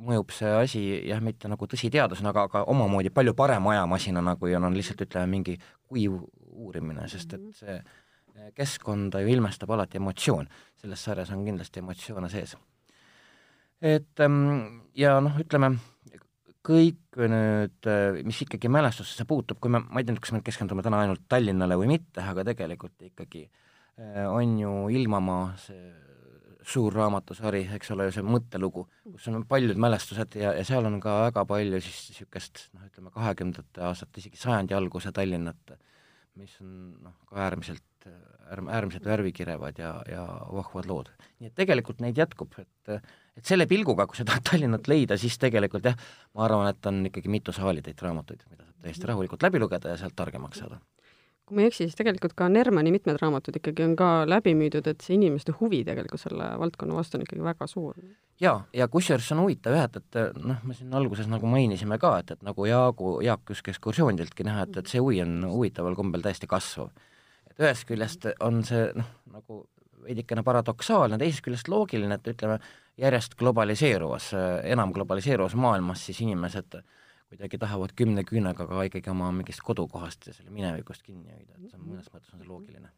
mõjub 0.00 0.32
see 0.34 0.50
asi 0.62 0.82
jah, 1.08 1.20
mitte 1.22 1.48
nagu 1.50 1.68
tõsiteadusena, 1.70 2.32
aga, 2.32 2.46
aga 2.48 2.64
omamoodi 2.72 3.12
palju 3.14 3.34
parema 3.38 3.74
ajamasinana, 3.76 4.36
kui 4.40 4.54
on, 4.58 4.66
on 4.68 4.76
lihtsalt 4.76 5.04
ütleme, 5.06 5.30
mingi 5.30 5.56
kuiv 5.88 6.18
uurimine, 6.50 7.06
sest 7.08 7.36
et 7.36 7.44
mhm. 7.44 7.54
see 7.60 7.76
äh, 7.78 8.50
keskkonda 8.56 9.22
ju 9.22 9.30
ilmestab 9.36 9.70
alati 9.76 10.00
emotsioon. 10.00 10.50
selles 10.80 11.04
sarjas 11.04 11.30
on 11.34 11.44
kindlasti 11.44 11.82
emotsioone 11.82 12.28
sees. 12.32 12.56
et 13.80 14.20
ähm, 14.20 14.82
ja 14.94 15.18
noh, 15.20 15.38
ütleme 15.40 15.76
kõik 16.66 17.16
nüüd, 17.16 17.86
mis 18.28 18.42
ikkagi 18.44 18.68
mälestustesse 18.68 19.24
puutub, 19.24 19.56
kui 19.60 19.70
me, 19.72 19.80
ma 19.80 20.00
ei 20.00 20.04
tea 20.04 20.12
nüüd, 20.12 20.20
kas 20.20 20.34
me 20.36 20.42
keskendume 20.44 20.82
täna 20.84 20.98
ainult 21.00 21.22
Tallinnale 21.28 21.78
või 21.80 21.88
mitte, 21.88 22.20
aga 22.20 22.44
tegelikult 22.44 23.00
ikkagi 23.06 23.46
äh, 23.46 23.69
on 24.30 24.58
ju 24.60 24.74
Ilmamaa 24.96 25.50
see 25.60 25.88
suur 26.70 26.94
raamatusari, 26.94 27.64
eks 27.76 27.92
ole 27.94 28.06
ju, 28.08 28.14
see 28.14 28.24
mõttelugu, 28.26 28.84
kus 29.14 29.28
on 29.30 29.44
paljud 29.48 29.78
mälestused 29.80 30.36
ja, 30.38 30.52
ja 30.56 30.64
seal 30.66 30.86
on 30.86 30.98
ka 31.02 31.16
väga 31.26 31.44
palju 31.48 31.80
siis 31.82 32.00
niisugust 32.12 32.66
noh, 32.76 32.84
ütleme 32.86 33.12
kahekümnendate 33.14 33.84
aastate, 33.86 34.20
isegi 34.22 34.40
sajandi 34.40 34.76
alguse 34.76 35.12
Tallinnat, 35.16 35.74
mis 36.38 36.52
on 36.62 36.74
noh, 37.02 37.16
ka 37.30 37.40
äärmiselt 37.46 38.08
äärm-, 38.50 38.70
äärmiselt 38.70 39.08
värvikirevad 39.08 39.80
ja, 39.80 39.94
ja 40.08 40.26
vahvad 40.52 40.88
lood. 40.90 41.10
nii 41.40 41.50
et 41.50 41.56
tegelikult 41.58 42.00
neid 42.04 42.18
jätkub, 42.18 42.54
et 42.60 42.94
et 43.40 43.46
selle 43.46 43.66
pilguga, 43.70 44.06
kui 44.06 44.18
sa 44.18 44.26
tahad 44.28 44.44
Tallinnat 44.50 44.88
leida, 44.90 45.16
siis 45.20 45.38
tegelikult 45.40 45.86
jah, 45.86 45.96
ma 46.36 46.44
arvan, 46.46 46.68
et 46.70 46.86
on 46.86 47.04
ikkagi 47.08 47.30
mitu 47.32 47.54
saalitäit 47.56 48.02
raamatuid, 48.04 48.44
mida 48.50 48.66
saab 48.66 48.86
täiesti 48.86 49.08
rahulikult 49.10 49.46
läbi 49.46 49.62
lugeda 49.62 49.94
ja 49.94 50.00
sealt 50.00 50.16
targemaks 50.18 50.60
saada. 50.60 50.80
Kui 51.50 51.58
ma 51.58 51.64
ei 51.64 51.70
eksi, 51.70 51.88
siis 51.88 51.98
tegelikult 51.98 52.36
ka 52.38 52.46
Nermani 52.48 52.92
mitmed 52.94 53.18
raamatud 53.18 53.56
ikkagi 53.58 53.82
on 53.88 53.96
ka 53.98 54.08
läbi 54.30 54.52
müüdud, 54.54 54.86
et 54.86 55.02
see 55.02 55.16
inimeste 55.16 55.54
huvi 55.58 55.80
tegelikult 55.86 56.22
selle 56.22 56.46
valdkonna 56.62 56.94
vastu 56.94 57.18
on 57.18 57.24
ikkagi 57.26 57.42
väga 57.42 57.66
suur. 57.70 57.96
jaa, 58.40 58.60
ja 58.72 58.86
kusjuures 58.88 59.32
on 59.34 59.42
huvitav 59.42 59.74
jah, 59.74 59.88
et, 59.90 59.98
et 59.98 60.38
noh, 60.38 60.62
me 60.64 60.76
siin 60.78 60.94
alguses 60.94 61.26
nagu 61.28 61.50
mainisime 61.50 61.98
ka, 61.98 62.12
et, 62.22 62.30
et 62.36 62.46
nagu 62.46 62.68
Jaagu, 62.70 63.16
Jaak 63.26 63.50
just 63.50 63.66
ekskursioonidiltki 63.74 64.46
näha, 64.46 64.68
et, 64.68 64.78
et 64.80 64.92
see 64.94 65.02
huvi 65.02 65.18
on 65.24 65.42
huvitaval 65.50 65.98
kombel 65.98 66.22
täiesti 66.24 66.48
kasvav. 66.50 66.94
et 67.50 67.66
ühest 67.66 67.88
küljest 67.90 68.30
on 68.46 68.62
see 68.64 68.86
noh, 68.94 69.10
nagu 69.34 69.64
veidikene 70.06 70.46
paradoksaalne, 70.46 71.18
teisest 71.18 71.44
küljest 71.44 71.68
loogiline, 71.68 72.16
et 72.16 72.32
ütleme, 72.32 72.60
järjest 73.00 73.34
globaliseeruvas, 73.40 74.30
enam 74.70 74.94
globaliseeruvas 74.94 75.58
maailmas 75.58 76.06
siis 76.06 76.22
inimesed 76.22 76.78
kuidagi 77.30 77.60
tahavad 77.62 77.92
kümne 77.98 78.24
küünega 78.26 78.66
ka 78.66 78.86
ikkagi 78.88 79.12
oma 79.12 79.30
mingist 79.34 79.62
kodukohast 79.66 80.26
ja 80.26 80.34
selle 80.34 80.50
minevikust 80.54 81.04
kinni 81.06 81.30
hoida, 81.30 81.54
et 81.56 81.70
see 81.70 81.78
on 81.78 81.86
mõnes 81.86 82.10
mõttes 82.10 82.34
on 82.34 82.42
see 82.42 82.48
loogiline. 82.48 82.90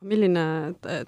milline 0.00 0.42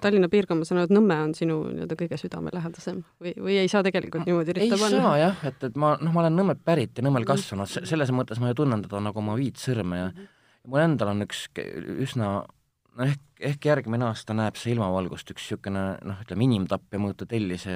Tallinna 0.01 0.29
piirkond, 0.29 0.61
ma 0.61 0.69
saan 0.69 0.81
aru, 0.81 0.89
et 0.89 0.95
Nõmme 0.97 1.15
on 1.27 1.31
sinu 1.37 1.59
nii-öelda 1.69 1.97
kõige 1.97 2.17
südamelähedasem 2.21 2.99
või, 3.21 3.33
või 3.45 3.59
ei 3.61 3.69
saa 3.71 3.85
tegelikult 3.85 4.27
niimoodi 4.29 4.57
ritta 4.57 4.77
panna? 4.77 4.97
ei 4.97 5.05
saa 5.05 5.13
jah, 5.21 5.45
et, 5.49 5.63
et 5.69 5.79
ma, 5.81 5.95
noh, 6.01 6.13
ma 6.13 6.25
olen 6.25 6.37
Nõmmelt 6.41 6.65
pärit 6.65 6.97
ja 6.97 7.05
Nõmmel 7.05 7.25
kasvanud, 7.29 7.69
selles 7.69 8.13
mõttes 8.13 8.41
ma 8.41 8.51
ju 8.51 8.59
tunnen 8.61 8.85
teda 8.85 9.01
nagu 9.01 9.21
oma 9.21 9.37
viit 9.39 9.61
sõrme 9.61 10.01
ja 10.01 10.09
mm 10.09 10.17
-hmm. 10.17 10.69
mul 10.73 10.85
endal 10.87 11.13
on 11.13 11.25
üks 11.27 11.47
üsna 11.57 12.35
no 12.97 13.07
ehk, 13.07 13.21
ehk 13.51 13.65
järgmine 13.65 14.05
aasta 14.07 14.35
näeb 14.37 14.57
see 14.59 14.73
ilmavalgust 14.75 15.33
üks 15.33 15.47
niisugune 15.47 15.83
noh, 16.05 16.21
ütleme 16.25 16.45
inimtapp 16.47 16.93
ja 16.93 17.01
mõõtu 17.01 17.27
tellise 17.29 17.73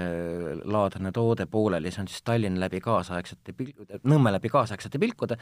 laadne 0.68 1.11
toode 1.15 1.47
pooleli, 1.51 1.91
see 1.93 2.03
on 2.03 2.11
siis 2.11 2.26
Tallinn 2.28 2.59
läbi 2.61 2.82
kaasaegsete 2.84 3.55
pil-, 3.57 3.74
Nõmme 4.07 4.34
läbi 4.36 4.51
kaasaegsete 4.53 5.01
pilkude 5.01 5.39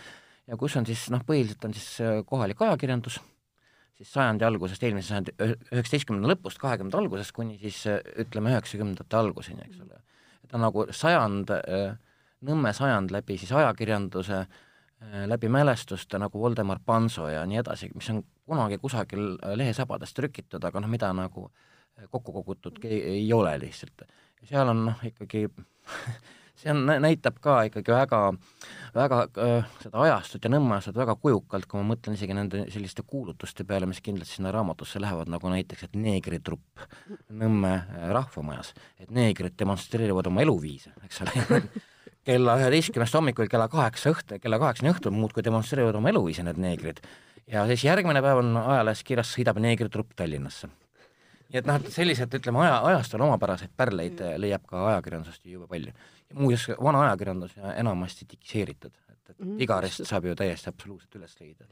ja 0.48 0.58
kus 0.60 0.78
on 0.80 0.88
siis 0.88 1.08
noh, 1.14 1.24
põhiliselt 1.28 1.68
on 1.68 1.76
siis 1.76 1.90
äh, 2.04 2.20
kohalik 2.28 2.62
ajakirjandus, 2.62 3.20
siis 3.98 4.12
sajandi 4.14 4.48
algusest, 4.48 4.84
eelmise 4.84 5.12
sajandi 5.12 5.36
üheksateistkümnenda 5.42 6.34
lõpust, 6.34 6.60
kahekümnenda 6.62 7.02
algusest 7.02 7.36
kuni 7.36 7.58
siis 7.62 7.82
äh, 7.92 8.02
ütleme 8.26 8.54
üheksakümnendate 8.54 9.20
alguseni, 9.20 9.68
eks 9.68 9.84
ole. 9.86 10.02
on 10.54 10.68
nagu 10.68 10.90
sajand, 10.92 11.56
äh, 11.62 11.96
Nõmme 12.46 12.70
sajand 12.76 13.10
läbi 13.10 13.40
siis 13.42 13.50
ajakirjanduse, 13.56 14.44
läbi 15.30 15.50
mälestuste 15.50 16.20
nagu 16.20 16.40
Voldemar 16.42 16.80
Panso 16.86 17.28
ja 17.30 17.46
nii 17.46 17.60
edasi, 17.62 17.90
mis 17.96 18.10
on 18.14 18.24
kunagi 18.46 18.78
kusagil 18.82 19.36
äh, 19.36 19.56
lehesabades 19.58 20.14
trükitud, 20.14 20.64
aga 20.64 20.82
noh, 20.82 20.92
mida 20.92 21.12
nagu 21.14 21.50
äh, 21.50 22.08
kokku 22.10 22.34
kogutud 22.40 22.82
ei 22.90 23.28
ole 23.34 23.58
lihtsalt. 23.60 24.08
seal 24.44 24.70
on 24.70 24.86
noh, 24.92 25.06
ikkagi 25.06 25.48
see 26.60 26.72
on, 26.72 26.86
näitab 27.02 27.40
ka 27.44 27.58
ikkagi 27.70 27.94
väga, 27.94 28.20
väga 28.96 29.22
äh, 29.42 29.72
seda 29.84 30.04
ajastut 30.06 30.46
ja 30.46 30.52
Nõmme 30.54 30.78
ajastut 30.78 31.00
väga 31.00 31.16
kujukalt, 31.20 31.68
kui 31.70 31.82
ma 31.82 31.94
mõtlen 31.94 32.18
isegi 32.18 32.38
nende 32.38 32.66
selliste 32.74 33.04
kuulutuste 33.08 33.66
peale, 33.68 33.90
mis 33.90 34.02
kindlasti 34.06 34.40
sinna 34.40 34.54
raamatusse 34.56 35.02
lähevad, 35.04 35.32
nagu 35.32 35.52
näiteks, 35.52 35.90
et 35.90 35.98
neegritrupp 36.00 36.86
Nõmme 37.30 37.74
äh, 37.82 38.08
rahvamajas, 38.16 38.74
et 39.00 39.12
neegrid 39.14 39.58
demonstreerivad 39.60 40.32
oma 40.32 40.46
eluviise, 40.46 40.96
eks 41.06 41.26
ole 41.26 41.62
kella 42.26 42.58
üheteistkümnest 42.60 43.16
hommikul 43.16 43.50
kella 43.52 43.68
kaheksa 43.72 44.12
õhtu, 44.16 44.40
kella 44.42 44.60
kaheksani 44.62 44.92
õhtul 44.94 45.14
muudkui 45.14 45.46
demonstreerivad 45.46 46.00
oma 46.00 46.10
eluviise, 46.12 46.44
need 46.46 46.60
neegrid 46.62 47.04
ja 47.52 47.66
siis 47.70 47.84
järgmine 47.84 48.22
päev 48.26 48.42
on 48.42 48.58
ajalehes 48.58 49.04
kirjas, 49.06 49.32
sõidab 49.36 49.60
neegritrupp 49.62 50.16
Tallinnasse. 50.18 50.70
nii 51.50 51.60
et 51.62 51.68
noh, 51.70 51.78
et 51.80 51.94
sellised, 51.94 52.34
ütleme, 52.40 52.64
aja, 52.66 52.80
ajastul 52.92 53.22
omapäraseid 53.28 53.74
pärleid 53.78 54.22
eh, 54.22 54.38
leiab 54.42 54.66
ka 54.70 54.88
ajakirjandusest 54.92 55.46
jube 55.52 55.68
palju. 55.68 55.94
muuseas, 56.34 56.78
vana 56.82 57.04
ajakirjandus 57.06 57.58
ja 57.58 57.74
enamasti 57.82 58.26
digiseeritud, 58.32 58.96
et, 59.10 59.30
et 59.30 59.40
mm. 59.40 59.60
Igarest 59.62 60.08
saab 60.10 60.26
ju 60.26 60.36
täiesti 60.36 60.70
absoluutselt 60.70 61.16
üles 61.22 61.38
leida. 61.40 61.66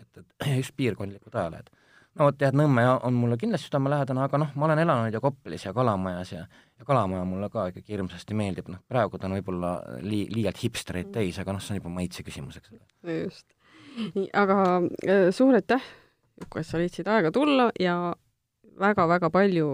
et, 0.00 0.16
et 0.16 0.48
just 0.60 0.76
piirkondlikud 0.76 1.34
ajalehed. 1.34 1.70
No 2.18 2.26
vot 2.26 2.42
jah, 2.42 2.54
Nõmme 2.56 2.86
on 3.06 3.14
mulle 3.16 3.38
kindlasti 3.40 3.70
südamelähedane, 3.70 4.24
aga 4.26 4.40
noh, 4.42 4.50
ma 4.58 4.66
olen 4.68 4.82
elanud 4.82 5.14
ju 5.14 5.22
Koplis 5.22 5.66
ja 5.66 5.74
Kalamajas 5.76 6.32
ja 6.34 6.42
ja 6.80 6.86
Kalamaja 6.88 7.24
mulle 7.28 7.50
ka 7.52 7.68
ikkagi 7.70 7.94
hirmsasti 7.94 8.34
meeldib, 8.34 8.70
noh 8.72 8.82
praegu 8.88 9.18
ta 9.18 9.28
on 9.28 9.36
võib-olla 9.38 9.76
lii-, 10.02 10.28
liialt 10.32 10.62
hipstereid 10.62 11.12
täis, 11.14 11.38
aga 11.38 11.54
noh, 11.54 11.62
see 11.62 11.76
on 11.76 11.82
juba 11.82 11.92
maitse 12.00 12.24
küsimus, 12.26 12.58
eks 12.60 12.72
ole. 12.74 12.84
just 13.22 13.56
aga 14.32 14.58
äh, 15.06 15.30
suur 15.34 15.54
aitäh, 15.54 15.82
Juku, 16.40 16.60
et 16.60 16.66
sa 16.66 16.78
leidsid 16.80 17.08
aega 17.10 17.32
tulla 17.34 17.68
ja 17.80 18.14
väga-väga 18.80 19.28
palju 19.30 19.70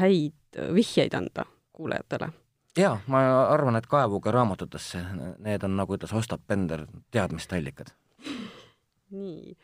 häid 0.00 0.58
vihjeid 0.74 1.14
anda 1.14 1.44
kuulajatele. 1.72 2.32
jaa, 2.76 2.96
ma 3.06 3.20
arvan, 3.52 3.76
et 3.76 3.86
kaevuga 3.86 4.32
raamatutesse, 4.32 5.02
need 5.44 5.62
on, 5.62 5.76
nagu 5.76 5.94
ütles 5.94 6.14
Ostap 6.16 6.42
Bender, 6.48 6.86
teadmiste 7.12 7.56
allikad. 7.56 7.92
nii, 9.14 9.54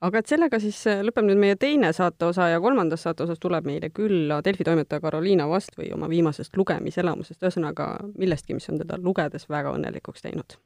aga 0.00 0.18
et 0.18 0.30
sellega 0.30 0.60
siis 0.62 0.80
äh, 0.90 1.02
lõpeb 1.06 1.28
nüüd 1.28 1.40
meie 1.40 1.56
teine 1.60 1.92
saateosa 1.92 2.48
ja 2.52 2.60
kolmandas 2.60 3.06
saateosas 3.06 3.40
tuleb 3.40 3.66
meile 3.68 3.90
külla 3.94 4.40
Delfi 4.44 4.64
toimetaja 4.64 5.00
Karoliina 5.04 5.48
Vastvõi 5.48 5.92
oma 5.94 6.08
viimasest 6.08 6.56
lugemiselamusest, 6.56 7.42
ühesõnaga 7.42 7.88
millestki, 8.18 8.54
mis 8.58 8.68
on 8.72 8.82
teda 8.82 9.00
lugedes 9.00 9.48
väga 9.48 9.74
õnnelikuks 9.78 10.26
teinud 10.26 10.58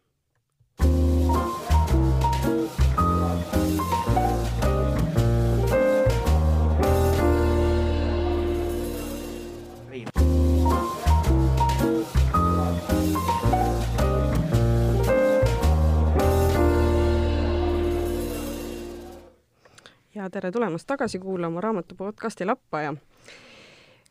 ja 20.18 20.30
tere 20.30 20.50
tulemast 20.50 20.86
tagasi 20.86 21.18
kuulama 21.18 21.60
raamatu 21.60 21.94
podcasti 21.94 22.44
Lappaja. 22.44 22.94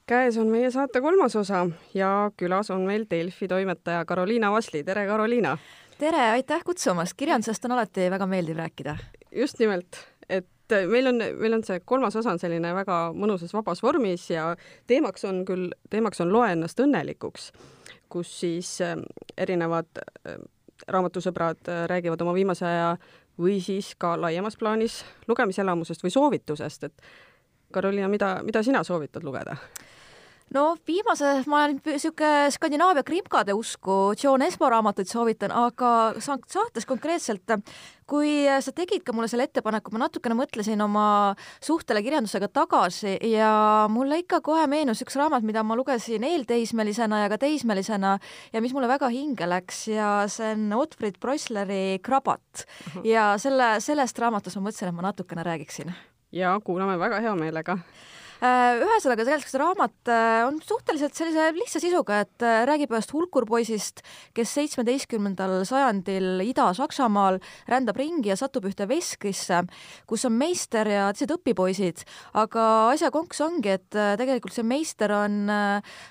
käes 0.06 0.38
on 0.38 0.48
meie 0.48 0.72
saate 0.72 1.02
kolmas 1.02 1.36
osa 1.36 1.66
ja 1.94 2.32
külas 2.38 2.72
on 2.72 2.82
meil 2.82 3.06
Delfi 3.10 3.48
toimetaja 3.48 4.06
Karoliina 4.06 4.52
Vasli, 4.52 4.84
tere 4.84 5.08
Karoliina! 5.08 5.58
tere, 6.00 6.30
aitäh 6.30 6.64
kutsumast, 6.64 7.14
kirjandusest 7.18 7.66
on 7.66 7.72
alati 7.72 8.08
väga 8.12 8.26
meeldiv 8.26 8.56
rääkida. 8.56 8.98
just 9.36 9.60
nimelt, 9.60 10.00
et 10.30 10.48
meil 10.88 11.08
on, 11.08 11.20
meil 11.40 11.54
on 11.54 11.64
see 11.64 11.80
kolmas 11.86 12.16
osa 12.16 12.32
on 12.32 12.40
selline 12.40 12.74
väga 12.76 13.12
mõnusas 13.14 13.54
vabas 13.54 13.84
vormis 13.84 14.30
ja 14.30 14.56
teemaks 14.88 15.26
on 15.26 15.44
küll, 15.46 15.74
teemaks 15.90 16.22
on 16.22 16.34
Loe 16.34 16.52
ennast 16.52 16.80
õnnelikuks, 16.80 17.52
kus 18.10 18.40
siis 18.40 18.78
äh, 18.82 18.96
erinevad 19.38 19.92
äh, 20.00 20.40
raamatusõbrad 20.88 21.68
äh, 21.68 21.88
räägivad 21.92 22.22
oma 22.22 22.34
viimase 22.34 22.66
aja 22.66 22.96
või 23.40 23.60
siis 23.62 23.94
ka 24.00 24.16
laiemas 24.22 24.58
plaanis 24.58 25.04
lugemiselamusest 25.28 26.04
või 26.04 26.14
soovitusest, 26.14 26.84
et 26.84 27.08
Karoliina, 27.74 28.08
mida, 28.08 28.38
mida 28.48 28.64
sina 28.64 28.84
soovitad 28.84 29.24
lugeda? 29.28 29.58
No 30.56 30.78
viimase, 30.88 31.44
ma 31.48 31.64
olen 31.66 31.80
niisugune 31.86 32.52
Skandinaavia 32.54 33.04
krimkade 33.04 33.54
usku, 33.56 34.14
John 34.24 34.44
Espo 34.46 34.70
raamatuid 34.72 35.10
soovitan, 35.10 35.52
aga 35.52 35.92
saates 36.24 36.88
konkreetselt, 36.88 37.58
kui 38.08 38.46
sa 38.64 38.72
tegid 38.76 39.04
ka 39.06 39.16
mulle 39.16 39.28
selle 39.32 39.48
ettepaneku, 39.50 39.92
ma 39.94 40.06
natukene 40.06 40.38
mõtlesin 40.40 40.82
oma 40.84 41.36
suhtele 41.64 42.02
kirjandusega 42.06 42.48
tagasi 42.54 43.18
ja 43.34 43.52
mulle 43.92 44.22
ikka 44.24 44.40
kohe 44.46 44.68
meenus 44.72 45.04
üks 45.04 45.18
raamat, 45.20 45.46
mida 45.48 45.66
ma 45.68 45.76
lugesin 45.80 46.24
eelteismelisena 46.28 47.26
ja 47.26 47.32
ka 47.34 47.40
teismelisena 47.44 48.18
ja 48.54 48.64
mis 48.64 48.76
mulle 48.76 48.90
väga 48.92 49.12
hinge 49.14 49.50
läks 49.50 49.88
ja 49.92 50.12
see 50.32 50.54
on 50.56 50.70
Otfrid 50.80 51.20
Preusleri 51.20 52.00
Krabat 52.04 52.64
uh 52.64 52.94
-huh. 52.96 53.08
ja 53.08 53.34
selle, 53.38 53.80
sellest 53.84 54.20
raamatust 54.20 54.56
ma 54.56 54.70
mõtlesin, 54.70 54.90
et 54.90 54.96
ma 54.96 55.10
natukene 55.12 55.44
räägiksin. 55.44 55.92
ja 56.32 56.60
kuulame 56.64 57.00
väga 57.00 57.20
hea 57.20 57.36
meelega 57.36 57.78
ühesõnaga, 58.38 59.24
tegelikult 59.26 59.50
see 59.50 59.62
raamat 59.62 60.10
äh, 60.14 60.44
on 60.46 60.60
suhteliselt 60.62 61.16
sellise 61.18 61.48
lihtsa 61.56 61.82
sisuga, 61.82 62.20
et 62.26 62.46
äh, 62.46 62.60
räägib 62.70 62.92
ühest 62.94 63.14
hulkurpoisist, 63.16 64.04
kes 64.38 64.52
seitsmeteistkümnendal 64.60 65.64
sajandil 65.66 66.44
Ida-Saksamaal 66.46 67.40
rändab 67.72 67.98
ringi 67.98 68.30
ja 68.30 68.38
satub 68.38 68.68
ühte 68.70 68.86
veskrisse, 68.90 69.64
kus 70.10 70.28
on 70.30 70.38
meister 70.38 70.90
ja 70.92 71.08
teised 71.16 71.34
õpipoisid, 71.34 72.04
aga 72.38 72.68
asja 72.92 73.10
konks 73.14 73.42
ongi, 73.42 73.74
et 73.80 73.90
tegelikult 73.90 74.54
see 74.54 74.66
meister 74.68 75.14
on 75.18 75.50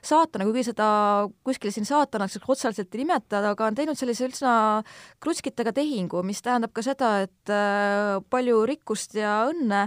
saatana, 0.02 0.48
kuigi 0.48 0.66
seda 0.72 0.88
kuskil 1.46 1.74
siin 1.74 1.86
saatanaks 1.86 2.40
otseselt 2.42 2.94
ei 2.94 3.04
nimetada, 3.04 3.52
aga 3.54 3.70
on 3.70 3.78
teinud 3.78 3.98
sellise 3.98 4.26
üsna 4.30 4.56
krutskitega 5.22 5.74
tehingu, 5.76 6.22
mis 6.26 6.42
tähendab 6.42 6.74
ka 6.74 6.82
seda, 6.86 7.12
et 7.26 7.54
palju 8.30 8.60
rikkust 8.66 9.14
ja 9.18 9.38
õnne 9.50 9.86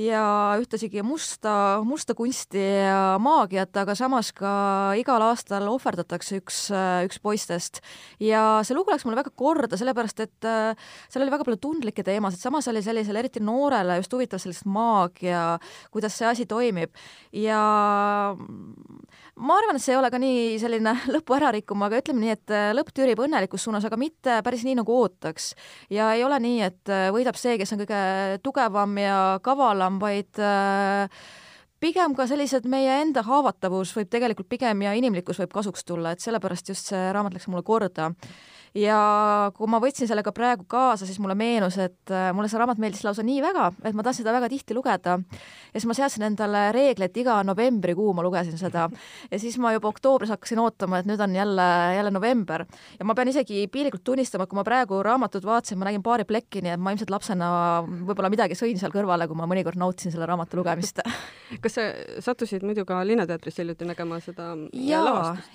ja 0.00 0.24
ühtlasi 0.60 0.90
musta 1.04 1.77
musta 1.86 2.14
kunsti 2.18 2.60
ja 2.60 3.16
maagiat, 3.22 3.76
aga 3.82 3.94
samas 3.98 4.30
ka 4.36 4.50
igal 4.98 5.22
aastal 5.28 5.68
ohverdatakse 5.70 6.40
üks, 6.40 6.60
üks 7.06 7.20
poistest. 7.22 7.82
ja 8.20 8.60
see 8.66 8.76
lugu 8.76 8.92
läks 8.92 9.06
mulle 9.06 9.20
väga 9.20 9.32
korda, 9.34 9.78
sellepärast 9.80 10.24
et 10.24 10.48
äh, 10.48 10.90
seal 11.08 11.24
oli 11.24 11.34
väga 11.34 11.46
palju 11.46 11.60
tundlikke 11.62 12.04
teemasid, 12.06 12.42
samas 12.42 12.68
oli 12.72 12.82
sellisele 12.84 13.22
eriti 13.22 13.42
noorele 13.44 13.98
just 14.00 14.12
huvitav 14.14 14.42
sellest 14.42 14.66
maagia, 14.68 15.58
kuidas 15.94 16.18
see 16.18 16.28
asi 16.28 16.48
toimib 16.50 16.94
ja 17.32 17.62
ma 19.38 19.58
arvan, 19.58 19.78
et 19.78 19.84
see 19.84 19.94
ei 19.94 19.98
ole 20.00 20.10
ka 20.12 20.20
nii 20.20 20.58
selline 20.60 20.94
lõpu 21.14 21.36
ärarikkum, 21.38 21.82
aga 21.86 22.00
ütleme 22.02 22.24
nii, 22.24 22.36
et 22.36 22.54
äh, 22.54 22.70
lõpp 22.76 22.92
tüürib 22.96 23.22
õnnelikus 23.24 23.66
suunas, 23.66 23.86
aga 23.86 23.98
mitte 24.00 24.38
päris 24.46 24.64
nii, 24.66 24.78
nagu 24.80 24.96
ootaks. 25.02 25.52
ja 25.94 26.12
ei 26.16 26.24
ole 26.26 26.40
nii, 26.44 26.62
et 26.66 26.92
äh, 26.92 27.08
võidab 27.14 27.38
see, 27.40 27.58
kes 27.60 27.74
on 27.74 27.82
kõige 27.84 28.40
tugevam 28.44 28.96
ja 29.00 29.18
kavalam, 29.44 30.00
vaid 30.02 30.42
äh, 30.42 31.20
pigem 31.80 32.14
ka 32.18 32.26
sellised 32.26 32.66
meie 32.70 33.00
enda 33.02 33.22
haavatavus 33.26 33.94
võib 33.96 34.10
tegelikult 34.10 34.48
pigem 34.50 34.82
ja 34.82 34.94
inimlikkus 34.98 35.40
võib 35.42 35.54
kasuks 35.54 35.86
tulla, 35.86 36.12
et 36.12 36.24
sellepärast 36.24 36.72
just 36.72 36.92
see 36.92 37.10
raamat 37.14 37.36
läks 37.36 37.48
mulle 37.50 37.66
korda 37.66 38.12
ja 38.76 38.98
kui 39.56 39.68
ma 39.70 39.80
võtsin 39.82 40.08
selle 40.08 40.22
ka 40.26 40.32
praegu 40.36 40.66
kaasa, 40.68 41.06
siis 41.08 41.18
mulle 41.22 41.36
meenus, 41.38 41.78
et 41.80 42.12
äh, 42.12 42.30
mulle 42.36 42.50
see 42.50 42.60
raamat 42.60 42.80
meeldis 42.82 43.04
lausa 43.06 43.24
nii 43.26 43.40
väga, 43.44 43.70
et 43.82 43.96
ma 43.96 44.04
tahtsin 44.06 44.24
seda 44.24 44.34
väga 44.36 44.50
tihti 44.52 44.76
lugeda. 44.76 45.18
ja 45.18 45.80
siis 45.80 45.88
ma 45.88 45.96
seadsin 45.96 46.26
endale 46.28 46.68
reegli, 46.74 47.06
et 47.08 47.16
iga 47.20 47.40
novembrikuu 47.46 48.12
ma 48.16 48.24
lugesin 48.24 48.58
seda. 48.60 48.88
Ja 49.30 49.40
siis 49.40 49.58
ma 49.58 49.72
juba 49.74 49.90
oktoobris 49.92 50.32
hakkasin 50.34 50.60
ootama, 50.62 51.00
et 51.00 51.08
nüüd 51.08 51.20
on 51.20 51.34
jälle, 51.36 51.68
jälle 51.96 52.12
november. 52.14 52.64
Ja 52.98 53.06
ma 53.08 53.16
pean 53.18 53.32
isegi 53.32 53.66
piinlikult 53.72 54.04
tunnistama, 54.04 54.44
et 54.44 54.52
kui 54.52 54.58
ma 54.58 54.66
praegu 54.66 55.02
raamatut 55.04 55.44
vaatasin, 55.44 55.78
ma 55.80 55.88
nägin 55.88 56.04
paari 56.04 56.26
plekki, 56.28 56.62
nii 56.64 56.74
et 56.76 56.82
ma 56.82 56.94
ilmselt 56.94 57.12
lapsena 57.12 57.50
võib-olla 57.86 58.32
midagi 58.32 58.58
sõin 58.58 58.78
seal 58.80 58.94
kõrvale, 58.94 59.28
kui 59.28 59.38
ma 59.38 59.48
mõnikord 59.50 59.78
nautisin 59.80 60.14
selle 60.14 60.28
raamatu 60.28 60.60
lugemist. 60.60 61.02
Kas 61.62 61.78
sa 61.78 61.88
sattusid 62.24 62.64
muidu 62.66 62.84
ka 62.88 63.00
Linnateatris 63.06 63.56
hiljuti 63.62 63.86
nägema 63.88 64.18
seda 64.20 64.50
ja, 64.76 65.00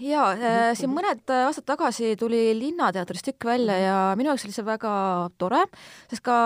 ja 0.01 0.23
äh, 0.33 0.71
siin 0.77 0.89
mõned 0.89 1.29
aastad 1.29 1.67
tagasi 1.67 2.15
tuli 2.17 2.47
Linnateatris 2.57 3.02
teatris 3.03 3.25
tükk 3.27 3.45
välja 3.51 3.75
ja 3.81 3.97
minu 4.19 4.31
jaoks 4.31 4.47
oli 4.47 4.55
see 4.55 4.65
väga 4.67 4.93
tore, 5.37 5.65
sest 6.11 6.23
ka 6.23 6.37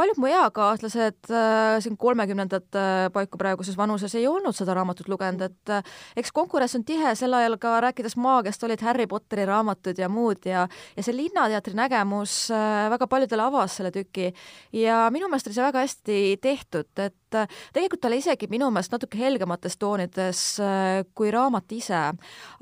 paljud 0.00 0.20
mu 0.20 0.30
eakaaslased 0.30 1.28
äh, 1.28 1.76
siin 1.84 1.96
kolmekümnendate 2.00 2.84
paiku 3.12 3.38
praeguses 3.40 3.76
vanuses 3.76 4.14
ei 4.16 4.26
olnud 4.30 4.56
seda 4.56 4.74
raamatut 4.78 5.10
lugenud, 5.12 5.42
et 5.44 5.72
äh, 5.74 5.96
eks 6.20 6.32
konkurents 6.36 6.76
on 6.78 6.84
tihe, 6.88 7.12
sel 7.18 7.36
ajal 7.36 7.58
ka 7.60 7.76
rääkides 7.84 8.16
maagiast 8.20 8.64
olid 8.64 8.80
Harry 8.86 9.06
Potteri 9.10 9.44
raamatud 9.48 9.98
ja 10.00 10.08
muud 10.08 10.46
ja 10.48 10.66
ja 10.96 11.04
see 11.04 11.16
Linnateatri 11.16 11.76
nägemus 11.76 12.36
äh, 12.54 12.88
väga 12.92 13.08
paljudele 13.10 13.44
avas 13.44 13.76
selle 13.78 13.92
tüki. 13.94 14.30
Ja 14.76 15.02
minu 15.12 15.28
meelest 15.28 15.50
oli 15.50 15.58
see 15.58 15.66
väga 15.66 15.84
hästi 15.84 16.20
tehtud, 16.42 16.90
et 16.96 17.38
äh, 17.38 17.60
tegelikult 17.74 18.08
oli 18.08 18.20
isegi 18.22 18.48
minu 18.52 18.70
meelest 18.72 18.94
natuke 18.94 19.20
helgemates 19.20 19.76
toonides 19.80 20.42
äh, 20.64 21.02
kui 21.14 21.32
raamat 21.34 21.76
ise, 21.76 22.02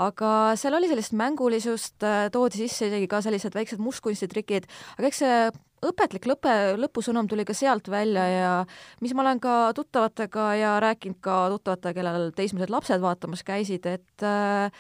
aga 0.08 0.34
seal 0.58 0.78
oli 0.78 0.90
sellist 0.90 1.14
mängulisust, 1.18 2.02
äh, 2.02 2.26
toodi 2.34 2.64
sisse 2.64 2.90
isegi 2.90 3.10
ka 3.10 3.22
sellised 3.24 3.54
väiksed 3.54 3.82
mustkunstitrikid, 3.82 4.68
aga 4.98 5.10
eks 5.12 5.24
see 5.24 5.40
õpetlik 5.84 6.26
lõpe, 6.28 6.54
lõpusõnum 6.78 7.28
tuli 7.30 7.44
ka 7.48 7.54
sealt 7.56 7.90
välja 7.92 8.24
ja 8.28 8.52
mis 9.04 9.14
ma 9.14 9.24
olen 9.24 9.40
ka 9.42 9.72
tuttavatega 9.76 10.48
ja 10.58 10.72
rääkinud 10.82 11.20
ka 11.24 11.40
tuttavatega, 11.54 11.96
kellel 12.00 12.30
teismelised 12.36 12.72
lapsed 12.72 13.02
vaatamas 13.02 13.44
käisid, 13.46 13.86
et 13.86 14.26
äh, 14.26 14.72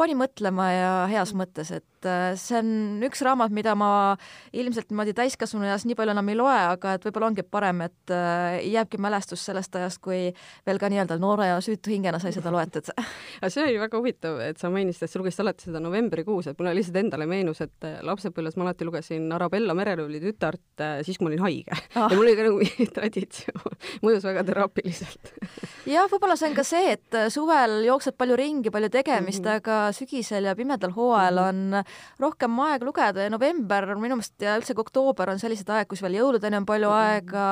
pani 0.00 0.16
mõtlema 0.18 0.68
ja 0.72 0.92
heas 1.10 1.34
mõttes, 1.36 1.72
et 1.76 1.86
et 2.00 2.08
äh, 2.08 2.34
see 2.40 2.56
on 2.60 3.02
üks 3.04 3.20
raamat, 3.24 3.52
mida 3.52 3.74
ma 3.78 4.16
ilmselt 4.56 4.90
niimoodi 4.90 5.12
täiskasvanu 5.16 5.68
eas 5.68 5.84
nii 5.84 5.96
palju 5.98 6.14
enam 6.14 6.30
ei 6.32 6.38
loe, 6.38 6.56
aga 6.72 6.94
et 6.96 7.04
võib-olla 7.04 7.28
ongi 7.30 7.44
parem, 7.44 7.82
et 7.84 8.14
äh, 8.14 8.60
jääbki 8.64 9.00
mälestus 9.02 9.44
sellest 9.44 9.76
ajast, 9.76 10.00
kui 10.04 10.30
veel 10.66 10.80
ka 10.80 10.88
nii-öelda 10.92 11.18
noore 11.20 11.50
ja 11.50 11.58
süütu 11.64 11.92
hingena 11.92 12.20
sai 12.22 12.32
seda 12.32 12.52
loetud. 12.54 12.88
aga 13.40 13.50
see 13.52 13.64
oli 13.66 13.80
väga 13.82 14.00
huvitav, 14.00 14.40
et 14.44 14.60
sa 14.60 14.70
mainisid, 14.72 15.04
et 15.04 15.12
sa 15.12 15.20
lugesid 15.20 15.44
alati 15.44 15.68
seda 15.68 15.82
novembrikuus, 15.82 16.50
et 16.50 16.60
mulle 16.60 16.74
lihtsalt 16.78 17.00
endale 17.02 17.28
meenus, 17.30 17.60
et 17.66 17.88
äh, 17.88 18.00
lapsepõlves 18.06 18.56
ma 18.56 18.68
alati 18.68 18.88
lugesin 18.88 19.28
Arabella 19.36 19.76
Merelõuli 19.76 20.22
tütart 20.24 20.84
siis, 21.04 21.18
kui 21.18 21.26
ma 21.26 21.34
olin 21.34 21.44
haige 21.44 21.76
ah. 21.76 22.08
ja 22.08 22.16
mul 22.16 22.24
oli 22.24 22.36
ka 22.38 22.48
nagu 22.48 22.70
traditsioon, 22.96 23.78
mõjus 24.06 24.24
väga 24.24 24.46
teraapiliselt 24.48 25.34
jah, 25.94 26.08
võib-olla 26.08 26.38
see 26.40 26.50
on 26.50 26.56
ka 26.56 26.64
see, 26.66 26.96
et 26.96 27.20
suvel 27.32 27.80
jookseb 27.84 28.16
palju 28.20 28.38
ringi, 28.40 28.72
palju 28.72 28.88
tegemist 28.92 29.44
mm, 29.44 29.50
-hmm. 29.50 29.60
aga 29.60 29.96
sügisel 29.96 30.48
ja 30.48 30.56
pimedal 30.56 30.94
hooajal 30.96 31.40
-hmm. 31.44 31.48
on 31.48 31.89
rohkem 32.20 32.58
aega 32.66 32.86
lugeda 32.86 33.26
ja 33.26 33.32
november 33.32 33.86
minu 33.96 34.18
meelest 34.18 34.44
ja 34.44 34.56
üldsegi 34.60 34.82
oktoober 34.82 35.32
on 35.32 35.42
sellised 35.42 35.68
aeg, 35.70 35.88
kus 35.90 36.02
veel 36.04 36.18
jõuludeni 36.20 36.60
on 36.60 36.68
palju 36.68 36.92
aega, 36.94 37.46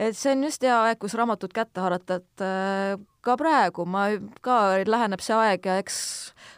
et 0.00 0.16
see 0.16 0.32
on 0.34 0.44
just 0.48 0.64
hea 0.64 0.76
aeg, 0.86 0.98
kus 1.00 1.14
raamatut 1.18 1.52
kätte 1.54 1.82
haarata, 1.82 2.20
et 2.20 2.44
äh, 2.44 2.96
ka 3.24 3.36
praegu 3.40 3.84
ma, 3.88 4.06
ka 4.44 4.56
läheneb 4.88 5.20
see 5.24 5.36
aeg 5.36 5.66
ja 5.68 5.76
eks 5.82 5.96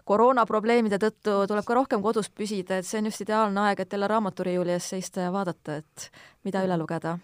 koroonaprobleemide 0.09 0.99
tõttu 1.03 1.35
tuleb 1.51 1.67
ka 1.67 1.77
rohkem 1.79 2.03
kodus 2.05 2.31
püsida, 2.31 2.79
et 2.79 2.87
see 2.87 3.01
on 3.03 3.11
just 3.11 3.25
ideaalne 3.25 3.65
aeg, 3.67 3.83
et 3.83 3.97
jälle 3.97 4.09
raamaturiiuli 4.11 4.75
ees 4.77 4.89
seista 4.95 5.27
ja 5.27 5.33
vaadata, 5.35 5.81
et 5.83 6.07
mida 6.47 6.63
üle 6.67 6.79
lugeda. 6.79 7.17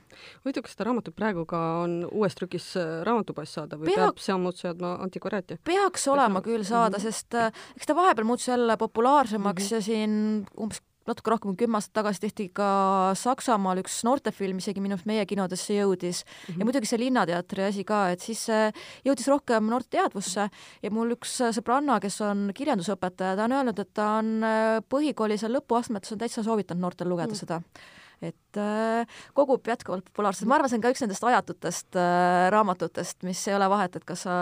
huvitav, 0.42 0.66
kas 0.66 0.74
seda 0.74 0.88
raamatut 0.90 1.16
praegu 1.18 1.46
ka 1.48 1.62
on 1.84 2.00
uues 2.10 2.34
trükis 2.38 2.68
äh, 2.78 2.98
raamatupoest 3.06 3.60
saada 3.60 3.78
või 3.78 3.92
Pea... 3.92 4.02
peab 4.08 4.22
sealtmoodu 4.22 4.64
seadma 4.64 4.96
antikvariaati? 5.06 5.60
peaks 5.66 6.08
olema 6.10 6.42
küll 6.42 6.66
saada 6.66 6.98
-hmm. 6.98 7.06
sest 7.06 7.34
äh, 7.34 7.52
eks 7.76 7.86
ta 7.86 7.96
vahepeal 7.98 8.26
muutus 8.26 8.48
jälle 8.48 8.76
populaarsemaks 8.76 9.62
mm 9.62 9.68
-hmm. 9.68 9.74
ja 9.74 9.82
siin 9.82 10.46
umbes 10.58 10.82
natuke 11.09 11.32
rohkem 11.32 11.52
kui 11.52 11.64
kümme 11.64 11.78
aastat 11.78 11.96
tagasi 12.00 12.22
tehti 12.26 12.48
ka 12.54 12.68
Saksamaal 13.18 13.82
üks 13.82 14.00
noortefilm, 14.06 14.62
isegi 14.62 14.82
minu 14.84 14.96
arust 14.96 15.09
meie 15.09 15.24
kinodesse 15.28 15.76
jõudis. 15.76 16.24
Mm 16.24 16.54
-hmm. 16.54 16.59
ja 16.59 16.68
muidugi 16.68 16.90
see 16.90 17.02
Linnateatri 17.04 17.64
asi 17.68 17.84
ka, 17.84 18.11
et 18.14 18.20
siis 18.20 18.44
see 18.48 18.72
jõudis 19.06 19.28
rohkem 19.28 19.70
noorte 19.70 19.96
teadvusse. 19.96 20.48
Ja 20.82 20.90
mul 20.90 21.16
üks 21.16 21.38
sõbranna, 21.56 22.00
kes 22.00 22.20
on 22.20 22.50
kirjandusõpetaja, 22.54 23.36
ta 23.36 23.44
on 23.44 23.52
öelnud, 23.52 23.78
et 23.78 23.94
ta 23.94 24.11
on 24.18 24.42
põhikooli 24.88 25.38
seal 25.38 25.56
lõpuastmetes 25.56 26.12
on 26.12 26.18
täitsa 26.18 26.42
soovitanud 26.42 26.80
noortel 26.82 27.09
lugeda 27.09 27.32
mm. 27.32 27.40
seda. 27.40 27.62
Et 28.22 28.59
äh, 28.59 29.06
kogub 29.34 29.66
jätkuvalt 29.66 30.09
populaarsust, 30.11 30.48
ma 30.50 30.56
arvan, 30.56 30.70
see 30.70 30.80
on 30.80 30.82
ka 30.82 30.90
üks 30.90 31.04
nendest 31.04 31.22
ajatutest 31.22 31.98
äh, 32.00 32.48
raamatutest, 32.50 33.22
mis 33.22 33.44
ei 33.46 33.54
ole 33.54 33.68
vahet, 33.70 33.94
et 33.94 34.04
kas 34.09 34.26
sa 34.26 34.34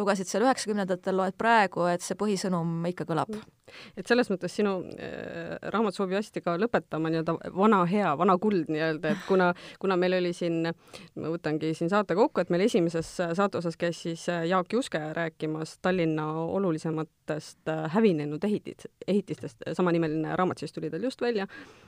lugesid 0.00 0.30
seal 0.30 0.46
üheksakümnendatel, 0.46 1.18
loed 1.20 1.36
praegu, 1.36 1.84
et 1.92 2.04
see 2.04 2.16
põhisõnum 2.16 2.88
ikka 2.88 3.04
kõlab. 3.04 3.34
Mm 3.36 3.57
et 3.96 4.06
selles 4.08 4.30
mõttes 4.32 4.54
sinu 4.54 4.74
äh, 4.96 5.56
raamat 5.74 5.96
sobib 5.96 6.18
hästi 6.18 6.42
ka 6.44 6.56
lõpetama 6.60 7.12
nii-öelda 7.12 7.36
vana 7.56 7.82
hea, 7.90 8.12
vana 8.18 8.38
kuld 8.40 8.70
nii-öelda, 8.72 9.14
et 9.14 9.24
kuna, 9.28 9.52
kuna 9.82 9.96
meil 10.00 10.18
oli 10.18 10.32
siin, 10.36 10.68
ma 10.68 11.32
võtangi 11.32 11.72
siin 11.78 11.90
saate 11.92 12.16
kokku, 12.18 12.42
et 12.42 12.52
meil 12.54 12.66
esimeses 12.66 13.10
saate 13.18 13.60
osas 13.60 13.78
käis 13.80 14.02
siis 14.06 14.26
äh, 14.32 14.46
Jaak 14.48 14.72
Juske 14.72 15.00
rääkimas 15.16 15.78
Tallinna 15.82 16.28
olulisematest 16.42 17.68
äh, 17.68 17.86
hävinenud 17.94 18.44
ehitit-, 18.44 18.88
ehitistest, 19.06 19.66
samanimeline 19.72 20.36
raamat 20.36 20.64
siis 20.64 20.72
tuli 20.72 20.90
tal 20.90 21.02
just 21.02 21.20
välja 21.20 21.46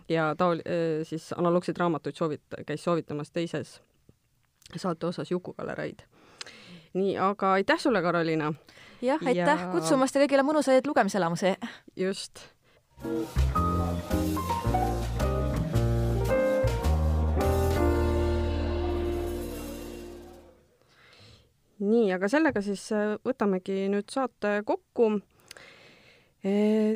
ja 0.08 0.34
ta 0.38 0.52
oli 0.54 0.66
äh, 0.66 1.04
siis 1.08 1.32
analoogseid 1.36 1.78
raamatuid 1.78 2.18
soovit-, 2.18 2.62
käis 2.66 2.84
soovitamas 2.84 3.30
teises 3.30 3.80
saate 4.76 5.06
osas 5.06 5.30
Juku-galereid. 5.30 6.04
Nii, 6.92 7.16
aga 7.18 7.52
aitäh 7.52 7.78
sulle, 7.78 8.02
Karoliina! 8.02 8.52
jah, 9.02 9.20
aitäh 9.26 9.60
ja... 9.60 9.70
kutsumast 9.72 10.16
ja 10.16 10.24
kõigile 10.24 10.46
mõnusaid 10.46 10.86
lugemiselamusi! 10.86 11.54
just! 11.96 12.46
nii, 21.80 22.10
aga 22.12 22.28
sellega 22.28 22.62
siis 22.64 22.82
äh, 22.92 23.14
võtamegi 23.24 23.86
nüüd 23.92 24.10
saate 24.12 24.60
kokku. 24.68 25.14
E, 26.44 26.52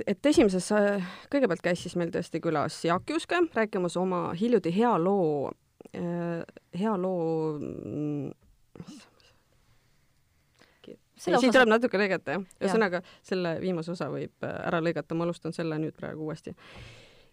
et 0.08 0.26
esimeses, 0.28 0.70
äh, 0.76 1.16
kõigepealt 1.32 1.64
käis 1.64 1.82
siis 1.84 1.96
meil 2.00 2.12
tõesti 2.12 2.40
külas 2.44 2.78
Jaak 2.84 3.08
Juske 3.12 3.40
rääkimas 3.54 3.96
oma 4.00 4.26
hiljuti 4.36 4.72
hea 4.76 4.92
loo, 5.00 5.52
äh, 5.96 6.44
hea 6.76 6.94
loo 7.00 7.58
mm, 7.60 8.32
ei, 11.26 11.40
siin 11.40 11.52
tuleb 11.54 11.70
natuke 11.70 11.98
lõigata, 12.00 12.36
jah. 12.36 12.44
ühesõnaga, 12.60 13.00
selle 13.24 13.56
viimase 13.62 13.92
osa 13.94 14.08
võib 14.12 14.46
äh, 14.46 14.54
ära 14.68 14.80
lõigata, 14.84 15.16
ma 15.16 15.26
alustan 15.26 15.54
selle 15.56 15.78
nüüd 15.80 15.96
praegu 15.98 16.26
uuesti. 16.26 16.54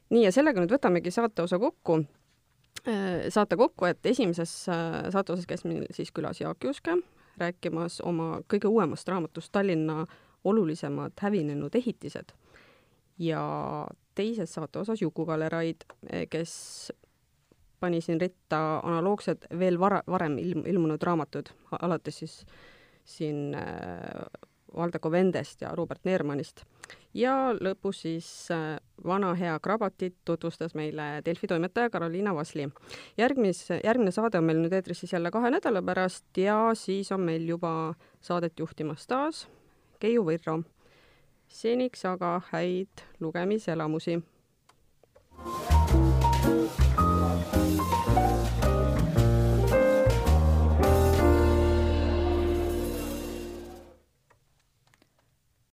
nii, 0.09 0.25
ja 0.25 0.31
sellega 0.35 0.63
nüüd 0.63 0.73
võtamegi 0.73 1.13
saate 1.13 1.45
osa 1.45 1.59
kokku. 1.59 2.01
Äh, 2.87 3.29
saate 3.29 3.57
kokku, 3.59 3.87
et 3.89 4.05
esimeses 4.05 4.53
äh, 4.71 5.01
saate 5.13 5.35
osas 5.35 5.47
käis 5.49 5.65
meil 5.67 5.85
siis 5.95 6.11
külas 6.11 6.41
Jaak 6.41 6.63
Juske 6.63 6.97
rääkimas 7.41 8.01
oma 8.05 8.41
kõige 8.51 8.69
uuemast 8.69 9.07
raamatust 9.07 9.51
Tallinna 9.51 10.05
olulisemad 10.43 11.13
hävinenud 11.21 11.75
ehitised. 11.75 12.33
ja 13.21 13.41
teises 14.15 14.53
saate 14.53 14.79
osas 14.79 15.01
Juku-Galeraid, 15.01 15.83
kes 16.29 16.91
pani 17.79 18.01
siin 18.01 18.21
ritta 18.21 18.79
analoogsed 18.83 19.45
veel 19.59 19.77
vara, 19.79 20.01
varem 20.07 20.37
ilm, 20.41 20.63
ilmunud 20.65 21.03
raamatud, 21.03 21.51
alates 21.81 22.17
siis 22.19 22.39
äh, 22.41 22.55
siin 23.05 23.55
äh, 23.55 24.25
Valdeko 24.75 25.11
Vendest 25.11 25.61
ja 25.61 25.75
Robert 25.75 26.05
Neermannist. 26.05 26.63
ja 27.13 27.51
lõpus 27.53 28.01
siis 28.05 28.27
äh, 28.51 28.77
vana 29.03 29.33
hea 29.35 29.59
Krabatit 29.59 30.15
tutvustas 30.25 30.75
meile 30.75 31.21
Delfi 31.25 31.47
toimetaja 31.47 31.89
Karoliina 31.89 32.35
Vasli. 32.35 32.69
järgmise, 33.17 33.79
järgmine 33.83 34.11
saade 34.11 34.37
on 34.37 34.43
meil 34.43 34.61
nüüd 34.63 34.73
eetris 34.73 34.99
siis 34.99 35.13
jälle 35.13 35.31
kahe 35.31 35.51
nädala 35.51 35.81
pärast 35.81 36.37
ja 36.37 36.71
siis 36.73 37.11
on 37.11 37.21
meil 37.21 37.47
juba 37.47 37.93
saadet 38.21 38.59
juhtimas 38.59 39.07
taas 39.07 39.47
Keiu 39.99 40.25
Virro. 40.25 40.61
seniks 41.47 42.05
aga 42.05 42.41
häid 42.51 43.03
lugemiselamusi 43.19 44.21